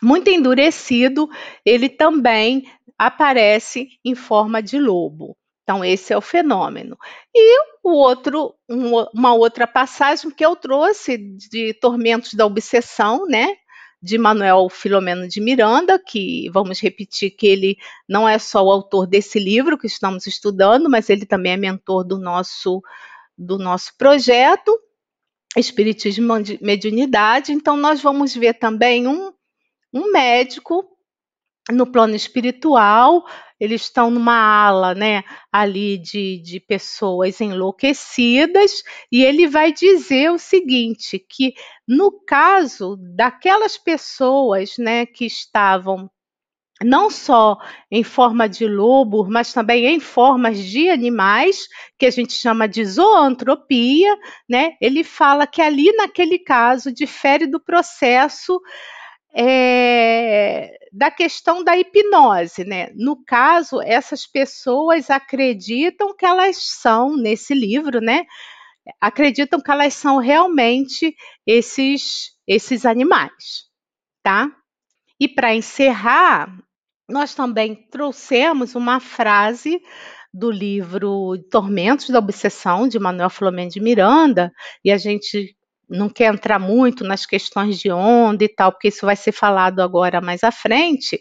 muito 0.00 0.30
endurecido, 0.30 1.28
ele 1.66 1.88
também 1.88 2.62
aparece 2.96 3.88
em 4.04 4.14
forma 4.14 4.62
de 4.62 4.78
lobo. 4.78 5.36
Então, 5.70 5.84
esse 5.84 6.12
é 6.12 6.18
o 6.18 6.20
fenômeno. 6.20 6.98
E 7.32 7.60
o 7.84 7.92
outro, 7.92 8.56
um, 8.68 8.90
uma 9.14 9.34
outra 9.34 9.68
passagem 9.68 10.28
que 10.28 10.44
eu 10.44 10.56
trouxe 10.56 11.16
de 11.16 11.72
Tormentos 11.74 12.34
da 12.34 12.44
Obsessão, 12.44 13.24
né? 13.24 13.54
De 14.02 14.18
Manuel 14.18 14.68
Filomeno 14.68 15.28
de 15.28 15.40
Miranda, 15.40 15.96
que 15.96 16.50
vamos 16.50 16.80
repetir 16.80 17.30
que 17.30 17.46
ele 17.46 17.76
não 18.08 18.28
é 18.28 18.36
só 18.36 18.64
o 18.64 18.70
autor 18.72 19.06
desse 19.06 19.38
livro 19.38 19.78
que 19.78 19.86
estamos 19.86 20.26
estudando, 20.26 20.90
mas 20.90 21.08
ele 21.08 21.24
também 21.24 21.52
é 21.52 21.56
mentor 21.56 22.02
do 22.02 22.18
nosso, 22.18 22.82
do 23.38 23.56
nosso 23.56 23.96
projeto, 23.96 24.76
Espiritismo 25.56 26.34
Mediunidade. 26.60 27.52
Então, 27.52 27.76
nós 27.76 28.02
vamos 28.02 28.34
ver 28.34 28.54
também 28.54 29.06
um, 29.06 29.32
um 29.94 30.10
médico 30.10 30.84
no 31.70 31.86
plano 31.86 32.16
espiritual, 32.16 33.24
eles 33.60 33.82
estão 33.82 34.10
numa 34.10 34.34
ala, 34.34 34.94
né, 34.94 35.22
ali 35.52 35.98
de, 35.98 36.40
de 36.42 36.58
pessoas 36.58 37.40
enlouquecidas, 37.40 38.82
e 39.12 39.22
ele 39.22 39.46
vai 39.46 39.72
dizer 39.72 40.30
o 40.30 40.38
seguinte, 40.38 41.18
que 41.18 41.54
no 41.86 42.10
caso 42.26 42.96
daquelas 43.14 43.76
pessoas, 43.76 44.78
né, 44.78 45.04
que 45.04 45.26
estavam 45.26 46.10
não 46.82 47.10
só 47.10 47.58
em 47.90 48.02
forma 48.02 48.48
de 48.48 48.66
lobo, 48.66 49.28
mas 49.28 49.52
também 49.52 49.86
em 49.86 50.00
formas 50.00 50.58
de 50.58 50.88
animais, 50.88 51.68
que 51.98 52.06
a 52.06 52.10
gente 52.10 52.32
chama 52.32 52.66
de 52.66 52.82
zoantropia, 52.84 54.16
né? 54.48 54.72
Ele 54.80 55.04
fala 55.04 55.46
que 55.46 55.60
ali 55.60 55.92
naquele 55.92 56.38
caso 56.38 56.90
difere 56.90 57.46
do 57.46 57.60
processo 57.60 58.58
é, 59.34 60.76
da 60.92 61.10
questão 61.10 61.62
da 61.62 61.76
hipnose, 61.76 62.64
né? 62.64 62.90
No 62.94 63.22
caso, 63.24 63.80
essas 63.80 64.26
pessoas 64.26 65.10
acreditam 65.10 66.14
que 66.16 66.26
elas 66.26 66.56
são, 66.56 67.16
nesse 67.16 67.54
livro, 67.54 68.00
né? 68.00 68.24
Acreditam 69.00 69.60
que 69.60 69.70
elas 69.70 69.94
são 69.94 70.18
realmente 70.18 71.14
esses, 71.46 72.32
esses 72.46 72.84
animais, 72.84 73.68
tá? 74.22 74.50
E 75.18 75.28
para 75.28 75.54
encerrar, 75.54 76.52
nós 77.08 77.34
também 77.34 77.74
trouxemos 77.90 78.74
uma 78.74 78.98
frase 79.00 79.80
do 80.32 80.50
livro 80.50 81.36
Tormentos 81.50 82.08
da 82.08 82.18
Obsessão, 82.18 82.88
de 82.88 82.98
Manuel 82.98 83.30
Filomeno 83.30 83.70
de 83.70 83.80
Miranda, 83.80 84.52
e 84.84 84.90
a 84.90 84.96
gente 84.96 85.56
não 85.90 86.08
quer 86.08 86.32
entrar 86.32 86.58
muito 86.58 87.04
nas 87.04 87.26
questões 87.26 87.78
de 87.78 87.90
onda 87.90 88.44
e 88.44 88.48
tal, 88.48 88.70
porque 88.72 88.88
isso 88.88 89.04
vai 89.04 89.16
ser 89.16 89.32
falado 89.32 89.80
agora 89.80 90.20
mais 90.20 90.44
à 90.44 90.52
frente. 90.52 91.20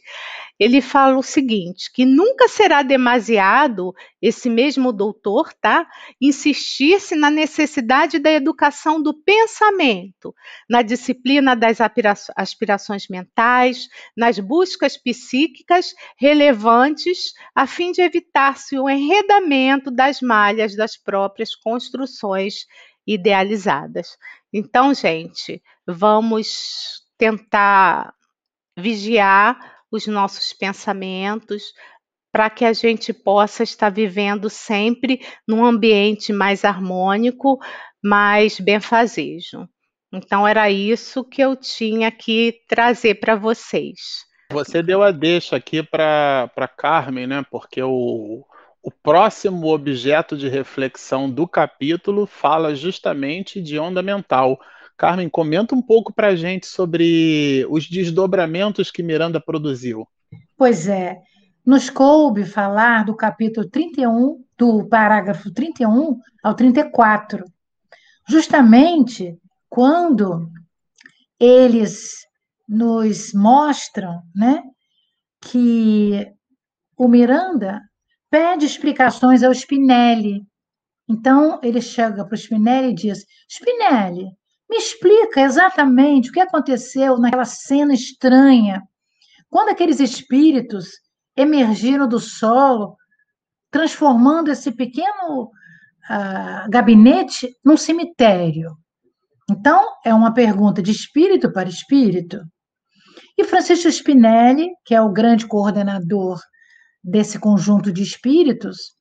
Ele 0.60 0.82
fala 0.82 1.18
o 1.18 1.24
seguinte: 1.24 1.90
que 1.92 2.06
nunca 2.06 2.48
será 2.48 2.82
demasiado 2.84 3.94
esse 4.22 4.50
mesmo 4.50 4.92
doutor, 4.92 5.54
tá? 5.54 5.88
Insistir-se 6.22 7.16
na 7.16 7.32
necessidade 7.32 8.20
da 8.20 8.32
educação 8.32 9.02
do 9.02 9.14
pensamento, 9.14 10.36
na 10.70 10.82
disciplina 10.82 11.56
das 11.56 11.80
aspirações 12.36 13.08
mentais, 13.10 13.88
nas 14.16 14.38
buscas 14.38 14.98
psíquicas 14.98 15.94
relevantes, 16.18 17.34
a 17.56 17.66
fim 17.66 17.92
de 17.92 18.02
evitar-se 18.02 18.78
o 18.78 18.90
enredamento 18.90 19.90
das 19.90 20.22
malhas 20.22 20.76
das 20.76 20.98
próprias 20.98 21.56
construções 21.56 22.66
idealizadas. 23.08 24.18
Então, 24.54 24.94
gente, 24.94 25.62
vamos 25.88 27.02
tentar 27.18 28.14
vigiar 28.78 29.58
os 29.92 30.08
nossos 30.08 30.54
pensamentos 30.54 31.74
para 32.32 32.50
que 32.50 32.64
a 32.64 32.74
gente 32.74 33.12
possa 33.12 33.64
estar 33.64 33.90
vivendo 33.90 34.50
sempre 34.50 35.20
num 35.48 35.66
ambiente 35.66 36.32
mais 36.32 36.64
harmônico, 36.64 37.60
mais 38.04 38.60
benfazejo. 38.60 39.68
Então 40.12 40.48
era 40.48 40.70
isso 40.70 41.24
que 41.24 41.42
eu 41.42 41.56
tinha 41.56 42.12
que 42.12 42.62
trazer 42.68 43.16
para 43.16 43.36
vocês. 43.36 44.28
Você 44.52 44.82
deu 44.82 45.04
a 45.04 45.12
deixa 45.12 45.56
aqui 45.56 45.84
para 45.84 46.68
Carmen, 46.76 47.28
né? 47.28 47.46
Porque 47.52 47.82
o, 47.84 48.44
o 48.82 48.92
próximo 48.92 49.68
objeto 49.68 50.38
de 50.38 50.48
reflexão 50.48 51.30
do 51.30 51.48
capítulo 51.48 52.26
fala 52.26 52.76
justamente 52.76 53.62
de 53.62 53.78
onda 53.78 54.02
mental. 54.02 54.60
Carmen, 54.98 55.30
comenta 55.30 55.76
um 55.76 55.82
pouco 55.82 56.14
para 56.14 56.28
a 56.28 56.36
gente 56.36 56.66
sobre 56.66 57.66
os 57.70 57.90
desdobramentos 57.90 58.92
que 58.92 59.04
Miranda 59.04 59.40
produziu. 59.40 60.08
Pois 60.58 60.88
é, 60.88 61.18
nos 61.66 61.90
coube 61.90 62.46
falar 62.46 63.06
do 63.06 63.16
capítulo 63.16 63.70
31, 63.70 64.44
do 64.58 64.88
parágrafo 64.88 65.52
31 65.54 66.18
ao 66.44 66.54
34, 66.54 67.46
justamente 68.28 69.38
quando 69.70 70.50
eles 71.40 72.26
nos 72.68 73.34
mostram 73.34 74.22
né, 74.36 74.62
que 75.42 76.28
o 76.98 77.08
Miranda 77.08 77.82
pede 78.30 78.66
explicações 78.66 79.44
ao 79.44 79.52
Spinelli. 79.52 80.42
Então, 81.08 81.60
ele 81.64 81.82
chega 81.82 82.24
para 82.24 82.36
o 82.36 82.38
Spinelli 82.38 82.92
e 82.92 82.96
diz: 82.96 83.26
Spinelli, 83.50 84.26
me 84.70 84.78
explica 84.78 85.42
exatamente 85.42 86.30
o 86.30 86.34
que 86.34 86.40
aconteceu 86.40 87.18
naquela 87.18 87.46
cena 87.46 87.94
estranha, 87.94 88.84
quando 89.50 89.70
aqueles 89.70 90.00
espíritos 90.00 90.90
emergiram 91.36 92.08
do 92.08 92.20
solo, 92.20 92.96
transformando 93.72 94.52
esse 94.52 94.72
pequeno 94.72 95.46
uh, 95.46 96.70
gabinete 96.70 97.50
num 97.66 97.78
cemitério. 97.78 98.78
Então, 99.50 99.96
é 100.06 100.14
uma 100.14 100.32
pergunta 100.32 100.82
de 100.82 100.92
espírito 100.92 101.52
para 101.52 101.68
espírito. 101.68 102.40
E 103.36 103.44
Francisco 103.44 103.88
Spinelli, 103.90 104.70
que 104.86 104.94
é 104.94 105.02
o 105.02 105.12
grande 105.12 105.48
coordenador 105.48 106.40
desse 107.10 107.40
conjunto 107.40 107.92
de 107.92 108.04
espíritos, 108.04 108.96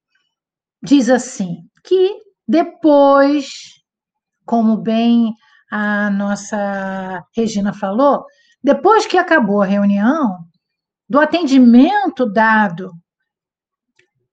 diz 0.83 1.11
assim: 1.11 1.57
que 1.85 2.17
depois, 2.47 3.49
como 4.45 4.77
bem 4.77 5.33
a 5.71 6.11
nossa 6.11 7.23
Regina 7.37 7.73
falou, 7.73 8.25
depois 8.63 9.07
que 9.07 9.19
acabou 9.19 9.63
a 9.63 9.67
reunião, 9.67 10.39
do 11.09 11.19
atendimento 11.19 12.27
dado 12.27 12.91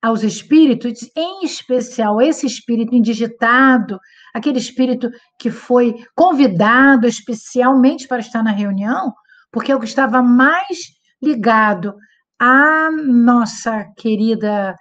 aos 0.01 0.23
espíritos, 0.23 1.09
em 1.15 1.43
especial 1.43 2.21
esse 2.21 2.45
espírito 2.45 2.93
indigitado, 2.93 3.97
aquele 4.34 4.59
espírito 4.59 5.09
que 5.39 5.49
foi 5.49 5.95
convidado 6.15 7.07
especialmente 7.07 8.07
para 8.07 8.19
estar 8.19 8.43
na 8.43 8.51
reunião, 8.51 9.13
porque 9.51 9.71
é 9.71 9.76
o 9.76 9.80
que 9.80 9.88
estava 9.88 10.21
mais 10.21 10.78
ligado 11.21 11.95
à 12.39 12.89
nossa 12.91 13.86
querida 13.97 14.75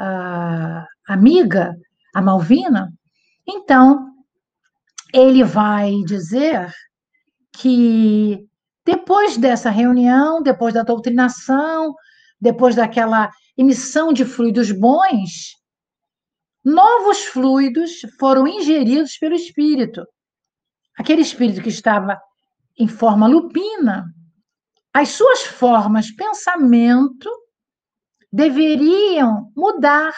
uh, 0.00 0.86
amiga, 1.06 1.74
a 2.14 2.22
Malvina. 2.22 2.92
Então, 3.46 4.10
ele 5.12 5.42
vai 5.42 5.92
dizer 6.06 6.72
que 7.52 8.46
depois 8.84 9.36
dessa 9.36 9.70
reunião, 9.70 10.42
depois 10.42 10.74
da 10.74 10.82
doutrinação, 10.82 11.94
depois 12.40 12.74
daquela 12.74 13.30
emissão 13.56 14.12
de 14.12 14.24
fluidos 14.24 14.72
bons, 14.72 15.56
novos 16.64 17.24
fluidos 17.24 18.00
foram 18.18 18.46
ingeridos 18.46 19.16
pelo 19.18 19.34
espírito. 19.34 20.04
Aquele 20.98 21.22
espírito 21.22 21.62
que 21.62 21.68
estava 21.68 22.20
em 22.78 22.88
forma 22.88 23.26
lupina, 23.26 24.06
as 24.92 25.10
suas 25.10 25.42
formas 25.42 26.10
pensamento 26.10 27.30
deveriam 28.32 29.50
mudar, 29.56 30.14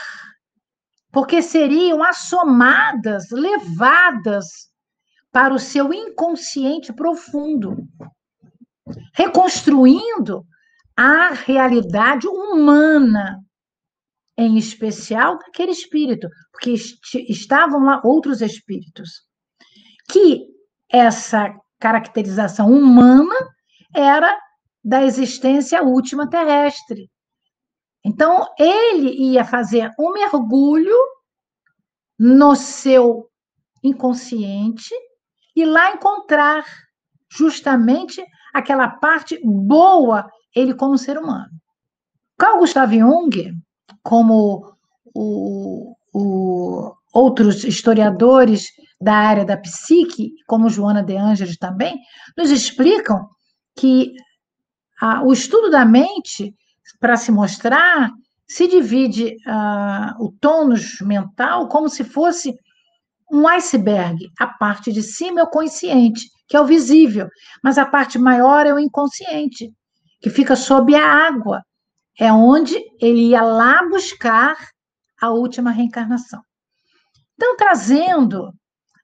porque 1.11 1.43
seriam 1.43 2.03
assomadas, 2.03 3.31
levadas 3.31 4.71
para 5.31 5.53
o 5.55 5.59
seu 5.59 5.93
inconsciente 5.93 6.93
profundo, 6.93 7.77
reconstruindo 9.15 10.45
a 10.97 11.31
realidade 11.31 12.27
humana, 12.27 13.39
em 14.37 14.57
especial 14.57 15.39
daquele 15.39 15.73
espírito, 15.73 16.29
porque 16.51 16.75
estavam 17.29 17.85
lá 17.85 18.01
outros 18.05 18.41
espíritos, 18.41 19.23
que 20.11 20.47
essa 20.91 21.55
caracterização 21.79 22.71
humana 22.71 23.35
era 23.95 24.39
da 24.85 25.03
existência 25.03 25.83
última 25.83 26.29
terrestre. 26.29 27.11
Então, 28.05 28.47
ele 28.59 29.11
ia 29.33 29.45
fazer 29.45 29.91
um 29.99 30.13
mergulho 30.13 30.97
no 32.19 32.57
seu 32.57 33.29
inconsciente 33.83 34.95
e 35.55 35.65
lá 35.65 35.93
encontrar 35.93 36.65
justamente 37.31 38.25
aquela 38.53 38.89
parte 38.89 39.41
boa, 39.45 40.29
ele 40.55 40.75
como 40.75 40.99
ser 40.99 41.17
humano. 41.17 41.51
Carl 42.37 42.59
Gustav 42.59 42.93
Jung, 42.93 43.53
como 44.03 44.75
o, 45.15 45.95
o, 46.13 46.95
outros 47.13 47.65
historiadores 47.65 48.69
da 49.01 49.15
área 49.15 49.45
da 49.45 49.57
psique, 49.57 50.33
como 50.47 50.69
Joana 50.69 51.03
de 51.03 51.17
Ângeles 51.17 51.57
também, 51.57 51.99
nos 52.37 52.51
explicam 52.51 53.29
que 53.77 54.13
a, 55.03 55.21
o 55.25 55.33
estudo 55.33 55.69
da 55.69 55.85
mente, 55.85 56.55
para 57.01 57.17
se 57.17 57.33
mostrar, 57.33 58.13
se 58.47 58.69
divide 58.69 59.35
uh, 59.49 60.25
o 60.25 60.33
tônus 60.41 61.01
mental 61.01 61.67
como 61.67 61.89
se 61.89 62.05
fosse 62.05 62.57
um 63.31 63.49
iceberg. 63.49 64.31
A 64.39 64.47
parte 64.47 64.93
de 64.93 65.03
cima 65.03 65.41
é 65.41 65.43
o 65.43 65.51
consciente, 65.51 66.31
que 66.47 66.57
é 66.57 66.61
o 66.61 66.67
visível, 66.67 67.29
mas 67.65 67.79
a 67.79 67.85
parte 67.85 68.17
maior 68.17 68.65
é 68.65 68.73
o 68.73 68.79
inconsciente, 68.79 69.73
que 70.21 70.31
fica 70.31 70.55
sob 70.55 70.95
a 70.95 71.05
água. 71.05 71.65
É 72.17 72.33
onde 72.33 72.79
ele 73.01 73.31
ia 73.31 73.43
lá 73.43 73.83
buscar 73.89 74.57
a 75.21 75.31
última 75.31 75.73
reencarnação. 75.73 76.43
Então, 77.35 77.57
trazendo 77.57 78.53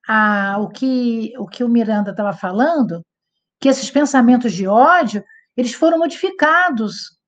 a, 0.07 0.59
o, 0.61 0.69
que, 0.69 1.33
o 1.39 1.47
que 1.49 1.65
o 1.65 1.69
Miranda 1.69 2.13
estava 2.13 2.33
falando, 2.33 3.03
que 3.61 3.69
esses 3.69 3.91
pensamentos 3.91 4.53
de 4.53 4.69
ódio, 4.69 5.25
eles 5.59 5.75
foram 5.75 5.99
modificados, 5.99 7.19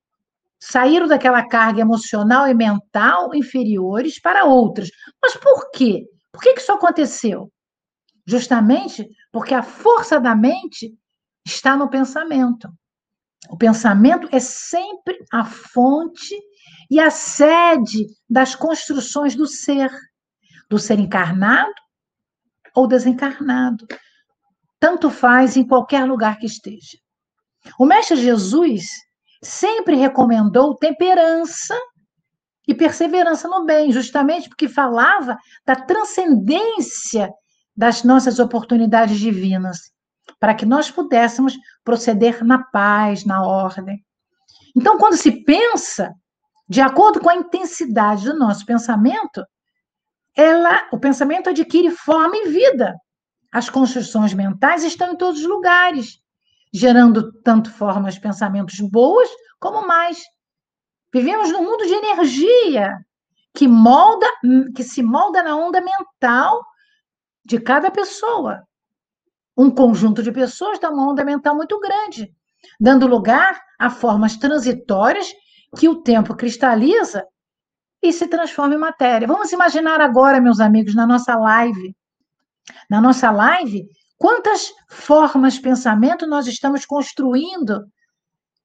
saíram 0.56 1.08
daquela 1.08 1.42
carga 1.48 1.80
emocional 1.80 2.46
e 2.46 2.54
mental 2.54 3.34
inferiores 3.34 4.20
para 4.20 4.44
outras. 4.44 4.88
Mas 5.20 5.36
por 5.36 5.68
quê? 5.72 6.06
Por 6.30 6.40
que, 6.40 6.50
isso 6.50 6.70
aconteceu? 6.70 7.52
Justamente 8.24 9.10
porque 9.32 9.52
a 9.52 9.64
força 9.64 10.20
da 10.20 10.36
mente 10.36 10.96
está 11.44 11.76
no 11.76 11.90
pensamento. 11.90 12.72
O 13.48 13.56
pensamento 13.56 14.28
é 14.30 14.38
sempre 14.38 15.18
a 15.32 15.44
fonte 15.44 16.38
e 16.88 17.00
a 17.00 17.10
sede 17.10 18.06
das 18.28 18.54
construções 18.54 19.34
do 19.34 19.46
ser, 19.46 19.90
do 20.68 20.78
ser 20.78 21.00
encarnado 21.00 21.74
ou 22.76 22.86
desencarnado. 22.86 23.88
Tanto 24.78 25.10
faz 25.10 25.56
em 25.56 25.66
qualquer 25.66 26.04
lugar 26.04 26.38
que 26.38 26.46
esteja. 26.46 26.96
O 27.78 27.86
Mestre 27.86 28.16
Jesus 28.16 28.84
sempre 29.42 29.96
recomendou 29.96 30.76
temperança 30.76 31.76
e 32.66 32.74
perseverança 32.74 33.48
no 33.48 33.64
bem, 33.64 33.90
justamente 33.90 34.48
porque 34.48 34.68
falava 34.68 35.36
da 35.64 35.74
transcendência 35.74 37.30
das 37.76 38.04
nossas 38.04 38.38
oportunidades 38.38 39.18
divinas, 39.18 39.78
para 40.38 40.54
que 40.54 40.66
nós 40.66 40.90
pudéssemos 40.90 41.56
proceder 41.82 42.44
na 42.44 42.62
paz, 42.62 43.24
na 43.24 43.42
ordem. 43.42 44.04
Então, 44.76 44.98
quando 44.98 45.16
se 45.16 45.44
pensa, 45.44 46.14
de 46.68 46.80
acordo 46.80 47.20
com 47.20 47.28
a 47.28 47.34
intensidade 47.34 48.24
do 48.24 48.38
nosso 48.38 48.64
pensamento, 48.64 49.44
ela, 50.36 50.88
o 50.92 50.98
pensamento 50.98 51.50
adquire 51.50 51.90
forma 51.90 52.36
e 52.36 52.48
vida. 52.50 52.94
As 53.52 53.68
construções 53.68 54.32
mentais 54.32 54.84
estão 54.84 55.12
em 55.12 55.16
todos 55.16 55.40
os 55.40 55.46
lugares, 55.46 56.19
gerando 56.72 57.32
tanto 57.42 57.70
formas, 57.70 58.18
pensamentos 58.18 58.78
boas 58.80 59.28
como 59.58 59.86
mais 59.86 60.18
Vivemos 61.12 61.50
num 61.50 61.64
mundo 61.64 61.84
de 61.84 61.92
energia 61.92 62.96
que 63.52 63.66
molda, 63.66 64.26
que 64.76 64.84
se 64.84 65.02
molda 65.02 65.42
na 65.42 65.56
onda 65.56 65.80
mental 65.80 66.64
de 67.44 67.60
cada 67.60 67.90
pessoa. 67.90 68.62
Um 69.56 69.70
conjunto 69.70 70.22
de 70.22 70.30
pessoas 70.30 70.78
dá 70.78 70.88
uma 70.88 71.10
onda 71.10 71.24
mental 71.24 71.56
muito 71.56 71.78
grande, 71.80 72.32
dando 72.78 73.08
lugar 73.08 73.60
a 73.78 73.90
formas 73.90 74.36
transitórias 74.36 75.28
que 75.76 75.88
o 75.88 76.00
tempo 76.00 76.36
cristaliza 76.36 77.24
e 78.00 78.12
se 78.12 78.28
transforma 78.28 78.74
em 78.74 78.78
matéria. 78.78 79.26
Vamos 79.26 79.50
imaginar 79.52 80.00
agora, 80.00 80.40
meus 80.40 80.60
amigos, 80.60 80.94
na 80.94 81.06
nossa 81.06 81.34
live. 81.36 81.94
Na 82.88 83.00
nossa 83.00 83.32
live, 83.32 83.84
quantas 84.20 84.70
formas 84.86 85.54
de 85.54 85.62
pensamento 85.62 86.26
nós 86.26 86.46
estamos 86.46 86.84
construindo 86.84 87.86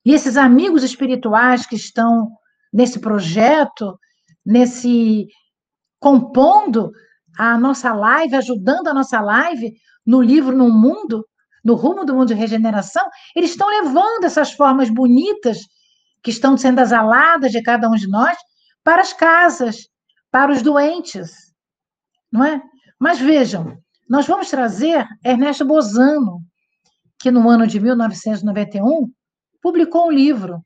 e 0.06 0.14
esses 0.14 0.36
amigos 0.36 0.84
espirituais 0.84 1.66
que 1.66 1.78
estão 1.78 2.30
nesse 2.74 3.00
projeto, 3.00 3.98
nesse 4.46 5.28
compondo 5.98 6.92
a 7.40 7.58
nossa 7.58 7.94
live, 7.94 8.36
ajudando 8.36 8.90
a 8.90 8.94
nossa 8.94 9.22
live 9.22 9.74
no 10.06 10.22
livro 10.22 10.56
No 10.56 10.70
Mundo, 10.70 11.26
no 11.64 11.74
rumo 11.74 12.04
do 12.04 12.14
mundo 12.14 12.28
de 12.28 12.34
regeneração, 12.34 13.08
eles 13.34 13.52
estão 13.52 13.70
levando 13.70 14.26
essas 14.26 14.52
formas 14.52 14.90
bonitas 14.90 15.60
que 16.22 16.32
estão 16.32 16.58
sendo 16.58 16.82
exaladas 16.82 17.54
de 17.54 17.64
cada 17.64 17.90
um 17.90 17.96
de 17.96 18.08
nós 18.10 18.38
para 18.84 19.02
as 19.02 19.14
casas, 19.14 19.88
para 20.30 20.52
os 20.52 20.62
doentes, 20.62 21.32
não 22.30 22.44
é? 22.44 22.62
Mas 23.00 23.20
vejam, 23.20 23.78
nós 24.08 24.28
vamos 24.28 24.50
trazer 24.50 25.06
Ernesto 25.24 25.66
Bozano, 25.66 26.42
que 27.20 27.32
no 27.32 27.50
ano 27.50 27.66
de 27.66 27.80
1991 27.80 29.12
publicou 29.62 30.08
um 30.08 30.12
livro, 30.12 30.62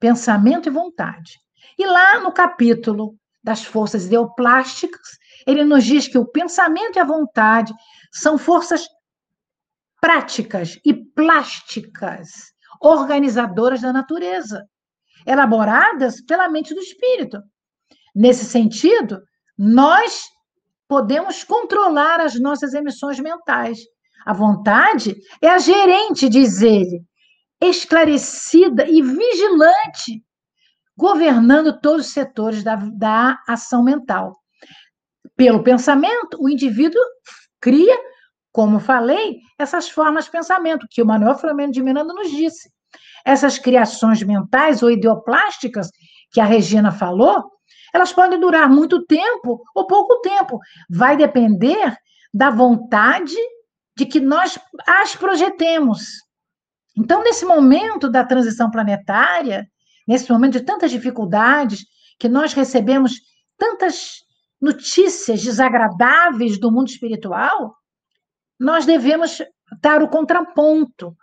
Pensamento 0.00 0.68
e 0.68 0.72
Vontade. 0.72 1.38
E 1.78 1.86
lá 1.86 2.18
no 2.20 2.32
capítulo 2.32 3.14
das 3.42 3.64
forças 3.64 4.06
ideoplásticas, 4.06 5.18
ele 5.46 5.64
nos 5.64 5.84
diz 5.84 6.08
que 6.08 6.18
o 6.18 6.26
pensamento 6.26 6.96
e 6.96 7.00
a 7.00 7.04
vontade 7.04 7.72
são 8.12 8.36
forças 8.36 8.86
práticas 10.00 10.78
e 10.84 10.92
plásticas, 10.92 12.52
organizadoras 12.80 13.80
da 13.80 13.92
natureza, 13.92 14.66
elaboradas 15.24 16.20
pela 16.22 16.48
mente 16.48 16.74
do 16.74 16.80
espírito. 16.80 17.40
Nesse 18.14 18.44
sentido, 18.44 19.22
nós 19.56 20.24
podemos 20.92 21.42
controlar 21.42 22.20
as 22.20 22.38
nossas 22.38 22.74
emissões 22.74 23.18
mentais. 23.18 23.78
A 24.26 24.34
vontade 24.34 25.16
é 25.40 25.48
a 25.48 25.56
gerente, 25.56 26.28
diz 26.28 26.60
ele, 26.60 27.02
esclarecida 27.62 28.86
e 28.86 29.00
vigilante, 29.00 30.22
governando 30.94 31.80
todos 31.80 32.08
os 32.08 32.12
setores 32.12 32.62
da, 32.62 32.76
da 32.76 33.38
ação 33.48 33.82
mental. 33.82 34.36
Pelo 35.34 35.62
pensamento, 35.62 36.36
o 36.38 36.46
indivíduo 36.46 37.00
cria, 37.58 37.98
como 38.52 38.78
falei, 38.78 39.38
essas 39.58 39.88
formas 39.88 40.26
de 40.26 40.30
pensamento, 40.30 40.86
que 40.90 41.00
o 41.00 41.06
Manuel 41.06 41.38
Flamengo 41.38 41.72
de 41.72 41.82
Miranda 41.82 42.12
nos 42.12 42.30
disse. 42.30 42.70
Essas 43.24 43.58
criações 43.58 44.22
mentais 44.22 44.82
ou 44.82 44.90
ideoplásticas 44.90 45.88
que 46.30 46.38
a 46.38 46.44
Regina 46.44 46.92
falou, 46.92 47.50
elas 47.92 48.12
podem 48.12 48.40
durar 48.40 48.68
muito 48.68 49.04
tempo 49.04 49.62
ou 49.74 49.86
pouco 49.86 50.20
tempo. 50.20 50.58
Vai 50.88 51.16
depender 51.16 51.96
da 52.32 52.50
vontade 52.50 53.36
de 53.96 54.06
que 54.06 54.20
nós 54.20 54.58
as 54.86 55.14
projetemos. 55.14 56.06
Então, 56.96 57.22
nesse 57.22 57.44
momento 57.44 58.10
da 58.10 58.24
transição 58.24 58.70
planetária, 58.70 59.66
nesse 60.06 60.30
momento 60.30 60.54
de 60.54 60.64
tantas 60.64 60.90
dificuldades, 60.90 61.84
que 62.18 62.28
nós 62.28 62.52
recebemos 62.52 63.14
tantas 63.58 64.20
notícias 64.60 65.42
desagradáveis 65.42 66.58
do 66.58 66.70
mundo 66.70 66.88
espiritual, 66.88 67.74
nós 68.58 68.86
devemos 68.86 69.42
dar 69.80 70.02
o 70.02 70.08
contraponto, 70.08 71.16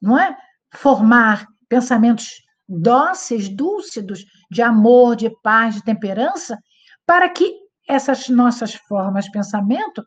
não 0.00 0.18
é? 0.18 0.36
Formar 0.74 1.46
pensamentos 1.68 2.42
dóceis, 2.68 3.48
dúlcidos, 3.48 4.24
de 4.50 4.62
amor, 4.62 5.16
de 5.16 5.30
paz, 5.42 5.74
de 5.76 5.84
temperança, 5.84 6.58
para 7.06 7.28
que 7.28 7.54
essas 7.88 8.28
nossas 8.28 8.74
formas 8.74 9.24
de 9.24 9.30
pensamento 9.30 10.04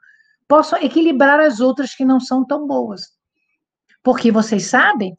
possam 0.48 0.80
equilibrar 0.82 1.40
as 1.40 1.60
outras 1.60 1.96
que 1.96 2.06
não 2.06 2.20
são 2.20 2.46
tão 2.46 2.68
boas. 2.68 3.02
Porque 4.04 4.32
vocês 4.32 4.68
sabem, 4.68 5.16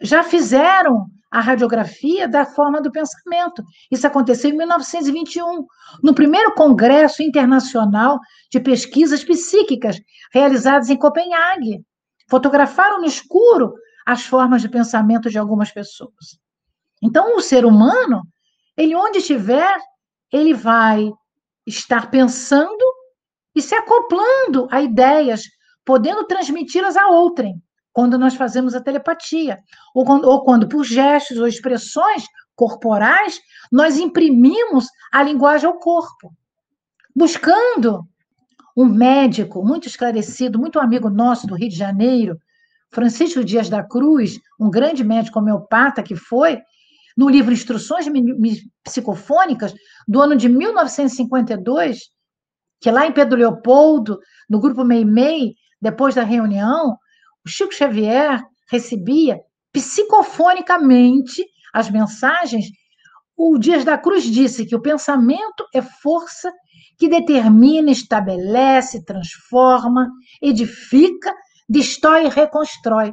já 0.00 0.22
fizeram 0.22 1.06
a 1.30 1.40
radiografia 1.40 2.26
da 2.26 2.44
forma 2.44 2.80
do 2.80 2.90
pensamento. 2.90 3.62
Isso 3.90 4.06
aconteceu 4.06 4.50
em 4.50 4.56
1921, 4.56 5.66
no 6.02 6.14
primeiro 6.14 6.54
Congresso 6.54 7.22
Internacional 7.22 8.18
de 8.50 8.60
Pesquisas 8.60 9.22
Psíquicas, 9.22 10.00
realizados 10.32 10.88
em 10.88 10.96
Copenhague. 10.96 11.84
Fotografaram 12.28 13.00
no 13.00 13.06
escuro 13.06 13.74
as 14.06 14.22
formas 14.22 14.62
de 14.62 14.68
pensamento 14.68 15.28
de 15.28 15.38
algumas 15.38 15.70
pessoas. 15.70 16.38
Então, 17.02 17.36
o 17.36 17.40
ser 17.40 17.64
humano, 17.64 18.22
ele 18.78 18.94
onde 18.94 19.18
estiver, 19.18 19.76
ele 20.32 20.54
vai 20.54 21.10
estar 21.66 22.10
pensando 22.10 22.84
e 23.54 23.60
se 23.60 23.74
acoplando 23.74 24.68
a 24.70 24.80
ideias, 24.80 25.42
podendo 25.84 26.24
transmiti-las 26.24 26.96
a 26.96 27.08
outrem 27.08 27.60
quando 27.92 28.16
nós 28.16 28.34
fazemos 28.34 28.76
a 28.76 28.80
telepatia, 28.80 29.58
ou 29.92 30.04
quando, 30.04 30.28
ou 30.28 30.44
quando 30.44 30.68
por 30.68 30.84
gestos 30.84 31.38
ou 31.38 31.48
expressões 31.48 32.22
corporais, 32.54 33.40
nós 33.72 33.98
imprimimos 33.98 34.86
a 35.12 35.22
linguagem 35.22 35.66
ao 35.66 35.80
corpo. 35.80 36.32
Buscando 37.14 38.06
um 38.76 38.84
médico 38.84 39.64
muito 39.64 39.88
esclarecido, 39.88 40.60
muito 40.60 40.78
amigo 40.78 41.10
nosso 41.10 41.48
do 41.48 41.56
Rio 41.56 41.68
de 41.68 41.76
Janeiro, 41.76 42.38
Francisco 42.92 43.42
Dias 43.42 43.68
da 43.68 43.82
Cruz, 43.82 44.38
um 44.60 44.70
grande 44.70 45.02
médico 45.02 45.40
homeopata 45.40 46.00
que 46.02 46.14
foi, 46.14 46.60
no 47.18 47.28
livro 47.28 47.52
Instruções 47.52 48.06
Psicofônicas, 48.84 49.74
do 50.06 50.22
ano 50.22 50.36
de 50.36 50.48
1952, 50.48 51.98
que 52.80 52.92
lá 52.92 53.08
em 53.08 53.12
Pedro 53.12 53.36
Leopoldo, 53.36 54.20
no 54.48 54.60
grupo 54.60 54.84
Meimei, 54.84 55.56
depois 55.82 56.14
da 56.14 56.22
reunião, 56.22 56.96
o 57.44 57.48
Chico 57.48 57.74
Xavier 57.74 58.40
recebia 58.70 59.40
psicofonicamente 59.72 61.44
as 61.74 61.90
mensagens. 61.90 62.66
O 63.36 63.58
Dias 63.58 63.84
da 63.84 63.98
Cruz 63.98 64.22
disse 64.22 64.64
que 64.64 64.76
o 64.76 64.80
pensamento 64.80 65.66
é 65.74 65.82
força 65.82 66.52
que 66.96 67.08
determina, 67.08 67.90
estabelece, 67.90 69.04
transforma, 69.04 70.08
edifica, 70.40 71.34
destrói 71.68 72.26
e 72.26 72.28
reconstrói. 72.28 73.12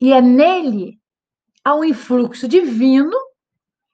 E 0.00 0.12
é 0.12 0.22
nele, 0.22 0.97
ao 1.68 1.84
influxo 1.84 2.48
divino, 2.48 3.14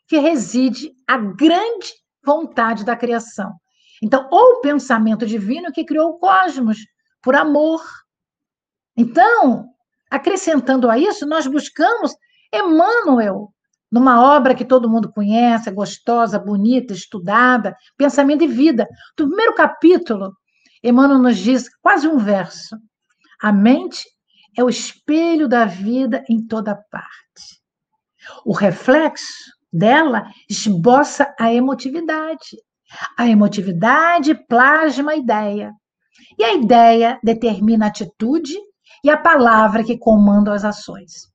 que 0.07 0.17
reside 0.17 0.93
a 1.09 1.17
grande 1.17 1.93
vontade 2.25 2.85
da 2.85 2.95
criação. 2.95 3.53
Então, 4.01 4.29
ou 4.31 4.59
o 4.59 4.61
pensamento 4.61 5.27
divino 5.27 5.73
que 5.73 5.85
criou 5.85 6.11
o 6.11 6.19
cosmos, 6.21 6.79
por 7.21 7.35
amor, 7.35 7.83
então, 8.97 9.71
acrescentando 10.09 10.89
a 10.89 10.97
isso, 10.97 11.27
nós 11.27 11.49
buscamos 11.49 12.15
Emmanuel, 12.53 13.53
numa 13.91 14.23
obra 14.23 14.55
que 14.55 14.65
todo 14.65 14.89
mundo 14.89 15.13
conhece, 15.13 15.69
gostosa, 15.73 16.39
bonita, 16.39 16.93
estudada, 16.93 17.77
Pensamento 17.97 18.45
e 18.45 18.47
Vida. 18.47 18.87
Do 19.17 19.27
primeiro 19.27 19.53
capítulo, 19.53 20.33
Emmanuel 20.81 21.19
nos 21.19 21.39
diz 21.39 21.69
quase 21.83 22.07
um 22.07 22.19
verso: 22.19 22.77
a 23.43 23.51
mente 23.51 24.07
é 24.57 24.63
o 24.63 24.69
espelho 24.69 25.49
da 25.49 25.65
vida 25.65 26.23
em 26.29 26.47
toda 26.47 26.77
parte. 26.77 27.64
O 28.45 28.53
reflexo 28.53 29.53
dela 29.73 30.31
esboça 30.49 31.35
a 31.39 31.53
emotividade. 31.53 32.57
A 33.19 33.29
emotividade 33.29 34.35
plasma 34.47 35.13
a 35.13 35.17
ideia. 35.17 35.73
E 36.39 36.45
a 36.45 36.55
ideia 36.55 37.19
determina 37.23 37.87
a 37.87 37.89
atitude 37.89 38.57
e 39.03 39.11
a 39.11 39.17
palavra 39.17 39.85
que 39.85 39.99
comanda 39.99 40.53
as 40.53 40.65
ações. 40.65 41.29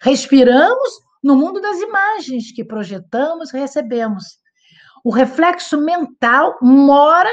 Respiramos 0.00 1.04
no 1.22 1.36
mundo 1.36 1.60
das 1.60 1.78
imagens 1.78 2.52
que 2.52 2.64
projetamos 2.64 3.52
e 3.52 3.58
recebemos. 3.58 4.24
O 5.02 5.10
reflexo 5.10 5.80
mental 5.80 6.56
mora 6.60 7.30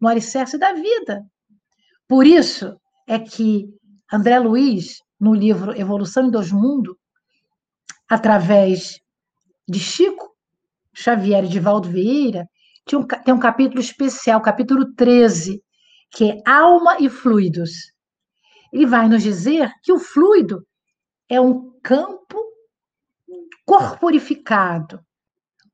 no 0.00 0.08
alicerce 0.08 0.58
da 0.58 0.72
vida. 0.72 1.22
Por 2.08 2.26
isso 2.26 2.76
é 3.06 3.18
que 3.18 3.66
André 4.12 4.38
Luiz, 4.38 4.96
no 5.18 5.34
livro 5.34 5.78
Evolução 5.78 6.26
em 6.26 6.30
Dois 6.30 6.50
Mundos, 6.50 6.96
através 8.10 9.00
de 9.68 9.78
Chico 9.78 10.34
Xavier 10.92 11.44
e 11.44 11.48
de 11.48 11.60
Valdo 11.60 11.88
Vieira, 11.88 12.48
tem 13.24 13.32
um 13.32 13.38
capítulo 13.38 13.78
especial, 13.78 14.42
capítulo 14.42 14.92
13, 14.94 15.62
que 16.10 16.32
é 16.32 16.42
Alma 16.44 16.96
e 16.98 17.08
Fluidos. 17.08 17.70
Ele 18.72 18.84
vai 18.84 19.08
nos 19.08 19.22
dizer 19.22 19.72
que 19.84 19.92
o 19.92 19.98
fluido 20.00 20.66
é 21.28 21.40
um 21.40 21.78
campo 21.82 22.44
corporificado, 23.64 25.00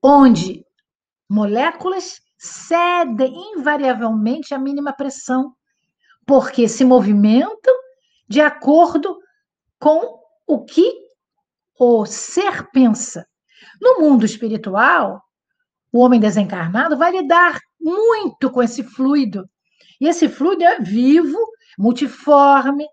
onde 0.02 0.62
moléculas 1.28 2.20
cedem 2.36 3.32
invariavelmente 3.54 4.52
à 4.52 4.58
mínima 4.58 4.92
pressão, 4.92 5.54
porque 6.26 6.68
se 6.68 6.84
movimentam 6.84 7.74
de 8.28 8.42
acordo 8.42 9.18
com 9.78 10.20
o 10.46 10.64
que 10.64 11.05
o 11.78 12.06
ser 12.06 12.70
pensa. 12.70 13.26
No 13.80 14.00
mundo 14.00 14.24
espiritual, 14.24 15.22
o 15.92 16.00
homem 16.00 16.20
desencarnado 16.20 16.96
vai 16.96 17.10
lidar 17.12 17.58
muito 17.80 18.50
com 18.50 18.62
esse 18.62 18.82
fluido. 18.82 19.48
E 20.00 20.08
esse 20.08 20.28
fluido 20.28 20.64
é 20.64 20.80
vivo, 20.80 21.38
multiforme, 21.78 22.86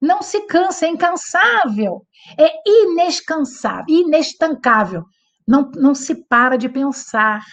não 0.00 0.22
se 0.22 0.46
cansa, 0.46 0.86
é 0.86 0.88
incansável, 0.88 2.06
é 2.38 2.50
inescansável, 2.66 3.84
inestancável. 3.88 5.04
Não, 5.46 5.70
não 5.74 5.94
se 5.94 6.14
para 6.26 6.56
de 6.56 6.68
pensar. 6.68 7.44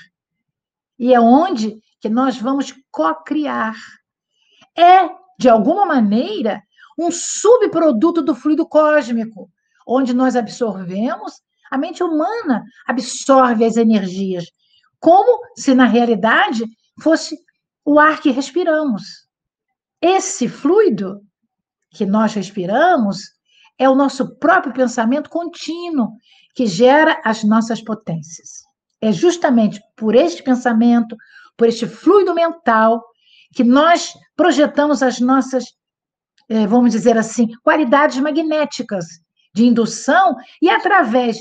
E 0.97 1.13
é 1.13 1.19
onde 1.19 1.81
que 1.99 2.09
nós 2.09 2.37
vamos 2.37 2.73
co-criar. 2.91 3.75
É, 4.77 5.09
de 5.37 5.49
alguma 5.49 5.85
maneira, 5.85 6.61
um 6.97 7.11
subproduto 7.11 8.21
do 8.21 8.35
fluido 8.35 8.67
cósmico, 8.67 9.49
onde 9.87 10.13
nós 10.13 10.35
absorvemos 10.35 11.33
A 11.69 11.77
mente 11.77 12.03
humana 12.03 12.63
absorve 12.87 13.65
as 13.65 13.77
energias, 13.77 14.45
como 14.99 15.41
se 15.55 15.73
na 15.73 15.85
realidade 15.85 16.63
fosse 17.01 17.37
o 17.83 17.99
ar 17.99 18.21
que 18.21 18.31
respiramos. 18.31 19.03
Esse 20.01 20.47
fluido 20.47 21.21
que 21.91 22.05
nós 22.05 22.33
respiramos 22.33 23.19
é 23.77 23.87
o 23.89 23.95
nosso 23.95 24.37
próprio 24.37 24.73
pensamento 24.73 25.29
contínuo 25.29 26.13
que 26.55 26.65
gera 26.65 27.21
as 27.23 27.43
nossas 27.43 27.81
potências. 27.81 28.63
É 28.99 29.11
justamente 29.11 29.79
por 29.95 30.15
este 30.15 30.41
pensamento, 30.41 31.15
por 31.55 31.67
este 31.67 31.85
fluido 31.85 32.33
mental, 32.33 33.03
que 33.53 33.63
nós 33.63 34.13
projetamos 34.35 35.03
as 35.03 35.19
nossas, 35.19 35.65
eh, 36.49 36.65
vamos 36.65 36.91
dizer 36.91 37.17
assim, 37.17 37.47
qualidades 37.63 38.17
magnéticas 38.19 39.05
de 39.53 39.65
indução, 39.65 40.35
e 40.61 40.69
através 40.69 41.37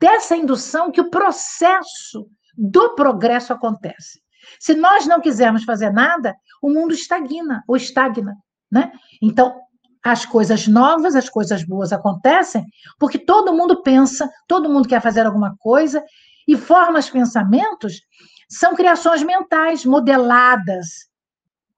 dessa 0.00 0.36
indução 0.36 0.90
que 0.90 1.00
o 1.00 1.10
processo 1.10 2.26
do 2.56 2.94
progresso 2.94 3.52
acontece. 3.52 4.20
Se 4.58 4.74
nós 4.74 5.06
não 5.06 5.20
quisermos 5.20 5.64
fazer 5.64 5.90
nada, 5.90 6.34
o 6.62 6.70
mundo 6.70 6.94
estagna 6.94 7.62
ou 7.68 7.76
estagna, 7.76 8.34
né? 8.70 8.92
Então, 9.20 9.60
as 10.02 10.24
coisas 10.24 10.66
novas, 10.66 11.14
as 11.14 11.28
coisas 11.28 11.62
boas 11.62 11.92
acontecem 11.92 12.64
porque 12.98 13.18
todo 13.18 13.52
mundo 13.52 13.82
pensa, 13.82 14.30
todo 14.48 14.68
mundo 14.68 14.88
quer 14.88 15.02
fazer 15.02 15.26
alguma 15.26 15.54
coisa 15.58 16.02
e 16.48 16.56
formas 16.56 17.10
pensamentos 17.10 18.00
são 18.48 18.74
criações 18.74 19.22
mentais 19.22 19.84
modeladas. 19.84 21.08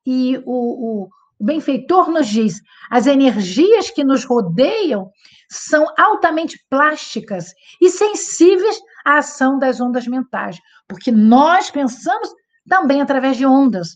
E 0.07 0.39
o, 0.47 1.05
o, 1.05 1.09
o 1.43 1.45
benfeitor 1.45 2.09
nos 2.09 2.28
diz: 2.28 2.61
as 2.88 3.09
energias 3.09 3.90
que 3.90 4.05
nos 4.05 4.24
rodeiam 4.24 5.11
são 5.51 5.84
altamente 5.99 6.57
plásticas 6.70 7.47
e 7.80 7.90
sensíveis 7.90 8.78
à 9.05 9.18
ação 9.18 9.59
das 9.59 9.80
ondas 9.80 10.07
mentais, 10.07 10.57
porque 10.88 11.11
nós 11.11 11.68
pensamos 11.68 12.30
também 12.68 13.03
através 13.03 13.36
de 13.36 13.45
ondas. 13.45 13.88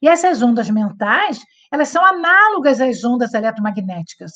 E 0.00 0.08
essas 0.08 0.40
ondas 0.40 0.70
mentais, 0.70 1.40
elas 1.72 1.88
são 1.88 2.04
análogas 2.04 2.80
às 2.80 3.02
ondas 3.02 3.34
eletromagnéticas, 3.34 4.30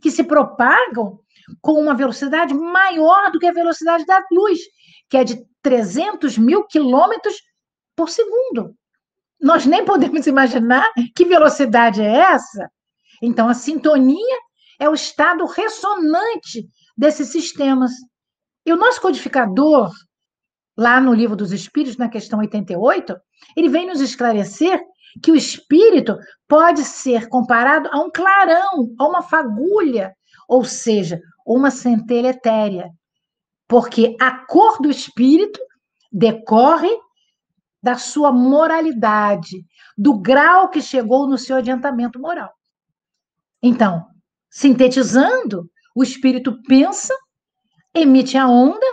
que 0.00 0.10
se 0.10 0.22
propagam 0.22 1.18
com 1.60 1.72
uma 1.72 1.96
velocidade 1.96 2.54
maior 2.54 3.32
do 3.32 3.40
que 3.40 3.46
a 3.46 3.52
velocidade 3.52 4.06
da 4.06 4.24
luz, 4.30 4.60
que 5.10 5.16
é 5.16 5.24
de 5.24 5.44
300 5.62 6.38
mil 6.38 6.64
quilômetros 6.64 7.34
por 7.96 8.08
segundo. 8.08 8.76
Nós 9.40 9.66
nem 9.66 9.84
podemos 9.84 10.26
imaginar 10.28 10.86
que 11.14 11.24
velocidade 11.24 12.00
é 12.00 12.16
essa. 12.16 12.70
Então, 13.22 13.48
a 13.48 13.54
sintonia 13.54 14.38
é 14.78 14.88
o 14.88 14.94
estado 14.94 15.44
ressonante 15.46 16.66
desses 16.96 17.28
sistemas. 17.28 17.92
E 18.66 18.72
o 18.72 18.76
nosso 18.76 19.00
codificador, 19.00 19.90
lá 20.76 21.00
no 21.00 21.12
Livro 21.12 21.36
dos 21.36 21.52
Espíritos, 21.52 21.96
na 21.96 22.08
questão 22.08 22.38
88, 22.40 23.16
ele 23.56 23.68
vem 23.68 23.86
nos 23.86 24.00
esclarecer 24.00 24.80
que 25.22 25.30
o 25.30 25.36
espírito 25.36 26.16
pode 26.48 26.84
ser 26.84 27.28
comparado 27.28 27.88
a 27.92 28.00
um 28.00 28.10
clarão, 28.10 28.94
a 28.98 29.06
uma 29.06 29.22
fagulha, 29.22 30.12
ou 30.48 30.64
seja, 30.64 31.20
uma 31.46 31.70
centelha 31.70 32.28
etérea, 32.28 32.90
porque 33.68 34.16
a 34.20 34.44
cor 34.46 34.80
do 34.80 34.90
espírito 34.90 35.60
decorre 36.10 36.90
da 37.84 37.98
sua 37.98 38.32
moralidade, 38.32 39.62
do 39.96 40.18
grau 40.18 40.70
que 40.70 40.80
chegou 40.80 41.28
no 41.28 41.36
seu 41.36 41.56
adiantamento 41.56 42.18
moral. 42.18 42.50
Então, 43.62 44.06
sintetizando, 44.50 45.70
o 45.94 46.02
espírito 46.02 46.58
pensa, 46.66 47.14
emite 47.94 48.38
a 48.38 48.48
onda 48.48 48.86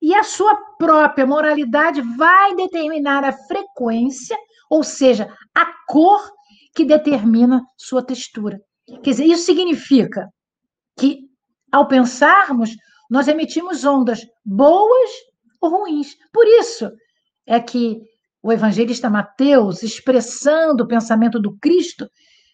e 0.00 0.14
a 0.14 0.22
sua 0.22 0.54
própria 0.78 1.26
moralidade 1.26 2.02
vai 2.02 2.54
determinar 2.54 3.24
a 3.24 3.32
frequência, 3.32 4.36
ou 4.68 4.84
seja, 4.84 5.26
a 5.54 5.64
cor 5.88 6.20
que 6.76 6.84
determina 6.84 7.62
sua 7.78 8.04
textura. 8.04 8.60
Quer 9.02 9.10
dizer, 9.10 9.24
isso 9.24 9.46
significa 9.46 10.28
que, 10.98 11.20
ao 11.72 11.88
pensarmos, 11.88 12.76
nós 13.10 13.26
emitimos 13.26 13.86
ondas 13.86 14.20
boas 14.44 15.10
ou 15.62 15.70
ruins. 15.70 16.14
Por 16.30 16.46
isso 16.46 16.90
é 17.46 17.58
que 17.58 18.02
o 18.44 18.52
evangelista 18.52 19.08
Mateus, 19.08 19.82
expressando 19.82 20.84
o 20.84 20.86
pensamento 20.86 21.40
do 21.40 21.56
Cristo, 21.56 22.06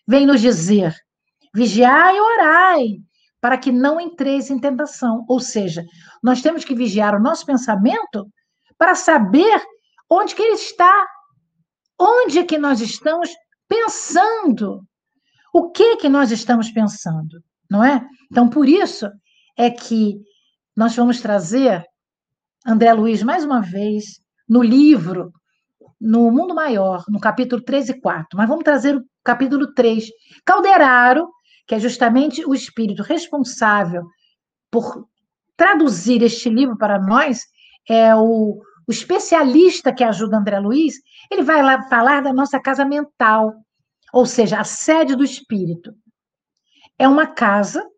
vem 0.07 0.25
nos 0.25 0.41
dizer: 0.41 0.95
vigiai 1.53 2.17
e 2.17 2.21
orai, 2.21 2.87
para 3.41 3.59
que 3.59 3.73
não 3.73 4.01
entreis 4.01 4.51
em 4.51 4.59
tentação. 4.61 5.25
Ou 5.29 5.41
seja, 5.41 5.85
nós 6.23 6.41
temos 6.41 6.65
que 6.65 6.77
vigiar 6.77 7.17
o 7.17 7.21
nosso 7.21 7.45
pensamento 7.45 8.31
para 8.79 8.95
saber 8.95 9.61
onde 10.09 10.33
que 10.33 10.43
ele 10.43 10.55
está, 10.55 11.07
onde 11.99 12.39
é 12.39 12.45
que 12.45 12.57
nós 12.57 12.81
estamos 12.81 13.29
pensando, 13.69 14.87
o 15.53 15.73
que 15.73 15.97
que 15.97 16.09
nós 16.09 16.31
estamos 16.31 16.71
pensando, 16.71 17.43
não 17.69 17.83
é? 17.83 18.07
Então, 18.31 18.49
por 18.49 18.69
isso 18.69 19.11
é 19.59 19.69
que 19.69 20.21
nós 20.77 20.95
vamos 20.95 21.21
trazer 21.21 21.85
André 22.65 22.93
Luiz 22.93 23.25
mais 23.25 23.45
uma 23.45 23.61
vez 23.61 24.21
no 24.49 24.63
livro 24.63 25.33
no 26.01 26.31
Mundo 26.31 26.55
Maior, 26.55 27.05
no 27.09 27.21
capítulo 27.21 27.63
3 27.63 27.91
e 27.91 28.01
4, 28.01 28.29
mas 28.37 28.49
vamos 28.49 28.65
trazer 28.65 28.97
o 28.97 29.05
capítulo 29.23 29.75
3. 29.75 30.07
Calderaro 30.45 31.29
que 31.71 31.77
é 31.77 31.79
justamente 31.79 32.45
o 32.45 32.53
espírito 32.53 33.01
responsável 33.01 34.03
por 34.73 35.07
traduzir 35.57 36.21
este 36.21 36.51
livro 36.51 36.77
para 36.77 36.99
nós, 36.99 37.43
é 37.89 38.13
o, 38.13 38.61
o 38.89 38.91
especialista 38.91 39.95
que 39.95 40.03
ajuda 40.03 40.37
André 40.37 40.59
Luiz, 40.59 40.95
ele 41.31 41.45
vai 41.45 41.63
lá 41.63 41.81
falar 41.85 42.23
da 42.23 42.33
nossa 42.33 42.59
casa 42.59 42.85
mental, 42.85 43.55
ou 44.13 44.27
seja, 44.27 44.59
a 44.59 44.65
sede 44.65 45.15
do 45.15 45.23
espírito. 45.23 45.95
É 46.99 47.07
uma 47.07 47.29
casa 47.29 47.89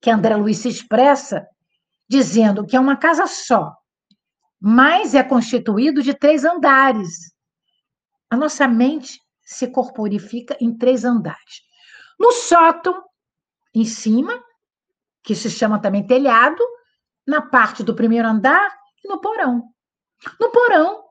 que 0.00 0.08
André 0.08 0.34
Luiz 0.36 0.56
se 0.56 0.70
expressa 0.70 1.46
dizendo 2.08 2.64
que 2.64 2.76
é 2.76 2.80
uma 2.80 2.96
casa 2.96 3.26
só, 3.26 3.74
mas 4.60 5.14
é 5.14 5.22
constituído 5.22 6.02
de 6.02 6.12
três 6.12 6.44
andares. 6.44 7.32
A 8.28 8.36
nossa 8.36 8.68
mente 8.68 9.18
se 9.42 9.66
corporifica 9.66 10.56
em 10.60 10.76
três 10.76 11.04
andares. 11.04 11.62
No 12.18 12.32
sótão, 12.32 13.02
em 13.74 13.84
cima, 13.84 14.44
que 15.22 15.34
se 15.34 15.50
chama 15.50 15.80
também 15.80 16.06
telhado, 16.06 16.62
na 17.26 17.40
parte 17.40 17.82
do 17.82 17.94
primeiro 17.94 18.28
andar 18.28 18.76
e 19.02 19.08
no 19.08 19.20
porão. 19.20 19.72
No 20.38 20.50
porão 20.50 21.04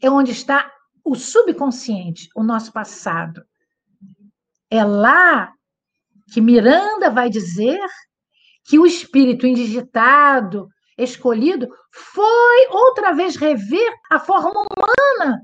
é 0.00 0.08
onde 0.08 0.30
está 0.30 0.70
o 1.04 1.14
subconsciente, 1.14 2.28
o 2.34 2.42
nosso 2.42 2.72
passado. 2.72 3.44
É 4.70 4.84
lá 4.84 5.52
que 6.32 6.40
Miranda 6.40 7.10
vai 7.10 7.28
dizer 7.28 7.80
que 8.64 8.78
o 8.78 8.86
espírito 8.86 9.46
indigitado, 9.46 10.68
escolhido, 10.96 11.68
foi 11.92 12.68
outra 12.70 13.12
vez 13.12 13.36
rever 13.36 13.92
a 14.10 14.18
forma 14.18 14.50
humana 14.50 15.40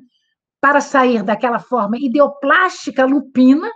para 0.61 0.81
sair 0.81 1.23
daquela 1.23 1.59
forma 1.59 1.97
ideoplástica 1.99 3.05
lupina 3.05 3.71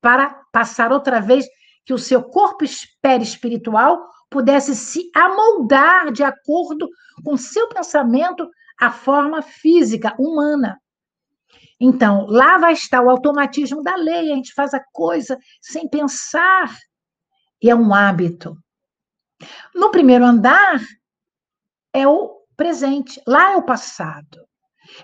para 0.00 0.42
passar 0.52 0.92
outra 0.92 1.20
vez 1.20 1.46
que 1.84 1.92
o 1.92 1.98
seu 1.98 2.22
corpo 2.22 2.64
espiritual 2.64 4.08
pudesse 4.30 4.74
se 4.74 5.10
amoldar 5.14 6.10
de 6.10 6.22
acordo 6.22 6.88
com 7.24 7.36
seu 7.36 7.68
pensamento 7.68 8.48
à 8.80 8.90
forma 8.90 9.42
física 9.42 10.14
humana. 10.18 10.80
Então, 11.78 12.26
lá 12.26 12.58
vai 12.58 12.72
estar 12.72 13.02
o 13.02 13.10
automatismo 13.10 13.82
da 13.82 13.94
lei, 13.96 14.32
a 14.32 14.34
gente 14.34 14.52
faz 14.54 14.72
a 14.72 14.82
coisa 14.92 15.38
sem 15.60 15.88
pensar, 15.88 16.74
e 17.62 17.70
é 17.70 17.74
um 17.74 17.92
hábito. 17.92 18.56
No 19.74 19.90
primeiro 19.90 20.24
andar 20.24 20.80
é 21.92 22.06
o 22.06 22.42
presente, 22.56 23.20
lá 23.26 23.52
é 23.52 23.56
o 23.56 23.64
passado. 23.64 24.46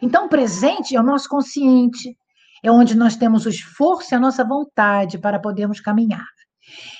Então, 0.01 0.27
o 0.27 0.29
presente 0.29 0.97
é 0.97 1.01
o 1.01 1.05
nosso 1.05 1.29
consciente, 1.29 2.17
é 2.63 2.71
onde 2.71 2.97
nós 2.97 3.17
temos 3.17 3.45
o 3.45 3.49
esforço 3.49 4.15
e 4.15 4.17
a 4.17 4.21
nossa 4.21 4.45
vontade 4.45 5.19
para 5.19 5.41
podermos 5.41 5.81
caminhar. 5.81 6.27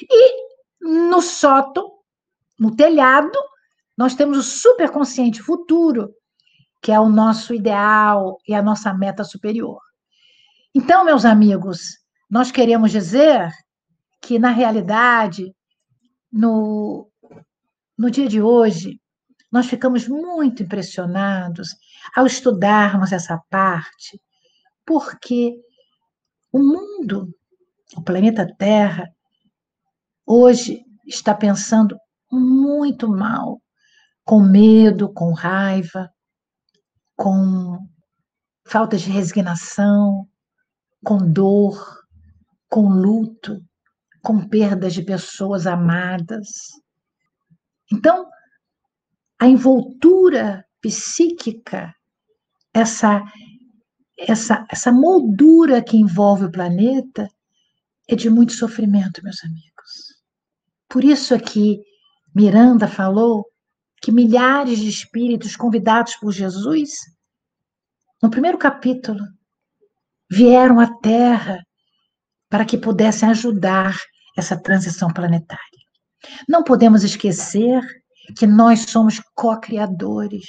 E 0.03 0.43
no 0.81 1.23
sótão, 1.23 1.91
no 2.59 2.75
telhado, 2.75 3.39
nós 3.97 4.15
temos 4.15 4.39
o 4.39 4.43
superconsciente 4.43 5.41
futuro, 5.41 6.13
que 6.83 6.91
é 6.91 6.99
o 6.99 7.09
nosso 7.09 7.55
ideal 7.55 8.39
e 8.47 8.55
a 8.55 8.63
nossa 8.63 8.93
meta 8.93 9.23
superior. 9.23 9.81
Então, 10.75 11.05
meus 11.05 11.25
amigos, 11.25 11.99
nós 12.29 12.51
queremos 12.51 12.91
dizer 12.91 13.49
que, 14.21 14.39
na 14.39 14.51
realidade, 14.51 15.55
no, 16.33 17.12
no 18.03 18.11
dia 18.11 18.29
de 18.29 18.43
hoje, 18.43 19.01
nós 19.51 19.67
ficamos 19.67 20.09
muito 20.09 20.61
impressionados 20.65 21.69
ao 22.17 22.27
estudarmos 22.27 23.13
essa 23.13 23.41
parte 23.49 24.21
porque 24.85 25.55
o 26.51 26.59
mundo, 26.59 27.33
o 27.97 28.03
planeta 28.03 28.45
Terra, 28.59 29.09
hoje 30.27 30.85
está 31.07 31.33
pensando 31.33 31.97
muito 32.29 33.09
mal 33.09 33.63
com 34.25 34.41
medo, 34.41 35.13
com 35.13 35.33
raiva, 35.33 36.11
com 37.15 37.79
falta 38.67 38.97
de 38.97 39.09
resignação, 39.09 40.29
com 41.05 41.19
dor, 41.19 42.01
com 42.69 42.89
luto, 42.89 43.63
com 44.21 44.49
perdas 44.49 44.93
de 44.93 45.03
pessoas 45.03 45.69
amadas. 45.69 46.82
Então, 47.93 48.27
a 49.39 49.47
envoltura 49.47 50.65
psíquica, 50.81 51.95
essa, 52.73 53.23
essa, 54.19 54.67
essa 54.71 54.91
moldura 54.91 55.83
que 55.83 55.97
envolve 55.97 56.47
o 56.47 56.51
planeta, 56.51 57.29
é 58.09 58.17
de 58.17 58.31
muito 58.31 58.53
sofrimento, 58.53 59.23
meus 59.23 59.45
amigos. 59.45 60.23
Por 60.89 61.05
isso 61.05 61.35
aqui, 61.35 61.81
Miranda 62.35 62.89
falou 62.89 63.47
que 64.01 64.11
milhares 64.11 64.79
de 64.79 64.89
espíritos 64.89 65.55
convidados 65.55 66.17
por 66.17 66.33
Jesus, 66.33 66.91
no 68.23 68.31
primeiro 68.31 68.59
capítulo, 68.59 69.21
vieram 70.31 70.81
à 70.81 70.89
Terra 70.99 71.63
para 72.49 72.65
que 72.65 72.79
pudessem 72.79 73.29
ajudar 73.29 73.97
essa 74.37 74.61
transição 74.61 75.13
planetária. 75.13 75.82
Não 76.49 76.63
podemos 76.63 77.03
esquecer 77.03 77.83
que 78.37 78.47
nós 78.47 78.91
somos 78.91 79.21
co-criadores. 79.35 80.49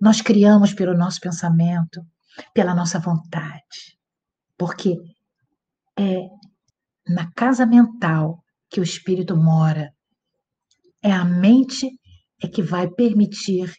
Nós 0.00 0.20
criamos 0.20 0.72
pelo 0.72 0.96
nosso 0.96 1.20
pensamento, 1.20 2.00
pela 2.54 2.74
nossa 2.74 2.98
vontade. 2.98 3.98
Porque 4.56 4.96
é 5.98 6.20
na 7.08 7.30
casa 7.32 7.66
mental 7.66 8.42
que 8.70 8.80
o 8.80 8.82
espírito 8.82 9.36
mora. 9.36 9.92
É 11.02 11.12
a 11.12 11.24
mente 11.24 11.90
é 12.42 12.48
que 12.48 12.62
vai 12.62 12.88
permitir 12.88 13.72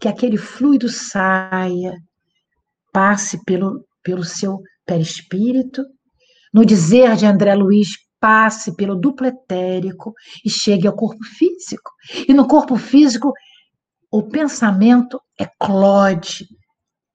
que 0.00 0.08
aquele 0.08 0.36
fluido 0.36 0.88
saia, 0.88 1.96
passe 2.92 3.42
pelo, 3.44 3.84
pelo 4.02 4.24
seu 4.24 4.60
perispírito. 4.84 5.82
No 6.52 6.64
dizer 6.64 7.16
de 7.16 7.26
André 7.26 7.54
Luiz, 7.54 7.96
passe 8.26 8.74
pelo 8.74 8.96
duplo 8.96 9.28
etérico 9.28 10.12
e 10.44 10.50
chegue 10.50 10.88
ao 10.88 10.96
corpo 10.96 11.22
físico. 11.22 11.92
E 12.26 12.34
no 12.34 12.48
corpo 12.48 12.74
físico, 12.74 13.32
o 14.10 14.20
pensamento 14.28 15.20
eclode, 15.38 16.48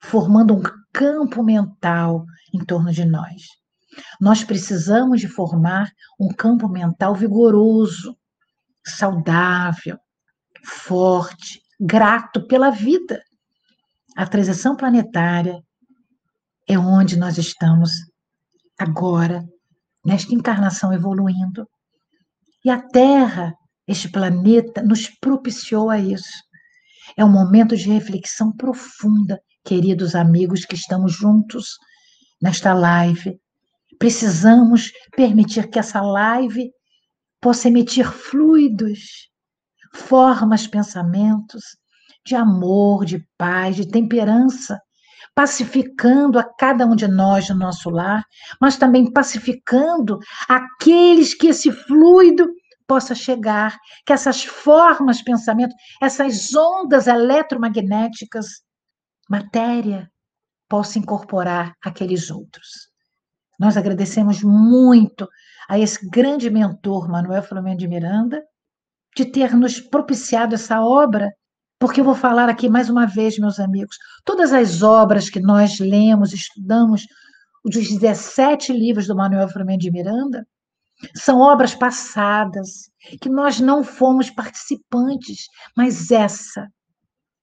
formando 0.01 0.53
um 0.53 0.64
campo 0.93 1.43
mental 1.43 2.24
em 2.53 2.64
torno 2.64 2.93
de 2.93 3.03
nós. 3.03 3.41
Nós 4.22 4.45
precisamos 4.45 5.20
de 5.20 5.28
formar 5.28 5.91
um 6.18 6.30
campo 6.30 6.70
mental 6.70 7.14
vigoroso, 7.14 8.16
saudável, 8.88 9.97
forte, 10.64 11.59
grato 11.78 12.47
pela 12.47 12.70
vida. 12.70 13.22
A 14.16 14.26
transição 14.26 14.78
planetária 14.78 15.62
é 16.70 16.80
onde 16.80 17.18
nós 17.18 17.38
estamos 17.38 17.91
agora, 18.80 19.43
nesta 20.04 20.34
encarnação 20.34 20.93
evoluindo. 20.93 21.68
E 22.64 22.70
a 22.70 22.82
Terra, 22.82 23.54
este 23.88 24.10
planeta, 24.10 24.82
nos 24.82 25.08
propiciou 25.08 25.89
a 25.89 25.99
isso. 25.99 26.43
É 27.18 27.26
um 27.26 27.32
momento 27.32 27.76
de 27.76 27.89
reflexão 27.89 28.56
profunda, 28.56 29.39
queridos 29.64 30.16
amigos 30.16 30.66
que 30.66 30.76
estamos 30.76 31.14
juntos 31.14 31.78
nesta 32.41 32.74
live, 32.74 33.39
Precisamos 34.02 34.91
permitir 35.16 35.70
que 35.70 35.78
essa 35.78 36.02
live 36.02 36.72
possa 37.39 37.68
emitir 37.68 38.12
fluidos, 38.12 39.30
formas, 39.93 40.66
pensamentos 40.66 41.62
de 42.26 42.34
amor, 42.34 43.06
de 43.06 43.24
paz, 43.38 43.76
de 43.76 43.88
temperança, 43.88 44.82
pacificando 45.36 46.38
a 46.38 46.43
cada 46.43 46.86
um 46.86 46.95
de 46.95 47.07
nós 47.07 47.49
no 47.49 47.55
nosso 47.55 47.89
lar, 47.89 48.23
mas 48.59 48.77
também 48.77 49.11
pacificando 49.11 50.19
aqueles 50.47 51.34
que 51.34 51.47
esse 51.47 51.71
fluido 51.71 52.47
possa 52.88 53.15
chegar, 53.15 53.77
que 54.05 54.11
essas 54.11 54.43
formas, 54.43 55.21
pensamentos, 55.21 55.75
essas 56.01 56.53
ondas 56.53 57.07
eletromagnéticas, 57.07 58.47
matéria, 59.29 60.11
possa 60.67 60.99
incorporar 60.99 61.73
aqueles 61.82 62.29
outros. 62.29 62.91
Nós 63.57 63.77
agradecemos 63.77 64.43
muito 64.43 65.27
a 65.69 65.79
esse 65.79 66.09
grande 66.09 66.49
mentor, 66.49 67.07
Manuel 67.09 67.43
Filomeno 67.43 67.77
de 67.77 67.88
Miranda, 67.88 68.43
de 69.15 69.25
ter 69.25 69.55
nos 69.55 69.79
propiciado 69.79 70.55
essa 70.55 70.82
obra, 70.82 71.32
porque 71.82 71.99
eu 71.99 72.05
vou 72.05 72.13
falar 72.13 72.47
aqui 72.47 72.69
mais 72.69 72.91
uma 72.91 73.07
vez, 73.07 73.39
meus 73.39 73.59
amigos, 73.59 73.97
todas 74.23 74.53
as 74.53 74.84
obras 74.84 75.32
que 75.32 75.39
nós 75.39 75.79
lemos, 75.79 76.32
estudamos, 76.32 77.07
os 77.65 77.73
17 77.73 78.71
livros 78.71 79.07
do 79.07 79.15
Manuel 79.15 79.49
Filomeno 79.49 79.79
de 79.79 79.89
Miranda, 79.89 80.47
são 81.15 81.39
obras 81.39 81.73
passadas, 81.73 82.91
que 83.19 83.27
nós 83.27 83.59
não 83.59 83.84
fomos 83.84 84.29
participantes, 84.29 85.47
mas 85.75 86.11
essa, 86.11 86.71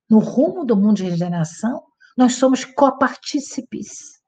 no 0.08 0.20
rumo 0.20 0.64
do 0.64 0.76
mundo 0.76 0.98
de 0.98 1.04
regeneração, 1.04 1.82
nós 2.16 2.36
somos 2.36 2.64
copartícipes 2.64 4.18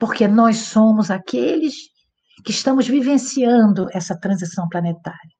porque 0.00 0.26
nós 0.26 0.56
somos 0.56 1.12
aqueles 1.12 1.76
que 2.44 2.50
estamos 2.50 2.88
vivenciando 2.88 3.86
essa 3.92 4.18
transição 4.18 4.68
planetária. 4.68 5.30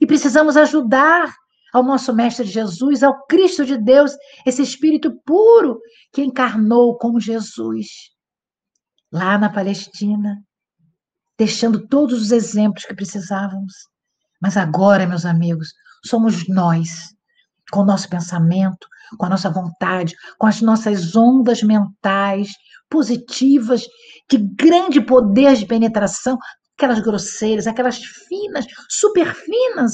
E 0.00 0.06
precisamos 0.06 0.56
ajudar 0.56 1.30
ao 1.72 1.82
nosso 1.82 2.14
Mestre 2.14 2.46
Jesus, 2.46 3.02
ao 3.02 3.26
Cristo 3.26 3.64
de 3.64 3.76
Deus, 3.76 4.12
esse 4.46 4.62
Espírito 4.62 5.12
puro 5.24 5.80
que 6.12 6.22
encarnou 6.22 6.96
como 6.96 7.20
Jesus 7.20 7.86
lá 9.12 9.38
na 9.38 9.50
Palestina, 9.50 10.42
deixando 11.38 11.86
todos 11.86 12.20
os 12.20 12.30
exemplos 12.30 12.84
que 12.84 12.94
precisávamos. 12.94 13.72
Mas 14.40 14.56
agora, 14.56 15.06
meus 15.06 15.24
amigos, 15.24 15.72
somos 16.04 16.46
nós, 16.48 17.14
com 17.70 17.80
o 17.80 17.84
nosso 17.84 18.08
pensamento, 18.08 18.86
com 19.16 19.26
a 19.26 19.28
nossa 19.28 19.50
vontade, 19.50 20.14
com 20.38 20.46
as 20.46 20.60
nossas 20.60 21.16
ondas 21.16 21.62
mentais 21.62 22.52
positivas, 22.90 23.86
de 24.30 24.38
grande 24.38 25.00
poder 25.00 25.56
de 25.56 25.66
penetração, 25.66 26.38
aquelas 26.76 27.00
grosseiras, 27.00 27.66
aquelas 27.66 27.98
finas, 27.98 28.66
super 28.88 29.34
finas, 29.34 29.92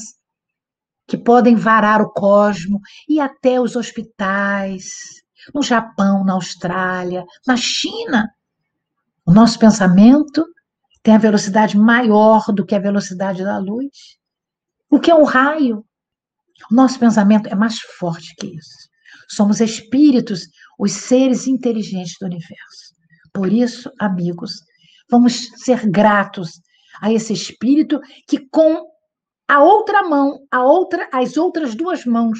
que 1.06 1.16
podem 1.16 1.54
varar 1.54 2.00
o 2.00 2.10
cosmo 2.10 2.80
e 3.08 3.20
até 3.20 3.60
os 3.60 3.76
hospitais, 3.76 4.92
no 5.54 5.62
Japão, 5.62 6.24
na 6.24 6.34
Austrália, 6.34 7.24
na 7.46 7.56
China. 7.56 8.30
O 9.26 9.32
nosso 9.32 9.58
pensamento 9.58 10.44
tem 11.02 11.14
a 11.14 11.18
velocidade 11.18 11.76
maior 11.76 12.46
do 12.52 12.64
que 12.64 12.74
a 12.74 12.80
velocidade 12.80 13.44
da 13.44 13.58
luz. 13.58 14.16
O 14.90 14.98
que 14.98 15.10
é 15.10 15.14
um 15.14 15.24
raio? 15.24 15.84
O 16.70 16.74
nosso 16.74 16.98
pensamento 16.98 17.48
é 17.48 17.54
mais 17.54 17.78
forte 17.78 18.34
que 18.36 18.46
isso. 18.46 18.88
Somos 19.28 19.60
espíritos, 19.60 20.46
os 20.78 20.92
seres 20.92 21.46
inteligentes 21.46 22.14
do 22.20 22.26
universo. 22.26 22.94
Por 23.32 23.52
isso, 23.52 23.90
amigos, 23.98 24.52
vamos 25.10 25.48
ser 25.56 25.86
gratos 25.90 26.60
a 27.00 27.12
esse 27.12 27.32
espírito 27.32 28.00
que 28.28 28.48
com 28.48 28.93
a 29.48 29.62
outra 29.62 30.02
mão, 30.02 30.46
a 30.50 30.64
outra, 30.64 31.08
as 31.12 31.36
outras 31.36 31.74
duas 31.74 32.04
mãos 32.04 32.38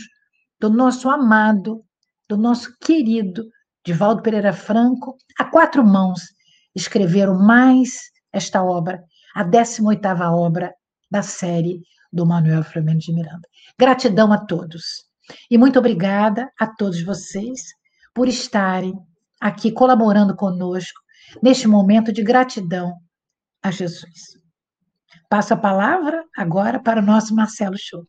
do 0.58 0.70
nosso 0.70 1.08
amado, 1.08 1.84
do 2.28 2.36
nosso 2.36 2.74
querido 2.80 3.44
Divaldo 3.84 4.22
Pereira 4.22 4.52
Franco, 4.52 5.16
a 5.38 5.44
quatro 5.44 5.84
mãos 5.84 6.22
escreveram 6.74 7.38
mais 7.38 8.10
esta 8.32 8.64
obra, 8.64 9.02
a 9.34 9.44
18ª 9.44 10.32
obra 10.32 10.74
da 11.10 11.22
série 11.22 11.82
do 12.12 12.24
Manuel 12.24 12.62
Flamengo 12.64 13.00
de 13.00 13.12
Miranda. 13.12 13.46
Gratidão 13.78 14.32
a 14.32 14.38
todos. 14.38 15.04
E 15.50 15.58
muito 15.58 15.78
obrigada 15.78 16.50
a 16.58 16.66
todos 16.66 17.02
vocês 17.02 17.60
por 18.14 18.28
estarem 18.28 18.94
aqui 19.40 19.70
colaborando 19.70 20.34
conosco 20.34 21.00
neste 21.42 21.68
momento 21.68 22.12
de 22.12 22.22
gratidão 22.22 22.94
a 23.62 23.70
Jesus. 23.70 24.43
Passo 25.28 25.54
a 25.54 25.56
palavra 25.56 26.24
agora 26.36 26.78
para 26.78 27.00
o 27.00 27.04
nosso 27.04 27.34
Marcelo 27.34 27.76
Show. 27.78 28.06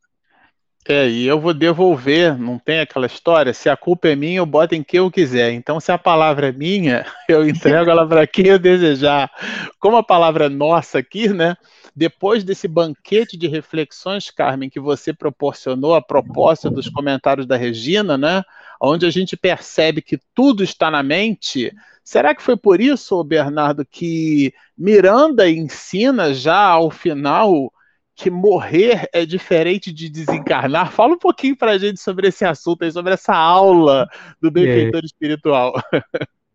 É, 0.87 1.09
e 1.09 1.25
eu 1.25 1.39
vou 1.41 1.51
devolver, 1.51 2.37
não 2.37 2.59
tem 2.59 2.79
aquela 2.79 3.07
história, 3.07 3.55
se 3.55 3.67
a 3.67 3.75
culpa 3.75 4.07
é 4.07 4.15
minha, 4.15 4.37
eu 4.37 4.45
boto 4.45 4.75
em 4.75 4.83
quem 4.83 4.99
eu 4.99 5.09
quiser. 5.09 5.51
Então, 5.51 5.79
se 5.79 5.91
a 5.91 5.97
palavra 5.97 6.49
é 6.49 6.51
minha, 6.51 7.03
eu 7.27 7.47
entrego 7.47 7.89
ela 7.89 8.07
para 8.07 8.27
quem 8.27 8.45
eu 8.47 8.59
desejar. 8.59 9.31
Como 9.79 9.97
a 9.97 10.03
palavra 10.03 10.45
é 10.45 10.49
nossa 10.49 10.99
aqui, 10.99 11.27
né? 11.27 11.57
Depois 11.95 12.43
desse 12.43 12.67
banquete 12.67 13.35
de 13.35 13.47
reflexões, 13.47 14.29
Carmen, 14.29 14.69
que 14.69 14.79
você 14.79 15.11
proporcionou 15.11 15.95
a 15.95 16.01
propósito 16.03 16.69
dos 16.69 16.87
comentários 16.87 17.47
da 17.47 17.57
Regina, 17.57 18.15
né? 18.15 18.43
Onde 18.79 19.07
a 19.07 19.09
gente 19.09 19.35
percebe 19.35 20.03
que 20.03 20.19
tudo 20.35 20.63
está 20.63 20.91
na 20.91 21.01
mente. 21.01 21.73
Será 22.05 22.35
que 22.35 22.43
foi 22.43 22.55
por 22.55 22.79
isso, 22.79 23.23
Bernardo, 23.23 23.83
que 23.83 24.53
Miranda 24.77 25.49
ensina 25.49 26.35
já 26.35 26.59
ao 26.59 26.91
final 26.91 27.73
que 28.15 28.29
morrer 28.29 29.09
é 29.11 29.25
diferente 29.25 29.91
de 29.91 30.07
desencarnar. 30.07 30.91
Fala 30.91 31.15
um 31.15 31.19
pouquinho 31.19 31.57
para 31.57 31.71
a 31.71 31.77
gente 31.79 31.99
sobre 31.99 32.27
esse 32.27 32.45
assunto 32.45 32.83
aí, 32.83 32.91
sobre 32.91 33.13
essa 33.13 33.35
aula 33.35 34.07
do 34.39 34.51
benfeitor 34.51 35.01
é. 35.01 35.05
espiritual. 35.05 35.73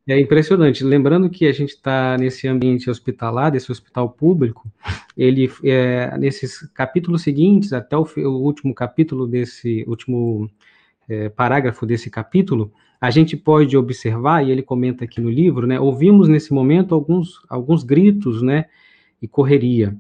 É 0.08 0.18
impressionante. 0.18 0.82
Lembrando 0.82 1.28
que 1.28 1.46
a 1.46 1.52
gente 1.52 1.70
está 1.70 2.16
nesse 2.16 2.48
ambiente 2.48 2.88
hospitalar, 2.88 3.50
desse 3.50 3.70
hospital 3.70 4.08
público, 4.08 4.72
ele 5.16 5.50
é, 5.62 6.16
nesses 6.16 6.66
capítulos 6.72 7.22
seguintes, 7.22 7.72
até 7.72 7.96
o, 7.96 8.06
o, 8.16 8.42
último 8.42 8.74
capítulo 8.74 9.26
desse 9.26 9.84
último 9.86 10.50
é, 11.08 11.28
parágrafo 11.28 11.84
desse 11.84 12.08
capítulo, 12.08 12.72
a 13.00 13.10
gente 13.10 13.36
pode 13.36 13.76
observar, 13.76 14.44
e 14.44 14.50
ele 14.50 14.62
comenta 14.62 15.04
aqui 15.04 15.20
no 15.20 15.30
livro, 15.30 15.66
né, 15.66 15.80
ouvimos 15.80 16.28
nesse 16.28 16.52
momento 16.52 16.94
alguns, 16.94 17.40
alguns 17.48 17.82
gritos, 17.82 18.42
né, 18.42 18.66
e 19.22 19.26
correria. 19.26 19.96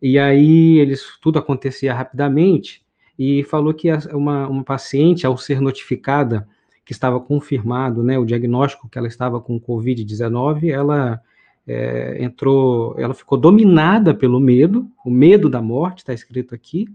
E 0.00 0.18
aí 0.18 0.78
eles 0.78 1.18
tudo 1.20 1.38
acontecia 1.38 1.94
rapidamente 1.94 2.82
e 3.18 3.42
falou 3.44 3.72
que 3.72 3.88
uma, 4.12 4.48
uma 4.48 4.64
paciente, 4.64 5.26
ao 5.26 5.36
ser 5.38 5.60
notificada 5.60 6.46
que 6.84 6.92
estava 6.92 7.20
confirmado, 7.20 8.02
né, 8.02 8.18
o 8.18 8.24
diagnóstico 8.24 8.88
que 8.88 8.98
ela 8.98 9.06
estava 9.06 9.40
com 9.40 9.60
Covid-19, 9.60 10.68
ela 10.68 11.20
é, 11.66 12.22
entrou, 12.22 12.94
ela 12.98 13.14
ficou 13.14 13.38
dominada 13.38 14.12
pelo 14.12 14.40
medo, 14.40 14.90
o 15.04 15.10
medo 15.10 15.48
da 15.48 15.62
morte, 15.62 15.98
está 15.98 16.12
escrito 16.12 16.54
aqui, 16.54 16.88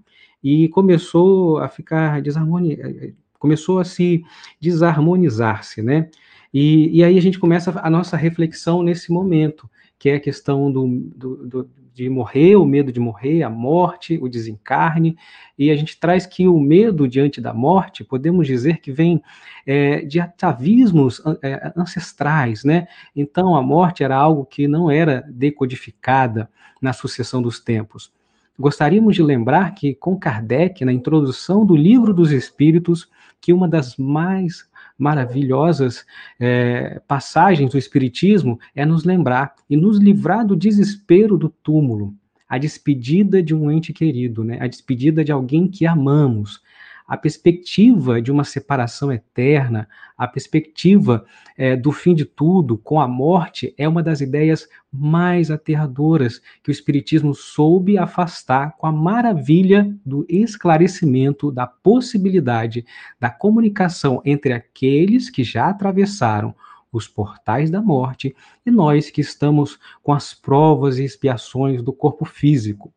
e 0.43 0.67
começou 0.69 1.57
a 1.59 1.67
ficar 1.67 2.21
desarmonizada, 2.21 3.13
começou 3.39 3.79
a 3.79 3.85
se 3.85 4.23
desarmonizar-se, 4.59 5.81
né? 5.81 6.09
E, 6.53 6.97
e, 6.97 7.03
aí 7.03 7.17
a 7.17 7.21
gente 7.21 7.37
começa 7.37 7.77
a 7.83 7.89
nossa 7.89 8.15
reflexão 8.15 8.81
nesse 8.81 9.11
momento, 9.11 9.69
que 9.99 10.09
é 10.09 10.15
a 10.15 10.19
questão 10.19 10.71
do, 10.71 10.87
do, 11.15 11.47
do 11.47 11.69
de 11.97 12.07
morrer, 12.11 12.55
o 12.55 12.63
medo 12.63 12.91
de 12.91 12.99
morrer, 12.99 13.41
a 13.41 13.49
morte, 13.49 14.19
o 14.21 14.29
desencarne, 14.29 15.17
e 15.57 15.71
a 15.71 15.75
gente 15.75 15.99
traz 15.99 16.27
que 16.27 16.47
o 16.47 16.59
medo 16.59 17.07
diante 17.07 17.41
da 17.41 17.55
morte, 17.55 18.03
podemos 18.03 18.45
dizer 18.45 18.77
que 18.81 18.91
vem 18.91 19.19
é, 19.65 20.01
de 20.01 20.19
atavismos 20.19 21.19
é, 21.41 21.73
ancestrais, 21.75 22.63
né? 22.63 22.87
Então 23.15 23.55
a 23.55 23.63
morte 23.63 24.03
era 24.03 24.15
algo 24.15 24.45
que 24.45 24.67
não 24.67 24.91
era 24.91 25.25
decodificada 25.27 26.47
na 26.79 26.93
sucessão 26.93 27.41
dos 27.41 27.59
tempos. 27.59 28.11
Gostaríamos 28.59 29.15
de 29.15 29.23
lembrar 29.23 29.73
que 29.73 29.95
com 29.95 30.15
Kardec, 30.15 30.85
na 30.85 30.93
introdução 30.93 31.65
do 31.65 31.75
Livro 31.75 32.13
dos 32.13 32.31
Espíritos, 32.31 33.09
que 33.41 33.53
uma 33.53 33.67
das 33.67 33.97
mais 33.97 34.67
maravilhosas 34.97 36.05
é, 36.39 36.99
passagens 37.07 37.71
do 37.71 37.77
Espiritismo 37.77 38.59
é 38.75 38.85
nos 38.85 39.03
lembrar 39.03 39.53
e 39.69 39.77
nos 39.77 39.99
livrar 39.99 40.45
do 40.45 40.55
desespero 40.55 41.37
do 41.37 41.49
túmulo, 41.49 42.15
a 42.49 42.57
despedida 42.57 43.43
de 43.43 43.53
um 43.53 43.69
ente 43.69 43.93
querido, 43.93 44.43
né? 44.43 44.57
a 44.59 44.67
despedida 44.67 45.23
de 45.23 45.31
alguém 45.31 45.67
que 45.67 45.85
amamos, 45.85 46.61
a 47.07 47.15
perspectiva 47.15 48.21
de 48.21 48.31
uma 48.31 48.43
separação 48.43 49.11
eterna, 49.13 49.87
a 50.17 50.27
perspectiva 50.27 51.25
é, 51.57 51.73
do 51.73 51.91
fim 51.91 52.13
de 52.13 52.25
tudo 52.25 52.77
com 52.77 52.99
a 52.99 53.07
morte 53.07 53.73
é 53.77 53.87
uma 53.87 54.03
das 54.03 54.19
ideias 54.19 54.67
mais 54.91 55.49
aterradoras 55.49 56.41
que 56.61 56.69
o 56.69 56.71
Espiritismo 56.71 57.33
soube 57.33 57.97
afastar 57.97 58.75
com 58.77 58.85
a 58.85 58.91
maravilha 58.91 59.95
do 60.05 60.25
esclarecimento 60.27 61.49
da 61.49 61.65
possibilidade 61.65 62.85
da 63.17 63.29
comunicação 63.29 64.21
entre 64.25 64.51
aqueles 64.51 65.29
que 65.29 65.45
já 65.45 65.69
atravessaram 65.69 66.53
os 66.91 67.07
portais 67.07 67.69
da 67.69 67.81
morte 67.81 68.35
e 68.65 68.71
nós 68.71 69.09
que 69.09 69.21
estamos 69.21 69.79
com 70.03 70.11
as 70.11 70.33
provas 70.33 70.97
e 70.97 71.05
expiações 71.05 71.81
do 71.81 71.93
corpo 71.93 72.25
físico. 72.25 72.93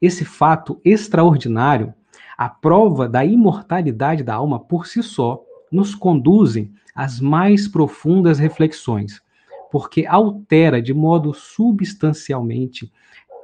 Esse 0.00 0.24
fato 0.24 0.80
extraordinário 0.84 1.94
a 2.36 2.48
prova 2.48 3.08
da 3.08 3.24
imortalidade 3.24 4.22
da 4.22 4.34
alma 4.34 4.58
por 4.58 4.86
si 4.86 5.02
só 5.02 5.42
nos 5.70 5.94
conduzem 5.94 6.72
às 6.94 7.20
mais 7.20 7.66
profundas 7.66 8.38
reflexões, 8.38 9.20
porque 9.70 10.06
altera 10.06 10.80
de 10.80 10.94
modo 10.94 11.34
substancialmente 11.34 12.92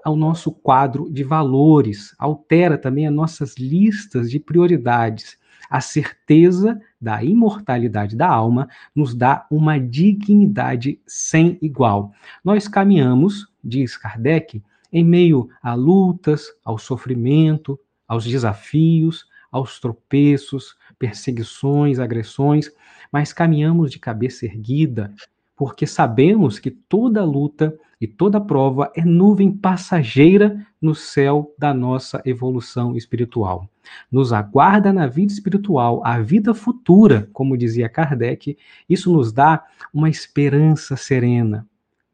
ao 0.04 0.16
nosso 0.16 0.52
quadro 0.52 1.10
de 1.10 1.22
valores, 1.22 2.14
altera 2.18 2.78
também 2.78 3.06
as 3.06 3.12
nossas 3.12 3.56
listas 3.56 4.30
de 4.30 4.38
prioridades. 4.38 5.38
A 5.68 5.80
certeza 5.80 6.80
da 7.00 7.22
imortalidade 7.22 8.16
da 8.16 8.28
alma 8.28 8.68
nos 8.94 9.14
dá 9.14 9.46
uma 9.50 9.78
dignidade 9.78 11.00
sem 11.06 11.58
igual. 11.62 12.12
Nós 12.44 12.66
caminhamos, 12.66 13.46
diz 13.62 13.96
Kardec, 13.96 14.62
em 14.92 15.04
meio 15.04 15.48
a 15.62 15.74
lutas, 15.74 16.46
ao 16.64 16.76
sofrimento, 16.76 17.78
aos 18.10 18.24
desafios, 18.24 19.24
aos 19.52 19.78
tropeços, 19.78 20.74
perseguições, 20.98 22.00
agressões, 22.00 22.68
mas 23.12 23.32
caminhamos 23.32 23.88
de 23.88 24.00
cabeça 24.00 24.46
erguida, 24.46 25.14
porque 25.56 25.86
sabemos 25.86 26.58
que 26.58 26.72
toda 26.72 27.24
luta 27.24 27.78
e 28.00 28.08
toda 28.08 28.40
prova 28.40 28.90
é 28.96 29.04
nuvem 29.04 29.52
passageira 29.52 30.66
no 30.82 30.92
céu 30.92 31.54
da 31.56 31.72
nossa 31.72 32.20
evolução 32.24 32.96
espiritual. 32.96 33.68
Nos 34.10 34.32
aguarda 34.32 34.92
na 34.92 35.06
vida 35.06 35.32
espiritual 35.32 36.02
a 36.04 36.18
vida 36.18 36.52
futura, 36.52 37.28
como 37.32 37.56
dizia 37.56 37.88
Kardec, 37.88 38.58
isso 38.88 39.12
nos 39.12 39.32
dá 39.32 39.64
uma 39.94 40.10
esperança 40.10 40.96
serena, 40.96 41.64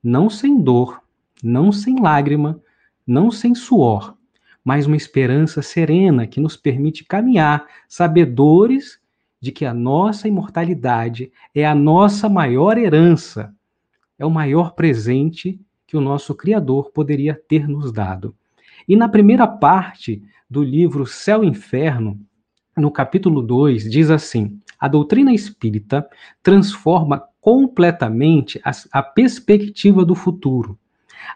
não 0.05 0.29
sem 0.29 0.61
dor, 0.61 1.01
não 1.43 1.73
sem 1.73 1.99
lágrima, 2.03 2.61
não 3.07 3.31
sem 3.31 3.55
suor, 3.55 4.15
mas 4.67 4.85
uma 4.85 4.97
esperança 4.97 5.63
serena 5.63 6.27
que 6.27 6.41
nos 6.41 6.57
permite 6.57 7.05
caminhar, 7.05 7.69
sabedores 7.87 8.99
de 9.41 9.53
que 9.53 9.65
a 9.65 9.73
nossa 9.73 10.27
imortalidade 10.27 11.31
é 11.55 11.65
a 11.65 11.73
nossa 11.73 12.29
maior 12.29 12.77
herança, 12.77 13.55
é 14.19 14.27
o 14.27 14.31
maior 14.31 14.75
presente 14.75 15.61
que 15.87 15.97
o 15.97 16.01
nosso 16.01 16.35
Criador 16.35 16.91
poderia 16.91 17.41
ter 17.49 17.69
nos 17.69 17.93
dado. 17.93 18.35
E 18.89 18.97
na 18.97 19.09
primeira 19.09 19.47
parte 19.47 20.21
do 20.51 20.65
livro 20.65 21.07
Céu 21.07 21.45
e 21.45 21.47
Inferno, 21.47 22.21
no 22.77 22.91
capítulo 22.91 23.43
2, 23.43 23.89
diz 23.89 24.11
assim: 24.11 24.61
a 24.81 24.89
doutrina 24.89 25.33
espírita 25.33 26.05
transforma 26.43 27.23
completamente 27.41 28.61
a, 28.65 28.73
a 28.91 29.01
perspectiva 29.01 30.05
do 30.05 30.17
futuro 30.17 30.77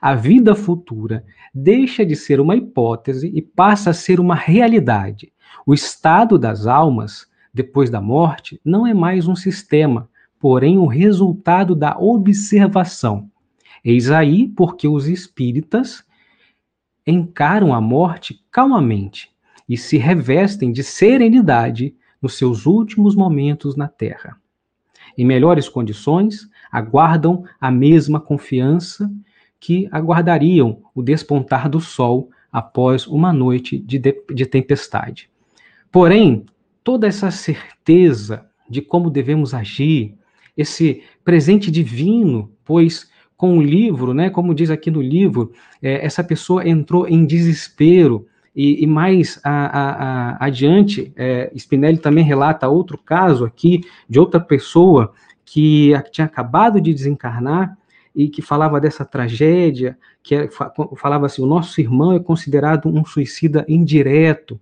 a 0.01 0.15
vida 0.15 0.55
futura 0.55 1.25
deixa 1.55 2.05
de 2.05 2.15
ser 2.15 2.41
uma 2.41 2.57
hipótese 2.57 3.31
e 3.35 3.41
passa 3.41 3.91
a 3.91 3.95
ser 3.95 4.21
uma 4.21 4.35
realidade. 4.35 5.33
O 5.67 5.73
estado 5.73 6.39
das 6.39 6.67
almas, 6.67 7.27
depois 7.53 7.91
da 7.91 8.01
morte, 8.01 8.61
não 8.65 8.87
é 8.87 8.93
mais 8.93 9.27
um 9.27 9.35
sistema, 9.35 10.09
porém 10.39 10.79
o 10.79 10.87
resultado 10.87 11.75
da 11.75 11.99
observação. 11.99 13.31
Eis 13.85 14.11
aí 14.11 14.49
porque 14.49 14.87
os 14.87 15.09
espíritas 15.09 16.05
encaram 17.07 17.75
a 17.75 17.81
morte 17.81 18.45
calmamente 18.51 19.31
e 19.69 19.77
se 19.77 19.97
revestem 19.97 20.73
de 20.73 20.83
serenidade 20.83 21.95
nos 22.21 22.37
seus 22.37 22.67
últimos 22.67 23.15
momentos 23.15 23.77
na 23.77 23.89
Terra. 23.89 24.37
Em 25.17 25.25
melhores 25.25 25.69
condições, 25.69 26.49
aguardam 26.71 27.45
a 27.61 27.71
mesma 27.71 28.21
confiança 28.21 29.11
que 29.61 29.87
aguardariam 29.93 30.83
o 30.95 31.03
despontar 31.03 31.69
do 31.69 31.81
sol 31.81 32.31
após 32.51 33.07
uma 33.07 33.33
noite 33.33 33.79
de, 33.79 33.99
de, 33.99 34.23
de 34.35 34.47
tempestade. 34.47 35.31
Porém, 35.93 36.47
toda 36.83 37.07
essa 37.07 37.31
certeza 37.31 38.47
de 38.69 38.81
como 38.81 39.11
devemos 39.11 39.53
agir, 39.53 40.15
esse 40.57 41.03
presente 41.25 41.71
divino, 41.71 42.51
pois 42.65 43.11
com 43.37 43.59
o 43.59 43.63
livro, 43.63 44.13
né, 44.13 44.31
como 44.31 44.55
diz 44.55 44.71
aqui 44.71 44.91
no 44.91 45.01
livro, 45.01 45.53
é, 45.83 46.05
essa 46.05 46.23
pessoa 46.23 46.69
entrou 46.69 47.07
em 47.09 47.25
desespero, 47.25 48.27
e, 48.55 48.83
e 48.83 48.87
mais 48.87 49.41
a, 49.45 49.51
a, 49.51 49.91
a, 49.91 50.47
adiante, 50.47 51.13
é, 51.17 51.51
Spinelli 51.57 51.99
também 51.99 52.25
relata 52.25 52.69
outro 52.69 52.99
caso 52.99 53.45
aqui 53.45 53.81
de 54.09 54.19
outra 54.19 54.41
pessoa 54.41 55.13
que 55.45 55.93
tinha 56.11 56.27
acabado 56.27 56.81
de 56.81 56.93
desencarnar 56.93 57.77
e 58.15 58.29
que 58.29 58.43
falava 58.43 58.81
dessa 58.81 59.05
tragédia, 59.05 59.97
que 60.23 60.35
é, 60.35 60.49
falava 60.97 61.27
assim: 61.27 61.43
o 61.43 61.47
nosso 61.47 61.81
irmão 61.81 62.13
é 62.13 62.21
considerado 62.21 62.89
um 62.89 63.05
suicida 63.05 63.65
indireto. 63.69 64.61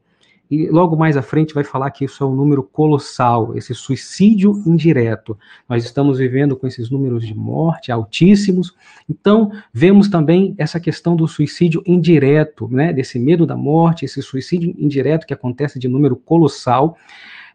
E 0.50 0.66
logo 0.68 0.96
mais 0.96 1.14
à 1.16 1.20
frente 1.20 1.52
vai 1.52 1.62
falar 1.62 1.90
que 1.90 2.06
isso 2.06 2.24
é 2.24 2.26
um 2.26 2.34
número 2.34 2.62
colossal, 2.62 3.54
esse 3.54 3.74
suicídio 3.74 4.62
indireto. 4.64 5.36
Nós 5.68 5.84
estamos 5.84 6.18
vivendo 6.18 6.56
com 6.56 6.66
esses 6.66 6.88
números 6.88 7.26
de 7.26 7.34
morte 7.34 7.92
altíssimos. 7.92 8.74
Então, 9.08 9.52
vemos 9.72 10.08
também 10.08 10.54
essa 10.56 10.80
questão 10.80 11.14
do 11.14 11.28
suicídio 11.28 11.82
indireto, 11.84 12.66
né, 12.70 12.94
desse 12.94 13.18
medo 13.18 13.44
da 13.44 13.56
morte, 13.56 14.06
esse 14.06 14.22
suicídio 14.22 14.74
indireto 14.78 15.26
que 15.26 15.34
acontece 15.34 15.78
de 15.78 15.86
número 15.86 16.16
colossal. 16.16 16.96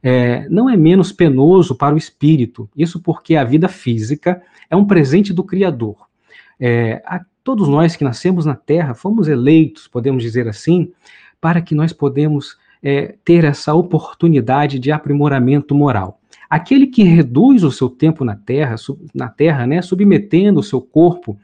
É, 0.04 0.48
não 0.50 0.70
é 0.70 0.76
menos 0.76 1.14
penoso 1.14 1.74
para 1.76 1.96
o 1.96 1.98
espírito. 1.98 2.70
Isso 2.76 3.00
porque 3.00 3.38
a 3.38 3.44
vida 3.46 3.70
física 3.70 4.44
é 4.70 4.76
um 4.76 4.86
presente 4.86 5.32
do 5.32 5.44
Criador. 5.44 5.96
É, 6.60 7.02
a, 7.06 7.22
todos 7.44 7.70
nós 7.70 7.96
que 7.96 8.04
nascemos 8.04 8.46
na 8.46 8.56
Terra 8.56 8.94
fomos 8.94 9.30
eleitos, 9.30 9.88
podemos 9.88 10.22
dizer 10.22 10.48
assim, 10.48 10.92
para 11.40 11.62
que 11.62 11.74
nós 11.74 11.94
podemos 11.94 12.58
é, 12.82 13.16
ter 13.24 13.46
essa 13.46 13.74
oportunidade 13.74 14.78
de 14.78 14.92
aprimoramento 14.92 15.74
moral. 15.74 16.20
Aquele 16.50 16.86
que 16.86 17.04
reduz 17.04 17.64
o 17.64 17.72
seu 17.72 17.90
tempo 17.90 18.24
na 18.24 18.36
terra, 18.36 18.76
na 19.14 19.28
terra, 19.28 19.66
né, 19.66 19.82
submetendo 19.82 20.60
o 20.60 20.64
seu 20.64 20.80
corpo 20.80 21.40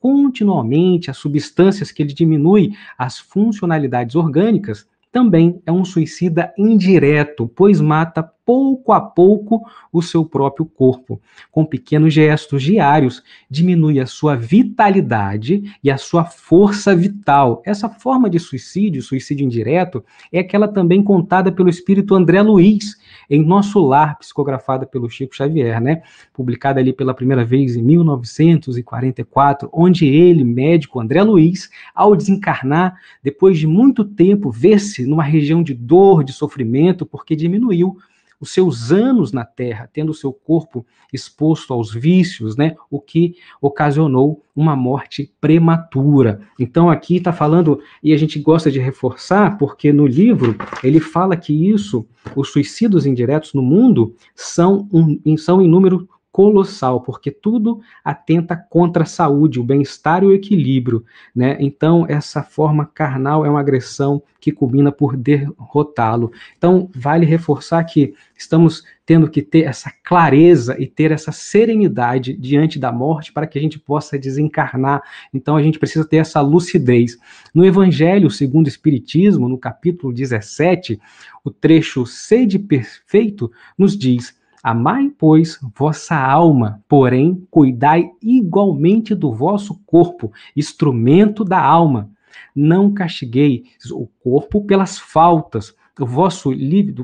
continuamente 0.00 1.10
às 1.10 1.16
substâncias 1.16 1.90
que 1.90 2.02
ele 2.02 2.12
diminui 2.12 2.72
as 2.96 3.18
funcionalidades 3.18 4.14
orgânicas, 4.14 4.86
também 5.14 5.62
é 5.64 5.70
um 5.70 5.84
suicida 5.84 6.52
indireto, 6.58 7.46
pois 7.54 7.80
mata 7.80 8.20
pouco 8.44 8.92
a 8.92 9.00
pouco 9.00 9.62
o 9.92 10.02
seu 10.02 10.24
próprio 10.24 10.66
corpo. 10.66 11.20
Com 11.52 11.64
pequenos 11.64 12.12
gestos 12.12 12.64
diários, 12.64 13.22
diminui 13.48 14.00
a 14.00 14.06
sua 14.06 14.34
vitalidade 14.34 15.72
e 15.84 15.88
a 15.88 15.96
sua 15.96 16.24
força 16.24 16.96
vital. 16.96 17.62
Essa 17.64 17.88
forma 17.88 18.28
de 18.28 18.40
suicídio, 18.40 19.02
suicídio 19.02 19.44
indireto, 19.44 20.04
é 20.32 20.40
aquela 20.40 20.66
também 20.66 21.00
contada 21.00 21.52
pelo 21.52 21.68
espírito 21.68 22.16
André 22.16 22.42
Luiz, 22.42 22.96
em 23.28 23.44
Nosso 23.44 23.80
Lar, 23.80 24.18
psicografada 24.18 24.86
pelo 24.86 25.08
Chico 25.08 25.34
Xavier, 25.34 25.80
né? 25.80 26.02
Publicada 26.32 26.80
ali 26.80 26.92
pela 26.92 27.14
primeira 27.14 27.44
vez 27.44 27.76
em 27.76 27.82
1944, 27.82 29.68
onde 29.72 30.06
ele, 30.06 30.44
médico 30.44 31.00
André 31.00 31.22
Luiz, 31.22 31.70
ao 31.94 32.16
desencarnar, 32.16 32.96
depois 33.22 33.58
de 33.58 33.66
muito 33.66 34.04
tempo, 34.04 34.50
vê-se 34.50 35.06
numa 35.06 35.22
região 35.22 35.62
de 35.62 35.74
dor, 35.74 36.24
de 36.24 36.32
sofrimento, 36.32 37.06
porque 37.06 37.36
diminuiu 37.36 37.96
os 38.44 38.52
seus 38.52 38.92
anos 38.92 39.32
na 39.32 39.42
terra, 39.42 39.88
tendo 39.90 40.10
o 40.10 40.14
seu 40.14 40.30
corpo 40.30 40.84
exposto 41.10 41.72
aos 41.72 41.92
vícios, 41.94 42.56
né, 42.56 42.76
o 42.90 43.00
que 43.00 43.36
ocasionou 43.60 44.42
uma 44.54 44.76
morte 44.76 45.32
prematura. 45.40 46.42
Então 46.60 46.90
aqui 46.90 47.16
está 47.16 47.32
falando, 47.32 47.80
e 48.02 48.12
a 48.12 48.16
gente 48.18 48.38
gosta 48.38 48.70
de 48.70 48.78
reforçar, 48.78 49.56
porque 49.56 49.92
no 49.94 50.06
livro 50.06 50.56
ele 50.82 51.00
fala 51.00 51.36
que 51.36 51.70
isso, 51.70 52.06
os 52.36 52.50
suicídios 52.50 53.06
indiretos 53.06 53.54
no 53.54 53.62
mundo, 53.62 54.14
são, 54.34 54.86
um, 54.92 55.36
são 55.38 55.62
em 55.62 55.68
número 55.68 56.06
colossal, 56.34 57.00
porque 57.00 57.30
tudo 57.30 57.80
atenta 58.04 58.56
contra 58.56 59.04
a 59.04 59.06
saúde, 59.06 59.60
o 59.60 59.62
bem-estar 59.62 60.24
e 60.24 60.26
o 60.26 60.34
equilíbrio, 60.34 61.04
né? 61.32 61.56
Então, 61.60 62.04
essa 62.08 62.42
forma 62.42 62.90
carnal 62.92 63.46
é 63.46 63.48
uma 63.48 63.60
agressão 63.60 64.20
que 64.40 64.50
culmina 64.50 64.90
por 64.90 65.16
derrotá-lo. 65.16 66.32
Então, 66.58 66.90
vale 66.92 67.24
reforçar 67.24 67.84
que 67.84 68.14
estamos 68.36 68.82
tendo 69.06 69.30
que 69.30 69.42
ter 69.42 69.60
essa 69.60 69.92
clareza 70.02 70.74
e 70.76 70.88
ter 70.88 71.12
essa 71.12 71.30
serenidade 71.30 72.36
diante 72.36 72.80
da 72.80 72.90
morte 72.90 73.32
para 73.32 73.46
que 73.46 73.56
a 73.56 73.62
gente 73.62 73.78
possa 73.78 74.18
desencarnar. 74.18 75.04
Então, 75.32 75.54
a 75.54 75.62
gente 75.62 75.78
precisa 75.78 76.04
ter 76.04 76.16
essa 76.16 76.40
lucidez. 76.40 77.16
No 77.54 77.64
Evangelho 77.64 78.28
segundo 78.28 78.66
o 78.66 78.68
Espiritismo, 78.68 79.48
no 79.48 79.56
capítulo 79.56 80.12
17, 80.12 81.00
o 81.44 81.50
trecho 81.52 82.04
Sede 82.04 82.58
Perfeito 82.58 83.52
nos 83.78 83.96
diz 83.96 84.34
Amai, 84.64 85.12
pois, 85.18 85.58
vossa 85.76 86.16
alma, 86.16 86.82
porém, 86.88 87.46
cuidai 87.50 88.10
igualmente 88.22 89.14
do 89.14 89.30
vosso 89.30 89.78
corpo, 89.84 90.32
instrumento 90.56 91.44
da 91.44 91.60
alma. 91.62 92.08
Não 92.56 92.90
castiguei 92.90 93.64
o 93.92 94.06
corpo 94.22 94.64
pelas 94.64 94.98
faltas 94.98 95.76
o 96.00 96.06
vosso 96.06 96.50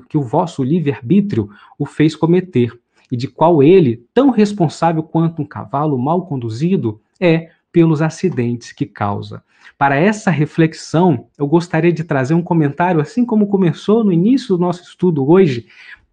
que 0.08 0.16
o 0.16 0.22
vosso 0.22 0.64
livre-arbítrio 0.64 1.50
o 1.78 1.84
fez 1.84 2.16
cometer, 2.16 2.72
e 3.12 3.16
de 3.16 3.28
qual 3.28 3.62
ele, 3.62 4.06
tão 4.14 4.30
responsável 4.30 5.02
quanto 5.02 5.42
um 5.42 5.46
cavalo 5.46 5.98
mal 5.98 6.24
conduzido, 6.24 6.98
é 7.20 7.50
pelos 7.70 8.00
acidentes 8.00 8.72
que 8.72 8.86
causa. 8.86 9.44
Para 9.76 9.96
essa 9.96 10.30
reflexão, 10.30 11.26
eu 11.38 11.46
gostaria 11.46 11.92
de 11.92 12.04
trazer 12.04 12.34
um 12.34 12.42
comentário, 12.42 13.00
assim 13.00 13.24
como 13.24 13.46
começou 13.46 14.02
no 14.02 14.12
início 14.12 14.56
do 14.56 14.60
nosso 14.60 14.82
estudo 14.82 15.28
hoje, 15.28 15.66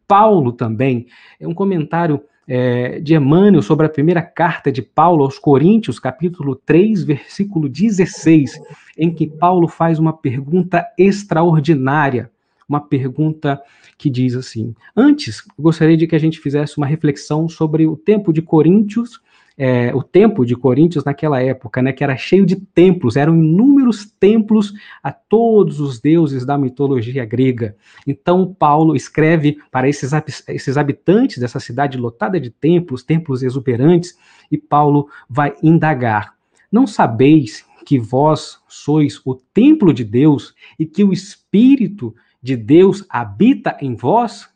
Paulo 0.08 0.52
também. 0.52 1.08
É 1.40 1.48
um 1.48 1.54
comentário 1.54 2.22
é, 2.48 3.00
de 3.00 3.14
Emmanuel 3.14 3.62
sobre 3.62 3.86
a 3.86 3.90
primeira 3.90 4.22
carta 4.22 4.72
de 4.72 4.82
Paulo 4.82 5.24
aos 5.24 5.38
Coríntios, 5.38 6.00
capítulo 6.00 6.56
3, 6.56 7.04
versículo 7.04 7.68
16, 7.68 8.60
em 8.98 9.14
que 9.14 9.28
Paulo 9.28 9.68
faz 9.68 10.00
uma 10.00 10.14
pergunta 10.14 10.86
extraordinária, 10.98 12.32
uma 12.68 12.80
pergunta 12.80 13.62
que 13.98 14.10
diz 14.10 14.36
assim: 14.36 14.74
Antes, 14.96 15.44
gostaria 15.60 15.98
de 15.98 16.08
que 16.08 16.16
a 16.16 16.20
gente 16.20 16.40
fizesse 16.40 16.78
uma 16.78 16.86
reflexão 16.86 17.50
sobre 17.50 17.86
o 17.86 17.98
tempo 17.98 18.32
de 18.32 18.42
Coríntios 18.42 19.20
é, 19.58 19.94
o 19.96 20.04
templo 20.04 20.46
de 20.46 20.56
Coríntios 20.56 21.04
naquela 21.04 21.42
época, 21.42 21.82
né, 21.82 21.92
que 21.92 22.04
era 22.04 22.16
cheio 22.16 22.46
de 22.46 22.56
templos, 22.56 23.16
eram 23.16 23.36
inúmeros 23.36 24.06
templos 24.06 24.72
a 25.02 25.12
todos 25.12 25.80
os 25.80 26.00
deuses 26.00 26.46
da 26.46 26.58
mitologia 26.58 27.26
grega. 27.26 27.76
Então 28.06 28.54
Paulo 28.54 28.96
escreve 28.96 29.58
para 29.72 29.90
esses, 29.90 30.12
esses 30.48 30.78
habitantes 30.78 31.40
dessa 31.40 31.60
cidade 31.60 31.98
lotada 31.98 32.40
de 32.40 32.52
templos, 32.52 33.04
templos 33.04 33.42
exuberantes, 33.42 34.16
e 34.52 34.58
Paulo 34.58 35.10
vai 35.28 35.56
indagar: 35.64 36.36
Não 36.72 36.86
sabeis 36.86 37.66
que 37.84 37.98
vós 37.98 38.60
sois 38.68 39.20
o 39.26 39.34
templo 39.34 39.92
de 39.92 40.04
Deus 40.04 40.54
e 40.78 40.86
que 40.86 41.04
o 41.04 41.12
Espírito 41.12 42.14
de 42.44 42.56
Deus 42.56 43.04
habita 43.10 43.76
em 43.82 43.96
vós? 43.96 44.48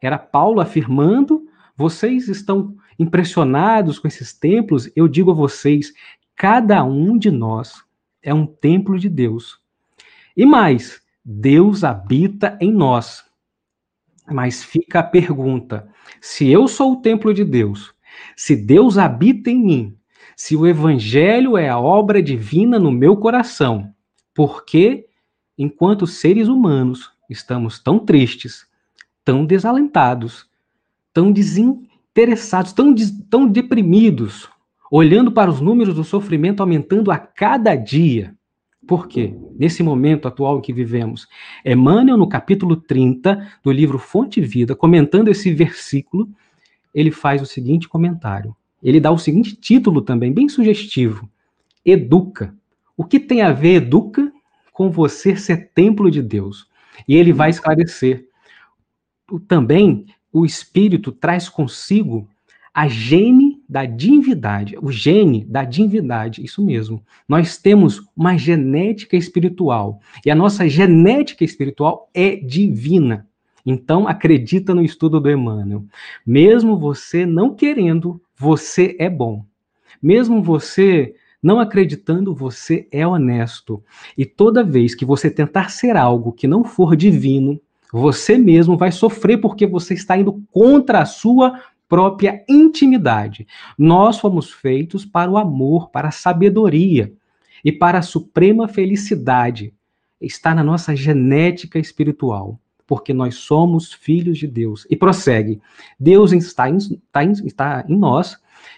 Era 0.00 0.18
Paulo 0.18 0.60
afirmando: 0.60 1.46
vocês 1.76 2.26
estão 2.26 2.74
impressionados 2.98 3.98
com 3.98 4.08
esses 4.08 4.32
templos, 4.32 4.90
eu 4.96 5.06
digo 5.06 5.30
a 5.30 5.34
vocês: 5.34 5.92
cada 6.34 6.82
um 6.84 7.16
de 7.16 7.30
nós 7.30 7.82
é 8.22 8.34
um 8.34 8.46
templo 8.46 8.98
de 8.98 9.08
Deus. 9.08 9.58
E 10.36 10.44
mais, 10.44 11.00
Deus 11.24 11.84
habita 11.84 12.56
em 12.60 12.72
nós. 12.72 13.24
Mas 14.30 14.64
fica 14.64 15.00
a 15.00 15.02
pergunta: 15.02 15.88
se 16.20 16.48
eu 16.48 16.66
sou 16.68 16.94
o 16.94 17.00
templo 17.00 17.32
de 17.32 17.44
Deus, 17.44 17.94
se 18.36 18.56
Deus 18.56 18.98
habita 18.98 19.50
em 19.50 19.58
mim, 19.62 19.98
se 20.36 20.54
o 20.54 20.66
Evangelho 20.66 21.56
é 21.56 21.68
a 21.68 21.78
obra 21.78 22.22
divina 22.22 22.78
no 22.78 22.90
meu 22.90 23.16
coração, 23.16 23.92
por 24.34 24.64
que, 24.64 25.06
enquanto 25.56 26.06
seres 26.06 26.46
humanos, 26.48 27.10
estamos 27.28 27.80
tão 27.80 27.98
tristes, 27.98 28.66
tão 29.24 29.44
desalentados, 29.44 30.48
tão 31.12 31.32
desin 31.32 31.87
interessados, 32.18 32.72
tão, 32.72 32.92
tão 33.30 33.46
deprimidos, 33.46 34.48
olhando 34.90 35.30
para 35.30 35.48
os 35.48 35.60
números 35.60 35.94
do 35.94 36.02
sofrimento 36.02 36.60
aumentando 36.60 37.12
a 37.12 37.18
cada 37.18 37.76
dia. 37.76 38.34
Por 38.88 39.06
quê? 39.06 39.36
Nesse 39.56 39.84
momento 39.84 40.26
atual 40.26 40.58
em 40.58 40.60
que 40.60 40.72
vivemos, 40.72 41.28
Emmanuel, 41.64 42.16
no 42.16 42.28
capítulo 42.28 42.74
30 42.74 43.48
do 43.62 43.70
livro 43.70 44.00
Fonte 44.00 44.40
Vida, 44.40 44.74
comentando 44.74 45.28
esse 45.28 45.52
versículo, 45.52 46.28
ele 46.92 47.12
faz 47.12 47.40
o 47.40 47.46
seguinte 47.46 47.88
comentário. 47.88 48.56
Ele 48.82 48.98
dá 48.98 49.12
o 49.12 49.18
seguinte 49.18 49.54
título 49.54 50.02
também, 50.02 50.32
bem 50.32 50.48
sugestivo: 50.48 51.28
Educa. 51.84 52.52
O 52.96 53.04
que 53.04 53.20
tem 53.20 53.42
a 53.42 53.52
ver, 53.52 53.74
educa, 53.74 54.32
com 54.72 54.90
você 54.90 55.36
ser 55.36 55.70
templo 55.72 56.10
de 56.10 56.20
Deus? 56.20 56.66
E 57.06 57.14
ele 57.14 57.32
vai 57.32 57.50
esclarecer 57.50 58.26
também 59.46 60.06
o 60.32 60.44
espírito 60.44 61.12
traz 61.12 61.48
consigo 61.48 62.28
a 62.72 62.86
gene 62.86 63.60
da 63.68 63.84
divindade, 63.84 64.76
o 64.80 64.92
gene 64.92 65.44
da 65.44 65.64
divindade, 65.64 66.44
isso 66.44 66.64
mesmo. 66.64 67.02
Nós 67.28 67.56
temos 67.56 68.02
uma 68.16 68.36
genética 68.36 69.16
espiritual 69.16 70.00
e 70.24 70.30
a 70.30 70.34
nossa 70.34 70.68
genética 70.68 71.44
espiritual 71.44 72.08
é 72.14 72.36
divina. 72.36 73.26
Então, 73.66 74.06
acredita 74.06 74.74
no 74.74 74.82
estudo 74.82 75.20
do 75.20 75.30
Emmanuel. 75.30 75.84
Mesmo 76.24 76.78
você 76.78 77.26
não 77.26 77.54
querendo, 77.54 78.20
você 78.36 78.96
é 78.98 79.10
bom. 79.10 79.44
Mesmo 80.00 80.42
você 80.42 81.14
não 81.42 81.60
acreditando, 81.60 82.34
você 82.34 82.86
é 82.90 83.06
honesto. 83.06 83.82
E 84.16 84.24
toda 84.24 84.64
vez 84.64 84.94
que 84.94 85.04
você 85.04 85.30
tentar 85.30 85.70
ser 85.70 85.96
algo 85.96 86.32
que 86.32 86.46
não 86.46 86.64
for 86.64 86.96
divino, 86.96 87.60
você 87.92 88.36
mesmo 88.36 88.76
vai 88.76 88.92
sofrer 88.92 89.38
porque 89.38 89.66
você 89.66 89.94
está 89.94 90.16
indo 90.16 90.42
contra 90.52 91.00
a 91.00 91.06
sua 91.06 91.60
própria 91.88 92.44
intimidade. 92.48 93.46
Nós 93.76 94.18
fomos 94.18 94.50
feitos 94.50 95.04
para 95.04 95.30
o 95.30 95.38
amor, 95.38 95.90
para 95.90 96.08
a 96.08 96.12
sabedoria 96.12 97.12
e 97.64 97.72
para 97.72 97.98
a 97.98 98.02
suprema 98.02 98.68
felicidade. 98.68 99.72
Está 100.20 100.54
na 100.54 100.62
nossa 100.62 100.94
genética 100.94 101.78
espiritual, 101.78 102.60
porque 102.86 103.14
nós 103.14 103.36
somos 103.36 103.92
filhos 103.92 104.38
de 104.38 104.46
Deus. 104.46 104.86
E 104.90 104.96
prossegue: 104.96 105.60
Deus 105.98 106.32
está 106.32 106.68
em, 106.68 106.76
está 106.76 107.24
em, 107.24 107.32
está 107.46 107.84
em 107.88 107.96
nós 107.96 108.36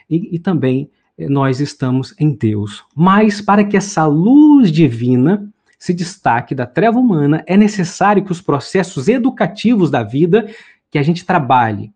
e, 0.09 0.37
e 0.37 0.39
também 0.39 0.91
nós 1.19 1.61
estamos 1.61 2.15
em 2.19 2.33
Deus. 2.33 2.85
Mas 2.95 3.41
para 3.41 3.65
que 3.65 3.77
essa 3.77 4.07
luz 4.07 4.71
divina 4.71 5.50
se 5.81 5.95
destaque 5.95 6.55
da 6.55 6.67
treva 6.67 6.99
humana, 6.99 7.43
é 7.47 7.57
necessário 7.57 8.23
que 8.23 8.31
os 8.31 8.43
processos 8.43 9.09
educativos 9.09 9.91
da 9.91 10.03
vida 10.03 10.47
que 10.91 10.99
a 10.99 11.03
gente 11.03 11.25
trabalhe 11.25 11.91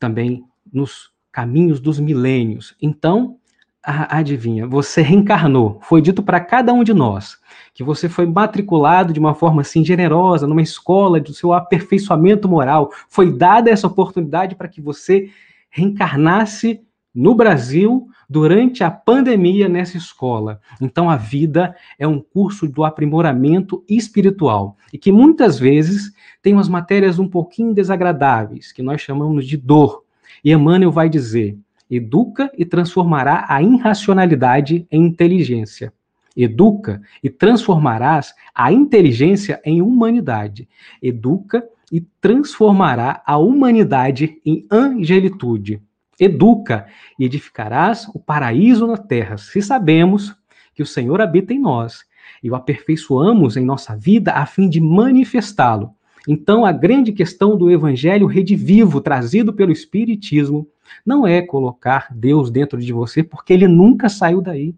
também 0.00 0.42
nos 0.72 1.10
caminhos 1.30 1.78
dos 1.78 2.00
milênios. 2.00 2.74
Então, 2.80 3.36
adivinha, 3.82 4.66
você 4.66 5.02
reencarnou. 5.02 5.78
Foi 5.82 6.00
dito 6.00 6.22
para 6.22 6.40
cada 6.40 6.72
um 6.72 6.82
de 6.82 6.94
nós 6.94 7.38
que 7.74 7.84
você 7.84 8.08
foi 8.08 8.24
matriculado 8.24 9.12
de 9.12 9.20
uma 9.20 9.34
forma 9.34 9.60
assim 9.60 9.84
generosa 9.84 10.46
numa 10.46 10.62
escola 10.62 11.20
do 11.20 11.34
seu 11.34 11.52
aperfeiçoamento 11.52 12.48
moral. 12.48 12.90
Foi 13.10 13.30
dada 13.30 13.68
essa 13.68 13.86
oportunidade 13.86 14.54
para 14.54 14.68
que 14.68 14.80
você 14.80 15.28
reencarnasse 15.68 16.80
no 17.16 17.34
Brasil 17.34 18.08
durante 18.28 18.84
a 18.84 18.90
pandemia 18.90 19.70
nessa 19.70 19.96
escola. 19.96 20.60
Então 20.78 21.08
a 21.08 21.16
vida 21.16 21.74
é 21.98 22.06
um 22.06 22.20
curso 22.20 22.68
do 22.68 22.84
aprimoramento 22.84 23.82
espiritual 23.88 24.76
e 24.92 24.98
que 24.98 25.10
muitas 25.10 25.58
vezes 25.58 26.12
tem 26.42 26.52
umas 26.52 26.68
matérias 26.68 27.18
um 27.18 27.26
pouquinho 27.26 27.72
desagradáveis, 27.72 28.70
que 28.70 28.82
nós 28.82 29.00
chamamos 29.00 29.46
de 29.46 29.56
dor. 29.56 30.04
E 30.44 30.52
Emmanuel 30.52 30.92
vai 30.92 31.08
dizer: 31.08 31.58
educa 31.90 32.52
e 32.58 32.66
transformará 32.66 33.46
a 33.48 33.62
irracionalidade 33.62 34.86
em 34.90 35.06
inteligência. 35.06 35.92
Educa 36.36 37.00
e 37.24 37.30
transformarás 37.30 38.34
a 38.54 38.70
inteligência 38.70 39.58
em 39.64 39.80
humanidade. 39.80 40.68
Educa 41.00 41.66
e 41.90 42.02
transformará 42.20 43.22
a 43.24 43.38
humanidade 43.38 44.38
em 44.44 44.66
angelitude. 44.70 45.80
Educa 46.18 46.86
e 47.18 47.24
edificarás 47.24 48.08
o 48.14 48.18
paraíso 48.18 48.86
na 48.86 48.96
terra, 48.96 49.36
se 49.36 49.60
sabemos 49.60 50.34
que 50.74 50.82
o 50.82 50.86
Senhor 50.86 51.20
habita 51.20 51.52
em 51.52 51.58
nós 51.58 52.04
e 52.42 52.50
o 52.50 52.54
aperfeiçoamos 52.54 53.56
em 53.56 53.64
nossa 53.64 53.96
vida 53.96 54.32
a 54.32 54.46
fim 54.46 54.68
de 54.68 54.80
manifestá-lo. 54.80 55.94
Então, 56.28 56.64
a 56.64 56.72
grande 56.72 57.12
questão 57.12 57.56
do 57.56 57.70
evangelho 57.70 58.26
redivivo 58.26 59.00
trazido 59.00 59.52
pelo 59.52 59.70
Espiritismo 59.70 60.66
não 61.04 61.26
é 61.26 61.40
colocar 61.40 62.08
Deus 62.12 62.50
dentro 62.50 62.80
de 62.80 62.92
você, 62.92 63.22
porque 63.22 63.52
ele 63.52 63.68
nunca 63.68 64.08
saiu 64.08 64.40
daí. 64.40 64.74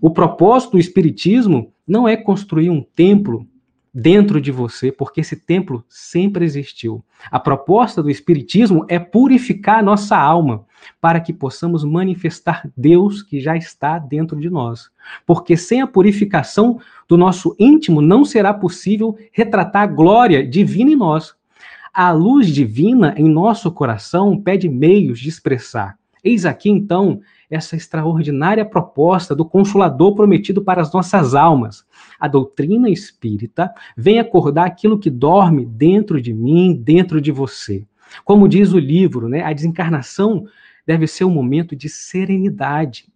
O 0.00 0.10
propósito 0.10 0.72
do 0.72 0.78
Espiritismo 0.78 1.72
não 1.86 2.08
é 2.08 2.16
construir 2.16 2.70
um 2.70 2.82
templo 2.82 3.46
dentro 3.98 4.42
de 4.42 4.52
você, 4.52 4.92
porque 4.92 5.22
esse 5.22 5.36
templo 5.36 5.82
sempre 5.88 6.44
existiu. 6.44 7.02
A 7.30 7.40
proposta 7.40 8.02
do 8.02 8.10
Espiritismo 8.10 8.84
é 8.90 8.98
purificar 8.98 9.82
nossa 9.82 10.18
alma, 10.18 10.66
para 11.00 11.18
que 11.18 11.32
possamos 11.32 11.82
manifestar 11.82 12.68
Deus 12.76 13.22
que 13.22 13.40
já 13.40 13.56
está 13.56 13.98
dentro 13.98 14.38
de 14.38 14.50
nós. 14.50 14.90
Porque 15.24 15.56
sem 15.56 15.80
a 15.80 15.86
purificação 15.86 16.78
do 17.08 17.16
nosso 17.16 17.56
íntimo 17.58 18.02
não 18.02 18.22
será 18.22 18.52
possível 18.52 19.16
retratar 19.32 19.84
a 19.84 19.86
glória 19.86 20.46
divina 20.46 20.90
em 20.90 20.96
nós. 20.96 21.34
A 21.90 22.12
luz 22.12 22.48
divina 22.48 23.14
em 23.16 23.26
nosso 23.26 23.72
coração 23.72 24.38
pede 24.38 24.68
meios 24.68 25.18
de 25.18 25.30
expressar. 25.30 25.96
Eis 26.22 26.44
aqui 26.44 26.68
então 26.68 27.22
essa 27.50 27.74
extraordinária 27.74 28.64
proposta 28.64 29.34
do 29.34 29.44
Consolador 29.44 30.14
prometido 30.14 30.60
para 30.60 30.82
as 30.82 30.92
nossas 30.92 31.34
almas. 31.34 31.85
A 32.18 32.28
doutrina 32.28 32.88
espírita 32.88 33.72
vem 33.96 34.18
acordar 34.18 34.66
aquilo 34.66 34.98
que 34.98 35.10
dorme 35.10 35.64
dentro 35.64 36.20
de 36.20 36.32
mim, 36.32 36.74
dentro 36.74 37.20
de 37.20 37.30
você. 37.30 37.84
Como 38.24 38.48
diz 38.48 38.72
o 38.72 38.78
livro, 38.78 39.28
né, 39.28 39.42
a 39.42 39.52
desencarnação 39.52 40.46
deve 40.86 41.06
ser 41.06 41.24
um 41.24 41.30
momento 41.30 41.74
de 41.74 41.88
serenidade. 41.88 43.06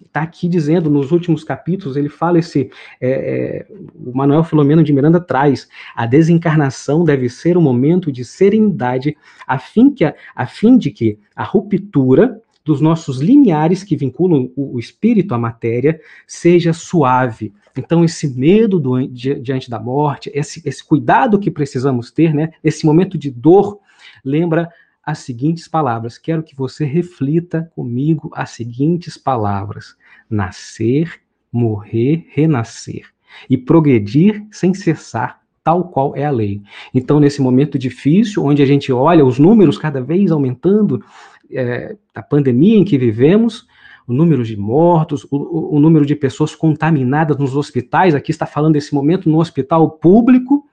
Está 0.00 0.22
aqui 0.22 0.46
dizendo, 0.46 0.88
nos 0.88 1.10
últimos 1.10 1.42
capítulos, 1.42 1.96
ele 1.96 2.08
fala 2.08 2.38
esse. 2.38 2.70
É, 3.00 3.10
é, 3.10 3.66
o 3.94 4.16
Manuel 4.16 4.44
Filomeno 4.44 4.84
de 4.84 4.92
Miranda 4.92 5.20
traz. 5.20 5.68
A 5.94 6.06
desencarnação 6.06 7.02
deve 7.02 7.28
ser 7.28 7.56
um 7.56 7.60
momento 7.60 8.12
de 8.12 8.24
serenidade, 8.24 9.16
a 9.46 9.58
fim, 9.58 9.90
que, 9.92 10.04
a 10.04 10.46
fim 10.46 10.78
de 10.78 10.92
que 10.92 11.18
a 11.34 11.42
ruptura 11.42 12.40
dos 12.68 12.82
nossos 12.82 13.18
limiares 13.18 13.82
que 13.82 13.96
vinculam 13.96 14.52
o, 14.54 14.74
o 14.74 14.78
espírito 14.78 15.34
à 15.34 15.38
matéria 15.38 15.98
seja 16.26 16.74
suave. 16.74 17.54
Então, 17.74 18.04
esse 18.04 18.28
medo 18.38 18.78
do, 18.78 19.08
di, 19.08 19.40
diante 19.40 19.70
da 19.70 19.80
morte, 19.80 20.30
esse, 20.34 20.60
esse 20.68 20.84
cuidado 20.84 21.38
que 21.38 21.50
precisamos 21.50 22.10
ter, 22.10 22.34
né, 22.34 22.50
esse 22.62 22.84
momento 22.84 23.16
de 23.16 23.30
dor, 23.30 23.80
lembra 24.22 24.68
as 25.02 25.20
seguintes 25.20 25.66
palavras. 25.66 26.18
Quero 26.18 26.42
que 26.42 26.54
você 26.54 26.84
reflita 26.84 27.72
comigo 27.74 28.30
as 28.34 28.50
seguintes 28.50 29.16
palavras: 29.16 29.96
nascer, 30.28 31.22
morrer, 31.50 32.26
renascer 32.34 33.06
e 33.48 33.56
progredir 33.56 34.46
sem 34.50 34.74
cessar, 34.74 35.40
tal 35.64 35.84
qual 35.84 36.14
é 36.14 36.26
a 36.26 36.30
lei. 36.30 36.60
Então, 36.94 37.18
nesse 37.18 37.40
momento 37.40 37.78
difícil, 37.78 38.44
onde 38.44 38.62
a 38.62 38.66
gente 38.66 38.92
olha 38.92 39.24
os 39.24 39.38
números 39.38 39.78
cada 39.78 40.02
vez 40.02 40.30
aumentando, 40.30 41.02
é, 41.52 41.96
da 42.14 42.22
pandemia 42.22 42.76
em 42.76 42.84
que 42.84 42.98
vivemos, 42.98 43.66
o 44.06 44.12
número 44.12 44.42
de 44.42 44.56
mortos, 44.56 45.26
o, 45.30 45.76
o, 45.76 45.78
número 45.78 46.06
de 46.06 46.16
pessoas 46.16 46.54
contaminadas 46.54 47.36
nos 47.36 47.54
hospitais, 47.54 48.14
aqui 48.14 48.30
está 48.30 48.46
falando 48.46 48.72
desse 48.72 48.94
momento 48.94 49.28
no 49.28 49.38
hospital 49.38 49.90
público. 49.90 50.66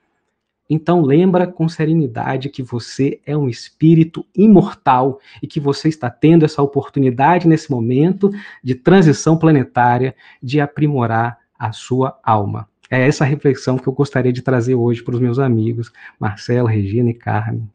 Então 0.70 1.02
lembra 1.02 1.46
com 1.46 1.68
serenidade 1.68 2.50
que 2.50 2.64
você 2.64 3.20
é 3.26 3.36
um 3.38 3.50
espírito 3.50 4.26
imortal 4.34 5.20
e 5.44 5.48
que 5.48 5.60
você 5.60 5.90
está 5.90 6.10
tendo 6.10 6.46
essa 6.46 6.62
oportunidade 6.62 7.48
nesse 7.48 7.70
momento 7.70 8.32
de 8.64 8.74
transição 8.74 9.38
planetária 9.38 10.16
de 10.42 10.62
aprimorar 10.62 11.38
a 11.60 11.72
sua 11.72 12.18
alma. 12.24 12.68
É 12.90 13.06
essa 13.06 13.26
reflexão 13.26 13.78
que 13.78 13.88
eu 13.88 13.94
gostaria 13.94 14.32
de 14.32 14.42
trazer 14.42 14.76
hoje 14.76 15.04
para 15.04 15.16
os 15.16 15.22
meus 15.22 15.40
amigos, 15.40 15.92
Marcelo, 16.20 16.68
Regina 16.68 17.10
e 17.10 17.14
Carmen 17.14 17.70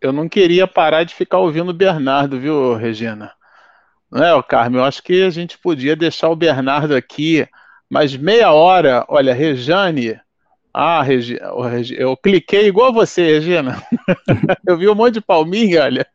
eu 0.00 0.12
não 0.12 0.28
queria 0.28 0.66
parar 0.66 1.04
de 1.04 1.14
ficar 1.14 1.38
ouvindo 1.38 1.70
o 1.70 1.74
Bernardo, 1.74 2.40
viu, 2.40 2.74
Regina? 2.74 3.32
Não 4.10 4.24
é, 4.24 4.42
Carmen? 4.42 4.80
Eu 4.80 4.84
acho 4.84 5.02
que 5.02 5.22
a 5.22 5.30
gente 5.30 5.58
podia 5.58 5.94
deixar 5.94 6.30
o 6.30 6.36
Bernardo 6.36 6.96
aqui 6.96 7.46
mais 7.88 8.16
meia 8.16 8.52
hora. 8.52 9.04
Olha, 9.08 9.34
Rejane. 9.34 10.18
Ah, 10.72 11.02
Regi... 11.02 11.38
eu 11.96 12.16
cliquei 12.16 12.66
igual 12.66 12.92
você, 12.92 13.22
Regina. 13.22 13.82
eu 14.66 14.76
vi 14.76 14.88
um 14.88 14.94
monte 14.94 15.14
de 15.14 15.20
palminha, 15.20 15.84
olha. 15.84 16.06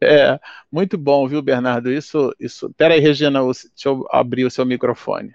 É, 0.00 0.38
muito 0.70 0.98
bom, 0.98 1.26
viu, 1.28 1.40
Bernardo? 1.40 1.90
Isso, 1.90 2.34
isso. 2.38 2.72
Pera 2.76 2.94
aí, 2.94 3.00
Regina, 3.00 3.40
deixa 3.40 3.88
eu 3.88 4.06
abrir 4.10 4.44
o 4.44 4.50
seu 4.50 4.66
microfone. 4.66 5.34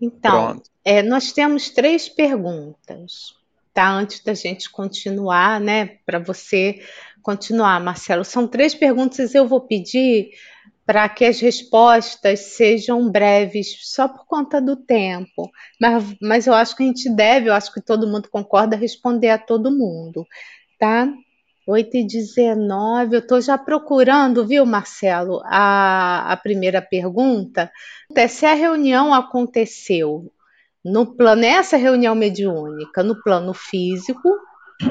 Então, 0.00 0.62
é, 0.84 1.02
nós 1.02 1.32
temos 1.32 1.70
três 1.70 2.08
perguntas 2.08 3.34
tá? 3.76 3.92
Antes 3.92 4.24
da 4.24 4.32
gente 4.32 4.70
continuar, 4.70 5.60
né? 5.60 5.98
Para 6.06 6.18
você 6.18 6.80
continuar, 7.22 7.78
Marcelo. 7.78 8.24
São 8.24 8.48
três 8.48 8.74
perguntas 8.74 9.34
eu 9.34 9.46
vou 9.46 9.60
pedir 9.60 10.30
para 10.86 11.06
que 11.10 11.26
as 11.26 11.40
respostas 11.40 12.40
sejam 12.40 13.10
breves, 13.10 13.76
só 13.82 14.08
por 14.08 14.24
conta 14.26 14.62
do 14.62 14.76
tempo. 14.76 15.50
Mas, 15.78 16.16
mas 16.22 16.46
eu 16.46 16.54
acho 16.54 16.74
que 16.74 16.84
a 16.84 16.86
gente 16.86 17.14
deve, 17.14 17.50
eu 17.50 17.52
acho 17.52 17.70
que 17.74 17.82
todo 17.82 18.06
mundo 18.06 18.30
concorda, 18.30 18.76
responder 18.76 19.28
a 19.28 19.38
todo 19.38 19.70
mundo, 19.70 20.26
tá? 20.78 21.12
8 21.68 21.96
e 21.98 22.06
19, 22.06 23.16
eu 23.16 23.20
estou 23.20 23.40
já 23.42 23.58
procurando, 23.58 24.46
viu, 24.46 24.64
Marcelo, 24.64 25.42
a, 25.44 26.32
a 26.32 26.36
primeira 26.38 26.80
pergunta. 26.80 27.70
Se 28.28 28.46
a 28.46 28.54
reunião 28.54 29.12
aconteceu 29.12 30.32
no 30.86 31.04
plano, 31.16 31.40
nessa 31.40 31.76
reunião 31.76 32.14
mediúnica, 32.14 33.02
no 33.02 33.20
plano 33.20 33.52
físico, 33.52 34.28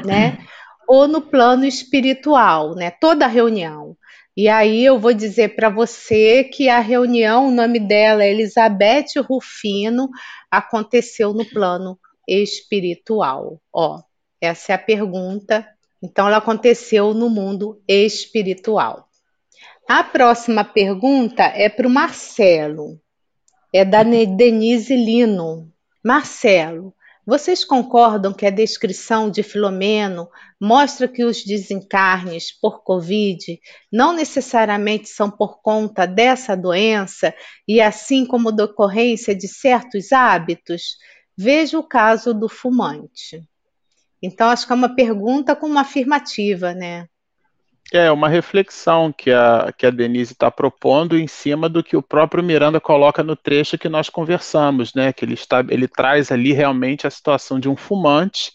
né? 0.03 0.38
Ou 0.88 1.07
no 1.07 1.22
plano 1.22 1.65
espiritual, 1.65 2.76
né? 2.76 2.91
Toda 2.91 3.26
reunião. 3.26 3.97
E 4.38 4.49
aí 4.49 4.84
eu 4.84 4.99
vou 4.99 5.13
dizer 5.13 5.55
para 5.55 5.69
você 5.69 6.43
que 6.43 6.67
a 6.67 6.80
reunião, 6.80 7.47
o 7.47 7.51
nome 7.51 7.80
dela 7.80 8.23
é 8.23 8.31
Elizabeth 8.31 9.22
Rufino, 9.27 10.09
aconteceu 10.51 11.34
no 11.34 11.45
plano 11.45 11.97
espiritual. 12.27 13.61
Ó, 13.73 14.01
essa 14.41 14.73
é 14.73 14.76
a 14.76 14.80
pergunta. 14.80 15.65
Então, 16.03 16.27
ela 16.27 16.38
aconteceu 16.38 17.13
no 17.13 17.30
mundo 17.30 17.81
espiritual. 17.88 19.07
A 19.88 20.03
próxima 20.03 20.65
pergunta 20.65 21.43
é 21.43 21.69
para 21.69 21.88
o 21.88 21.89
Marcelo. 21.89 22.99
É 23.73 23.85
da 23.85 24.03
Denise 24.03 24.95
Lino. 24.95 25.72
Marcelo, 26.06 26.94
vocês 27.26 27.65
concordam 27.65 28.32
que 28.32 28.45
a 28.45 28.52
descrição 28.52 29.27
de 29.27 29.41
Filomeno 29.41 30.30
mostra 30.61 31.07
que 31.07 31.26
os 31.26 31.44
desencarnes 31.44 32.52
por 32.52 32.84
Covid 32.84 33.60
não 33.91 34.14
necessariamente 34.14 35.10
são 35.10 35.32
por 35.32 35.64
conta 35.64 36.06
dessa 36.06 36.56
doença 36.56 37.34
e 37.68 37.82
assim 37.82 38.23
como 38.23 38.52
decorrência 38.52 39.36
de 39.36 39.48
certos 39.48 40.11
hábitos? 40.11 40.95
Veja 41.36 41.80
o 41.80 41.84
caso 41.84 42.36
do 42.36 42.48
fumante. 42.48 43.41
Então, 44.22 44.49
acho 44.49 44.68
que 44.68 44.73
é 44.73 44.76
uma 44.76 44.94
pergunta 44.94 45.56
com 45.56 45.65
uma 45.65 45.82
afirmativa, 45.82 46.76
né? 46.76 47.07
É 47.94 48.12
uma 48.12 48.28
reflexão 48.28 49.12
que 49.12 49.32
a, 49.32 49.72
que 49.78 49.86
a 49.86 49.91
Denise 49.91 50.34
está 50.34 50.49
propondo 50.49 51.18
em 51.18 51.28
cima 51.28 51.70
do 51.70 51.84
que 51.84 51.95
o 51.95 52.02
próprio 52.02 52.44
Miranda 52.44 52.80
coloca 52.80 53.24
no 53.24 53.36
trecho 53.36 53.78
que 53.78 53.88
nós 53.88 54.10
conversamos, 54.10 54.94
né? 54.94 55.14
Que 55.14 55.24
ele, 55.24 55.36
está, 55.36 55.64
ele 55.70 55.88
traz 55.88 56.32
ali 56.32 56.52
realmente 56.52 57.06
a 57.06 57.12
situação 57.12 57.60
de 57.60 57.70
um 57.70 57.76
fumante 57.76 58.52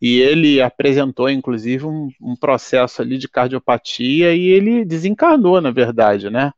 e 0.00 0.20
ele 0.20 0.60
apresentou, 0.60 1.30
inclusive, 1.30 1.86
um, 1.86 2.08
um, 2.20 2.36
processo 2.36 3.02
ali 3.02 3.18
de 3.18 3.28
cardiopatia 3.28 4.34
e 4.34 4.46
ele 4.46 4.84
desencarnou, 4.84 5.60
na 5.60 5.70
verdade, 5.70 6.30
né? 6.30 6.52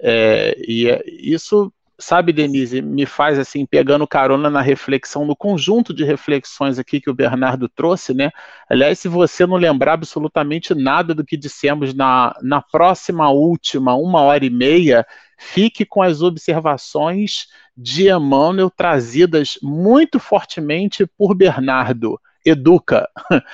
É, 0.00 0.56
e 0.68 0.88
é, 0.88 1.02
isso, 1.06 1.72
sabe, 1.98 2.32
Denise, 2.32 2.82
me 2.82 3.06
faz 3.06 3.38
assim, 3.38 3.64
pegando 3.64 4.06
carona 4.06 4.50
na 4.50 4.60
reflexão, 4.60 5.24
no 5.24 5.34
conjunto 5.34 5.94
de 5.94 6.04
reflexões 6.04 6.78
aqui 6.78 7.00
que 7.00 7.10
o 7.10 7.14
Bernardo 7.14 7.68
trouxe, 7.68 8.12
né? 8.14 8.30
Aliás, 8.68 8.98
se 8.98 9.08
você 9.08 9.46
não 9.46 9.56
lembrar 9.56 9.94
absolutamente 9.94 10.74
nada 10.74 11.14
do 11.14 11.24
que 11.24 11.36
dissemos 11.36 11.94
na, 11.94 12.34
na 12.42 12.60
próxima 12.60 13.30
última 13.30 13.94
uma 13.94 14.20
hora 14.20 14.44
e 14.44 14.50
meia, 14.50 15.06
fique 15.38 15.84
com 15.84 16.02
as 16.02 16.22
observações 16.22 17.46
de 17.76 18.08
Emmanuel 18.10 18.70
trazidas 18.70 19.58
muito 19.62 20.18
fortemente 20.18 21.06
por 21.06 21.34
Bernardo 21.34 22.18
educa. 22.46 23.08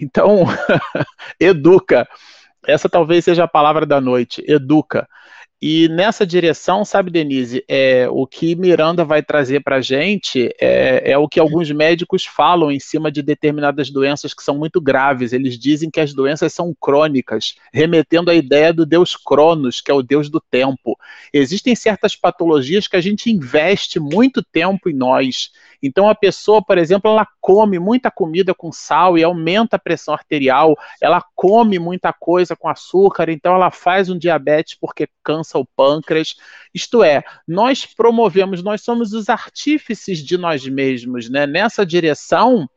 Então, 0.00 0.44
educa. 1.40 2.08
Essa 2.64 2.88
talvez 2.88 3.24
seja 3.24 3.42
a 3.42 3.48
palavra 3.48 3.84
da 3.84 4.00
noite, 4.00 4.44
educa. 4.46 5.08
E 5.60 5.88
nessa 5.88 6.24
direção, 6.24 6.84
sabe, 6.84 7.10
Denise, 7.10 7.64
é, 7.66 8.08
o 8.08 8.28
que 8.28 8.54
Miranda 8.54 9.04
vai 9.04 9.24
trazer 9.24 9.60
para 9.60 9.76
a 9.76 9.80
gente 9.80 10.54
é, 10.60 11.10
é, 11.10 11.18
o 11.18 11.26
que 11.26 11.40
alguns 11.40 11.68
médicos 11.72 12.24
falam 12.24 12.70
em 12.70 12.78
cima 12.78 13.10
de 13.10 13.22
determinadas 13.22 13.90
doenças 13.90 14.32
que 14.32 14.42
são 14.42 14.56
muito 14.56 14.80
graves. 14.80 15.32
Eles 15.32 15.58
dizem 15.58 15.90
que 15.90 15.98
as 15.98 16.14
doenças 16.14 16.52
são 16.52 16.72
crônicas, 16.80 17.56
remetendo 17.72 18.30
à 18.30 18.34
ideia 18.34 18.72
do 18.72 18.86
deus 18.86 19.16
Cronos, 19.16 19.80
que 19.80 19.90
é 19.90 19.94
o 19.94 20.02
deus 20.02 20.30
do 20.30 20.40
tempo. 20.40 20.96
Existem 21.32 21.74
certas 21.74 22.14
patologias 22.14 22.86
que 22.86 22.96
a 22.96 23.00
gente 23.00 23.28
investe 23.28 23.98
muito 23.98 24.44
tempo 24.44 24.88
em 24.88 24.94
nós 24.94 25.50
então 25.82 26.08
a 26.08 26.14
pessoa, 26.14 26.62
por 26.62 26.76
exemplo, 26.76 27.10
ela 27.10 27.26
come 27.40 27.78
muita 27.78 28.10
comida 28.10 28.54
com 28.54 28.72
sal 28.72 29.16
e 29.16 29.22
aumenta 29.22 29.76
a 29.76 29.78
pressão 29.78 30.12
arterial, 30.12 30.76
ela 31.00 31.22
come 31.34 31.78
muita 31.78 32.12
coisa 32.12 32.56
com 32.56 32.68
açúcar, 32.68 33.28
então 33.30 33.54
ela 33.54 33.70
faz 33.70 34.10
um 34.10 34.18
diabetes 34.18 34.76
porque 34.78 35.08
cansa 35.22 35.47
o 35.56 35.64
pâncreas. 35.64 36.36
Isto 36.74 37.02
é, 37.02 37.22
nós 37.46 37.86
promovemos, 37.86 38.62
nós 38.62 38.82
somos 38.82 39.12
os 39.12 39.28
artífices 39.28 40.18
de 40.18 40.36
nós 40.36 40.66
mesmos, 40.66 41.30
né? 41.30 41.46
Nessa 41.46 41.86
direção, 41.86 42.68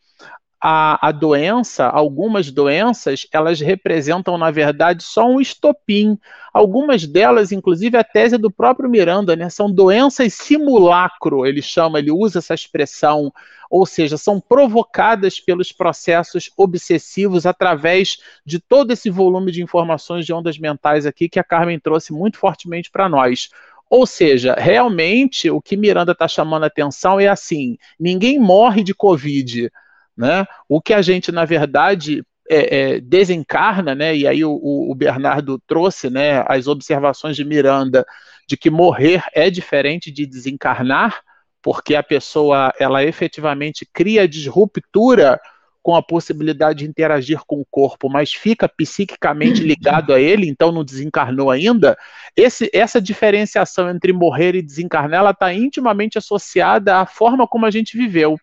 a, 0.61 1.07
a, 1.07 1.11
doença, 1.11 1.87
algumas 1.87 2.51
doenças, 2.51 3.25
elas 3.31 3.59
representam, 3.59 4.37
na 4.37 4.51
verdade, 4.51 5.01
só 5.01 5.25
um 5.25 5.41
estopim. 5.41 6.19
Algumas 6.53 7.07
delas, 7.07 7.51
inclusive 7.51 7.97
a 7.97 8.03
tese 8.03 8.37
do 8.37 8.51
próprio 8.51 8.87
Miranda, 8.87 9.35
né, 9.35 9.49
são 9.49 9.71
doenças 9.71 10.35
simulacro, 10.35 11.47
ele 11.47 11.63
chama, 11.63 11.97
ele 11.97 12.11
usa 12.11 12.37
essa 12.37 12.53
expressão, 12.53 13.33
ou 13.71 13.87
seja, 13.87 14.17
são 14.17 14.39
provocadas 14.39 15.39
pelos 15.39 15.71
processos 15.71 16.51
obsessivos 16.55 17.47
através 17.47 18.17
de 18.45 18.59
todo 18.59 18.91
esse 18.91 19.09
volume 19.09 19.51
de 19.51 19.63
informações 19.63 20.27
de 20.27 20.33
ondas 20.33 20.59
mentais 20.59 21.07
aqui 21.07 21.27
que 21.27 21.39
a 21.39 21.43
Carmen 21.43 21.79
trouxe 21.79 22.13
muito 22.13 22.37
fortemente 22.37 22.91
para 22.91 23.09
nós. 23.09 23.49
Ou 23.89 24.05
seja, 24.05 24.53
realmente 24.53 25.49
o 25.49 25.61
que 25.61 25.75
Miranda 25.75 26.11
está 26.11 26.27
chamando 26.27 26.63
a 26.63 26.67
atenção 26.67 27.19
é 27.19 27.27
assim: 27.27 27.77
ninguém 27.99 28.39
morre 28.39 28.83
de 28.83 28.93
Covid 28.93 29.71
né? 30.17 30.45
O 30.67 30.81
que 30.81 30.93
a 30.93 31.01
gente, 31.01 31.31
na 31.31 31.45
verdade, 31.45 32.23
é, 32.49 32.79
é, 32.79 32.99
desencarna, 32.99 33.95
né? 33.95 34.15
E 34.15 34.27
aí 34.27 34.43
o, 34.43 34.51
o, 34.51 34.93
Bernardo 34.93 35.57
trouxe, 35.65 36.09
né, 36.09 36.43
as 36.47 36.67
observações 36.67 37.35
de 37.35 37.45
Miranda 37.45 38.05
de 38.47 38.57
que 38.57 38.69
morrer 38.69 39.23
é 39.33 39.49
diferente 39.49 40.11
de 40.11 40.25
desencarnar, 40.25 41.21
porque 41.61 41.95
a 41.95 42.03
pessoa 42.03 42.73
ela 42.77 43.03
efetivamente 43.03 43.87
cria 43.93 44.27
disruptura 44.27 45.39
com 45.81 45.95
a 45.95 46.03
possibilidade 46.03 46.79
de 46.79 46.89
interagir 46.89 47.39
com 47.47 47.59
o 47.59 47.65
corpo, 47.69 48.09
mas 48.09 48.33
fica 48.33 48.67
psiquicamente 48.69 49.63
ligado 49.63 50.13
a 50.13 50.19
ele, 50.19 50.47
então 50.47 50.71
não 50.71 50.83
desencarnou 50.83 51.49
ainda. 51.49 51.97
Esse, 52.35 52.69
essa 52.73 53.01
diferenciação 53.01 53.89
entre 53.89 54.13
morrer 54.13 54.55
e 54.55 54.61
desencarnar, 54.61 55.21
ela 55.21 55.31
está 55.31 55.53
intimamente 55.53 56.17
associada 56.17 56.97
à 56.97 57.05
forma 57.05 57.47
como 57.47 57.65
a 57.65 57.71
gente 57.71 57.97
viveu. 57.97 58.37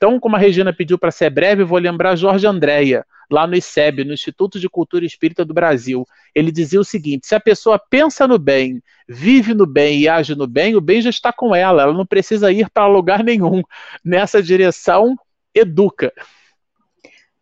Então, 0.00 0.18
como 0.18 0.34
a 0.34 0.38
Regina 0.38 0.72
pediu 0.72 0.98
para 0.98 1.10
ser 1.10 1.28
breve, 1.28 1.62
vou 1.62 1.76
lembrar 1.76 2.16
Jorge 2.16 2.46
Andréia, 2.46 3.04
lá 3.30 3.46
no 3.46 3.54
ICEB, 3.54 4.02
no 4.02 4.14
Instituto 4.14 4.58
de 4.58 4.66
Cultura 4.66 5.04
Espírita 5.04 5.44
do 5.44 5.52
Brasil. 5.52 6.06
Ele 6.34 6.50
dizia 6.50 6.80
o 6.80 6.84
seguinte: 6.84 7.26
se 7.26 7.34
a 7.34 7.40
pessoa 7.40 7.78
pensa 7.78 8.26
no 8.26 8.38
bem, 8.38 8.82
vive 9.06 9.52
no 9.52 9.66
bem 9.66 10.00
e 10.00 10.08
age 10.08 10.34
no 10.34 10.46
bem, 10.46 10.74
o 10.74 10.80
bem 10.80 11.02
já 11.02 11.10
está 11.10 11.30
com 11.30 11.54
ela, 11.54 11.82
ela 11.82 11.92
não 11.92 12.06
precisa 12.06 12.50
ir 12.50 12.70
para 12.70 12.86
lugar 12.86 13.22
nenhum. 13.22 13.62
Nessa 14.02 14.42
direção, 14.42 15.18
educa. 15.54 16.10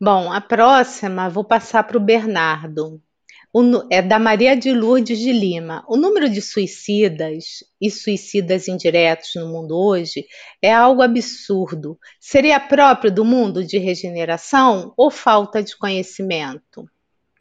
Bom, 0.00 0.32
a 0.32 0.40
próxima 0.40 1.30
vou 1.30 1.44
passar 1.44 1.84
para 1.84 1.96
o 1.96 2.00
Bernardo 2.00 3.00
é 3.90 4.02
da 4.02 4.18
Maria 4.18 4.54
de 4.54 4.72
Lourdes 4.72 5.18
de 5.18 5.32
Lima. 5.32 5.84
O 5.88 5.96
número 5.96 6.28
de 6.28 6.40
suicidas 6.42 7.64
e 7.80 7.90
suicidas 7.90 8.68
indiretos 8.68 9.30
no 9.36 9.48
mundo 9.48 9.76
hoje 9.76 10.26
é 10.60 10.72
algo 10.72 11.00
absurdo. 11.02 11.98
Seria 12.20 12.60
próprio 12.60 13.10
do 13.10 13.24
mundo 13.24 13.64
de 13.64 13.78
regeneração 13.78 14.92
ou 14.96 15.10
falta 15.10 15.62
de 15.62 15.76
conhecimento? 15.76 16.84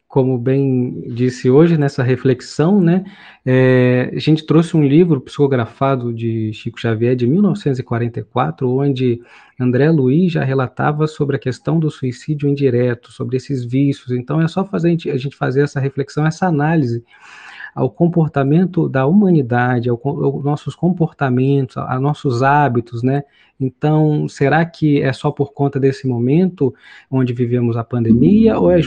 Como 0.08 0.38
bem 0.38 1.04
disse 1.08 1.50
hoje 1.50 1.76
nessa 1.76 2.02
reflexão, 2.02 2.80
né, 2.80 3.04
é, 3.44 4.10
a 4.14 4.18
gente 4.18 4.46
trouxe 4.46 4.74
um 4.74 4.82
livro 4.82 5.20
psicografado 5.20 6.14
de 6.14 6.50
Chico 6.54 6.80
Xavier 6.80 7.14
de 7.14 7.26
1944, 7.26 8.66
onde 8.68 9.20
André 9.60 9.90
Luiz 9.90 10.32
já 10.32 10.42
relatava 10.42 11.06
sobre 11.06 11.36
a 11.36 11.38
questão 11.38 11.78
do 11.78 11.90
suicídio 11.90 12.48
indireto, 12.48 13.12
sobre 13.12 13.36
esses 13.36 13.62
vícios. 13.62 14.10
Então 14.10 14.40
é 14.40 14.48
só 14.48 14.64
fazer, 14.64 14.96
a 15.12 15.16
gente 15.18 15.36
fazer 15.36 15.62
essa 15.62 15.78
reflexão, 15.78 16.26
essa 16.26 16.46
análise 16.46 17.04
ao 17.78 17.88
comportamento 17.88 18.88
da 18.88 19.06
humanidade, 19.06 19.88
ao, 19.88 20.00
aos 20.04 20.44
nossos 20.44 20.74
comportamentos, 20.74 21.76
a 21.76 22.00
nossos 22.00 22.42
hábitos, 22.42 23.04
né? 23.04 23.22
Então, 23.60 24.28
será 24.28 24.64
que 24.64 25.00
é 25.00 25.12
só 25.12 25.30
por 25.30 25.52
conta 25.52 25.78
desse 25.78 26.04
momento 26.04 26.74
onde 27.08 27.32
vivemos 27.32 27.76
a 27.76 27.84
pandemia, 27.84 28.58
ou, 28.58 28.72
é 28.72 28.80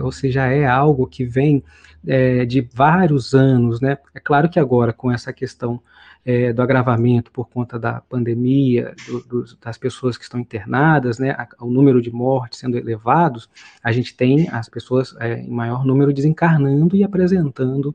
ou 0.00 0.12
se 0.12 0.30
já 0.30 0.46
é 0.46 0.64
algo 0.64 1.08
que 1.08 1.24
vem 1.24 1.60
é, 2.06 2.44
de 2.44 2.60
vários 2.72 3.34
anos, 3.34 3.80
né? 3.80 3.98
É 4.14 4.20
claro 4.20 4.48
que 4.48 4.60
agora, 4.60 4.92
com 4.92 5.10
essa 5.10 5.32
questão 5.32 5.80
é, 6.24 6.52
do 6.52 6.62
agravamento 6.62 7.30
por 7.30 7.48
conta 7.48 7.78
da 7.78 8.00
pandemia, 8.00 8.94
do, 9.06 9.20
do, 9.20 9.44
das 9.62 9.76
pessoas 9.76 10.16
que 10.16 10.24
estão 10.24 10.40
internadas, 10.40 11.18
né, 11.18 11.36
o 11.60 11.66
número 11.66 12.00
de 12.00 12.10
mortes 12.10 12.58
sendo 12.58 12.78
elevados, 12.78 13.48
a 13.82 13.92
gente 13.92 14.16
tem 14.16 14.48
as 14.48 14.68
pessoas 14.68 15.14
é, 15.20 15.40
em 15.40 15.50
maior 15.50 15.84
número 15.84 16.12
desencarnando 16.12 16.96
e 16.96 17.04
apresentando 17.04 17.94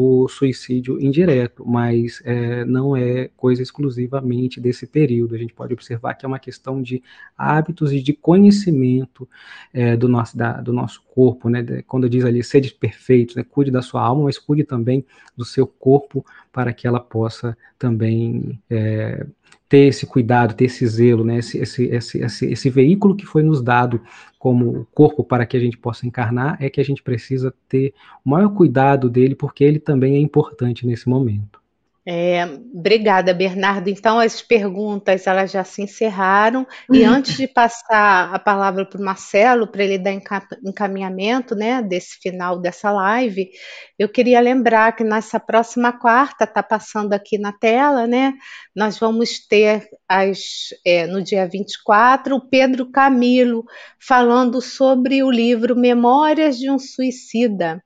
o 0.00 0.28
suicídio 0.28 1.00
indireto, 1.00 1.66
mas 1.66 2.22
é, 2.24 2.64
não 2.64 2.96
é 2.96 3.30
coisa 3.36 3.60
exclusivamente 3.60 4.60
desse 4.60 4.86
período. 4.86 5.34
A 5.34 5.38
gente 5.38 5.52
pode 5.52 5.72
observar 5.72 6.14
que 6.14 6.24
é 6.24 6.28
uma 6.28 6.38
questão 6.38 6.80
de 6.80 7.02
hábitos 7.36 7.92
e 7.92 8.00
de 8.00 8.12
conhecimento 8.12 9.28
é, 9.74 9.96
do, 9.96 10.06
nosso, 10.06 10.36
da, 10.36 10.60
do 10.60 10.72
nosso 10.72 11.02
corpo, 11.12 11.48
né? 11.48 11.82
Quando 11.84 12.08
diz 12.08 12.24
ali, 12.24 12.44
sede 12.44 12.72
perfeito, 12.72 13.36
né? 13.36 13.42
cuide 13.42 13.72
da 13.72 13.82
sua 13.82 14.00
alma, 14.00 14.22
mas 14.22 14.38
cuide 14.38 14.62
também 14.62 15.04
do 15.36 15.44
seu 15.44 15.66
corpo 15.66 16.24
para 16.52 16.72
que 16.72 16.86
ela 16.86 17.00
possa 17.00 17.58
também 17.76 18.56
é, 18.70 19.26
ter 19.68 19.86
esse 19.88 20.06
cuidado, 20.06 20.54
ter 20.54 20.64
esse 20.64 20.86
zelo, 20.86 21.24
né? 21.24 21.38
esse, 21.38 21.58
esse, 21.58 21.84
esse, 21.84 22.18
esse, 22.18 22.46
esse 22.46 22.70
veículo 22.70 23.14
que 23.14 23.26
foi 23.26 23.42
nos 23.42 23.62
dado 23.62 24.00
como 24.38 24.86
corpo 24.94 25.22
para 25.22 25.44
que 25.44 25.56
a 25.56 25.60
gente 25.60 25.76
possa 25.76 26.06
encarnar, 26.06 26.56
é 26.60 26.70
que 26.70 26.80
a 26.80 26.84
gente 26.84 27.02
precisa 27.02 27.52
ter 27.68 27.92
o 28.24 28.30
maior 28.30 28.50
cuidado 28.50 29.10
dele, 29.10 29.34
porque 29.34 29.62
ele 29.64 29.78
também 29.78 30.14
é 30.14 30.18
importante 30.18 30.86
nesse 30.86 31.08
momento. 31.08 31.60
É, 32.10 32.42
obrigada, 32.74 33.34
Bernardo. 33.34 33.90
Então, 33.90 34.18
as 34.18 34.40
perguntas 34.40 35.26
elas 35.26 35.50
já 35.50 35.62
se 35.62 35.82
encerraram. 35.82 36.66
E 36.90 37.04
antes 37.04 37.36
de 37.36 37.46
passar 37.46 38.34
a 38.34 38.38
palavra 38.38 38.86
para 38.86 38.98
o 38.98 39.04
Marcelo, 39.04 39.66
para 39.66 39.84
ele 39.84 39.98
dar 39.98 40.18
encaminhamento 40.64 41.54
né, 41.54 41.82
desse 41.82 42.18
final 42.22 42.58
dessa 42.58 42.90
live, 42.90 43.50
eu 43.98 44.08
queria 44.08 44.40
lembrar 44.40 44.96
que 44.96 45.04
nessa 45.04 45.38
próxima 45.38 45.92
quarta, 45.92 46.44
está 46.44 46.62
passando 46.62 47.12
aqui 47.12 47.36
na 47.36 47.52
tela, 47.52 48.06
né? 48.06 48.32
Nós 48.74 48.98
vamos 48.98 49.46
ter 49.46 49.86
as, 50.08 50.68
é, 50.86 51.06
no 51.06 51.22
dia 51.22 51.46
24 51.46 52.36
o 52.36 52.48
Pedro 52.48 52.90
Camilo 52.90 53.66
falando 54.00 54.62
sobre 54.62 55.22
o 55.22 55.30
livro 55.30 55.76
Memórias 55.76 56.58
de 56.58 56.70
um 56.70 56.78
Suicida 56.78 57.82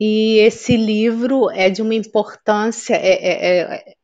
e 0.00 0.38
esse 0.38 0.76
livro 0.76 1.50
é 1.50 1.68
de 1.70 1.82
uma 1.82 1.94
importância 1.94 2.94
é, 2.94 3.12
é, 3.12 3.74
é 3.74 3.94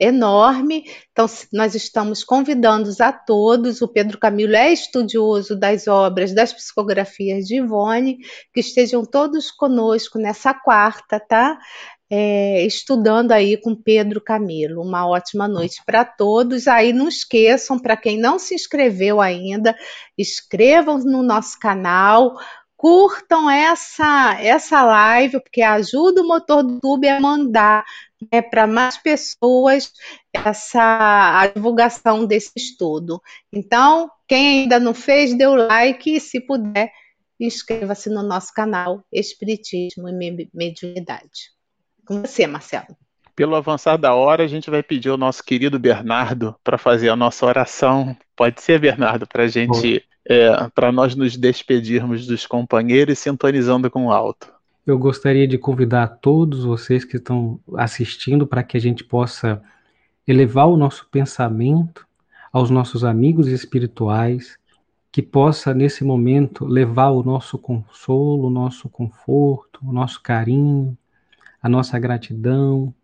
enorme. 0.00 0.84
Então, 1.12 1.26
nós 1.52 1.74
estamos 1.74 2.24
convidando 2.24 2.90
a 3.00 3.12
todos. 3.12 3.80
O 3.80 3.88
Pedro 3.88 4.18
Camilo 4.18 4.56
é 4.56 4.72
estudioso 4.72 5.56
das 5.56 5.86
obras, 5.86 6.34
das 6.34 6.52
psicografias 6.52 7.44
de 7.46 7.58
Ivone, 7.58 8.18
que 8.52 8.60
estejam 8.60 9.04
todos 9.04 9.50
conosco 9.52 10.18
nessa 10.18 10.52
quarta, 10.52 11.20
tá? 11.20 11.58
é, 12.10 12.64
estudando 12.64 13.32
aí 13.32 13.56
com 13.56 13.74
Pedro 13.74 14.20
Camilo. 14.20 14.82
Uma 14.82 15.06
ótima 15.08 15.48
noite 15.48 15.82
para 15.84 16.04
todos. 16.04 16.68
Aí 16.68 16.92
não 16.92 17.08
esqueçam, 17.08 17.78
para 17.78 17.96
quem 17.96 18.18
não 18.18 18.38
se 18.38 18.54
inscreveu 18.54 19.20
ainda, 19.20 19.74
inscrevam 20.16 20.98
no 20.98 21.22
nosso 21.22 21.58
canal, 21.58 22.36
curtam 22.84 23.48
essa 23.48 24.38
essa 24.38 24.84
live, 24.84 25.40
porque 25.40 25.62
ajuda 25.62 26.20
o 26.20 26.28
motor 26.28 26.62
do 26.62 26.74
YouTube 26.74 27.08
a 27.08 27.18
mandar 27.18 27.82
né, 28.30 28.42
para 28.42 28.66
mais 28.66 28.98
pessoas 28.98 29.90
essa 30.30 31.40
a 31.40 31.46
divulgação 31.46 32.26
desse 32.26 32.52
estudo. 32.54 33.22
Então, 33.50 34.10
quem 34.28 34.64
ainda 34.64 34.78
não 34.78 34.92
fez, 34.92 35.34
dê 35.34 35.46
o 35.46 35.54
like 35.54 36.14
e, 36.14 36.20
se 36.20 36.38
puder, 36.42 36.92
inscreva-se 37.40 38.10
no 38.10 38.22
nosso 38.22 38.52
canal 38.52 39.02
Espiritismo 39.10 40.06
e 40.06 40.48
Mediunidade. 40.52 41.54
Com 42.06 42.20
você, 42.20 42.46
Marcelo. 42.46 42.94
Pelo 43.34 43.56
avançar 43.56 43.96
da 43.96 44.14
hora, 44.14 44.44
a 44.44 44.46
gente 44.46 44.68
vai 44.68 44.82
pedir 44.82 45.08
ao 45.08 45.16
nosso 45.16 45.42
querido 45.42 45.78
Bernardo 45.78 46.54
para 46.62 46.76
fazer 46.76 47.08
a 47.08 47.16
nossa 47.16 47.46
oração. 47.46 48.14
Pode 48.36 48.60
ser, 48.60 48.78
Bernardo, 48.78 49.26
para 49.26 49.44
a 49.44 49.48
gente, 49.48 50.04
é, 50.28 50.68
para 50.74 50.90
nós 50.90 51.14
nos 51.14 51.36
despedirmos 51.36 52.26
dos 52.26 52.46
companheiros, 52.46 53.18
sintonizando 53.18 53.90
com 53.90 54.06
o 54.06 54.12
alto. 54.12 54.52
Eu 54.86 54.98
gostaria 54.98 55.46
de 55.46 55.56
convidar 55.56 56.18
todos 56.20 56.64
vocês 56.64 57.04
que 57.04 57.16
estão 57.16 57.58
assistindo 57.76 58.46
para 58.46 58.62
que 58.62 58.76
a 58.76 58.80
gente 58.80 59.02
possa 59.02 59.62
elevar 60.26 60.68
o 60.68 60.76
nosso 60.76 61.06
pensamento 61.10 62.06
aos 62.52 62.70
nossos 62.70 63.04
amigos 63.04 63.48
espirituais, 63.48 64.58
que 65.10 65.22
possa 65.22 65.72
nesse 65.72 66.04
momento 66.04 66.66
levar 66.66 67.10
o 67.10 67.22
nosso 67.22 67.58
consolo, 67.58 68.48
o 68.48 68.50
nosso 68.50 68.88
conforto, 68.88 69.80
o 69.82 69.92
nosso 69.92 70.22
carinho, 70.22 70.96
a 71.62 71.68
nossa 71.68 71.98
gratidão, 71.98 72.94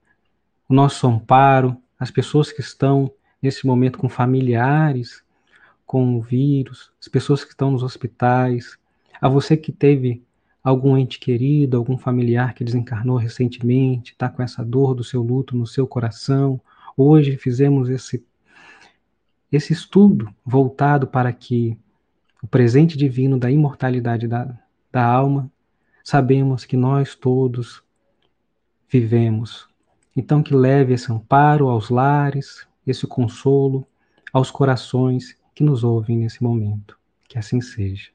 o 0.69 0.75
nosso 0.75 1.07
amparo, 1.07 1.77
as 1.99 2.11
pessoas 2.11 2.53
que 2.53 2.61
estão 2.61 3.11
nesse 3.43 3.67
momento 3.67 3.99
com 3.99 4.09
familiares 4.09 5.23
com 5.91 6.17
o 6.17 6.21
vírus, 6.21 6.93
as 7.01 7.09
pessoas 7.09 7.43
que 7.43 7.51
estão 7.51 7.73
nos 7.73 7.83
hospitais, 7.83 8.79
a 9.21 9.29
você 9.29 9.57
que 9.57 9.73
teve 9.73 10.23
algum 10.63 10.97
ente 10.97 11.19
querido, 11.19 11.77
algum 11.77 11.99
familiar 11.99 12.55
que 12.55 12.63
desencarnou 12.63 13.17
recentemente, 13.17 14.13
está 14.13 14.29
com 14.29 14.41
essa 14.41 14.65
dor 14.65 14.95
do 14.95 15.03
seu 15.03 15.21
luto 15.21 15.57
no 15.57 15.67
seu 15.67 15.89
coração. 15.89 16.61
Hoje 16.97 17.37
fizemos 17.37 17.89
esse, 17.89 18.25
esse 19.51 19.73
estudo 19.73 20.33
voltado 20.47 21.09
para 21.09 21.33
que 21.33 21.77
o 22.41 22.47
presente 22.47 22.97
divino 22.97 23.37
da 23.37 23.51
imortalidade 23.51 24.29
da, 24.29 24.57
da 24.93 25.05
alma, 25.05 25.51
sabemos 26.05 26.65
que 26.65 26.77
nós 26.77 27.17
todos 27.17 27.83
vivemos. 28.89 29.69
Então, 30.17 30.41
que 30.41 30.55
leve 30.55 30.95
esse 30.95 31.11
amparo 31.11 31.69
aos 31.69 31.91
lares, 31.91 32.65
esse 32.87 33.09
consolo 33.09 33.85
aos 34.33 34.53
corações 34.53 35.40
que 35.55 35.63
nos 35.63 35.85
ouvem 35.85 36.17
nesse 36.17 36.43
momento. 36.43 36.99
Que 37.29 37.39
assim 37.39 37.61
seja. 37.61 38.11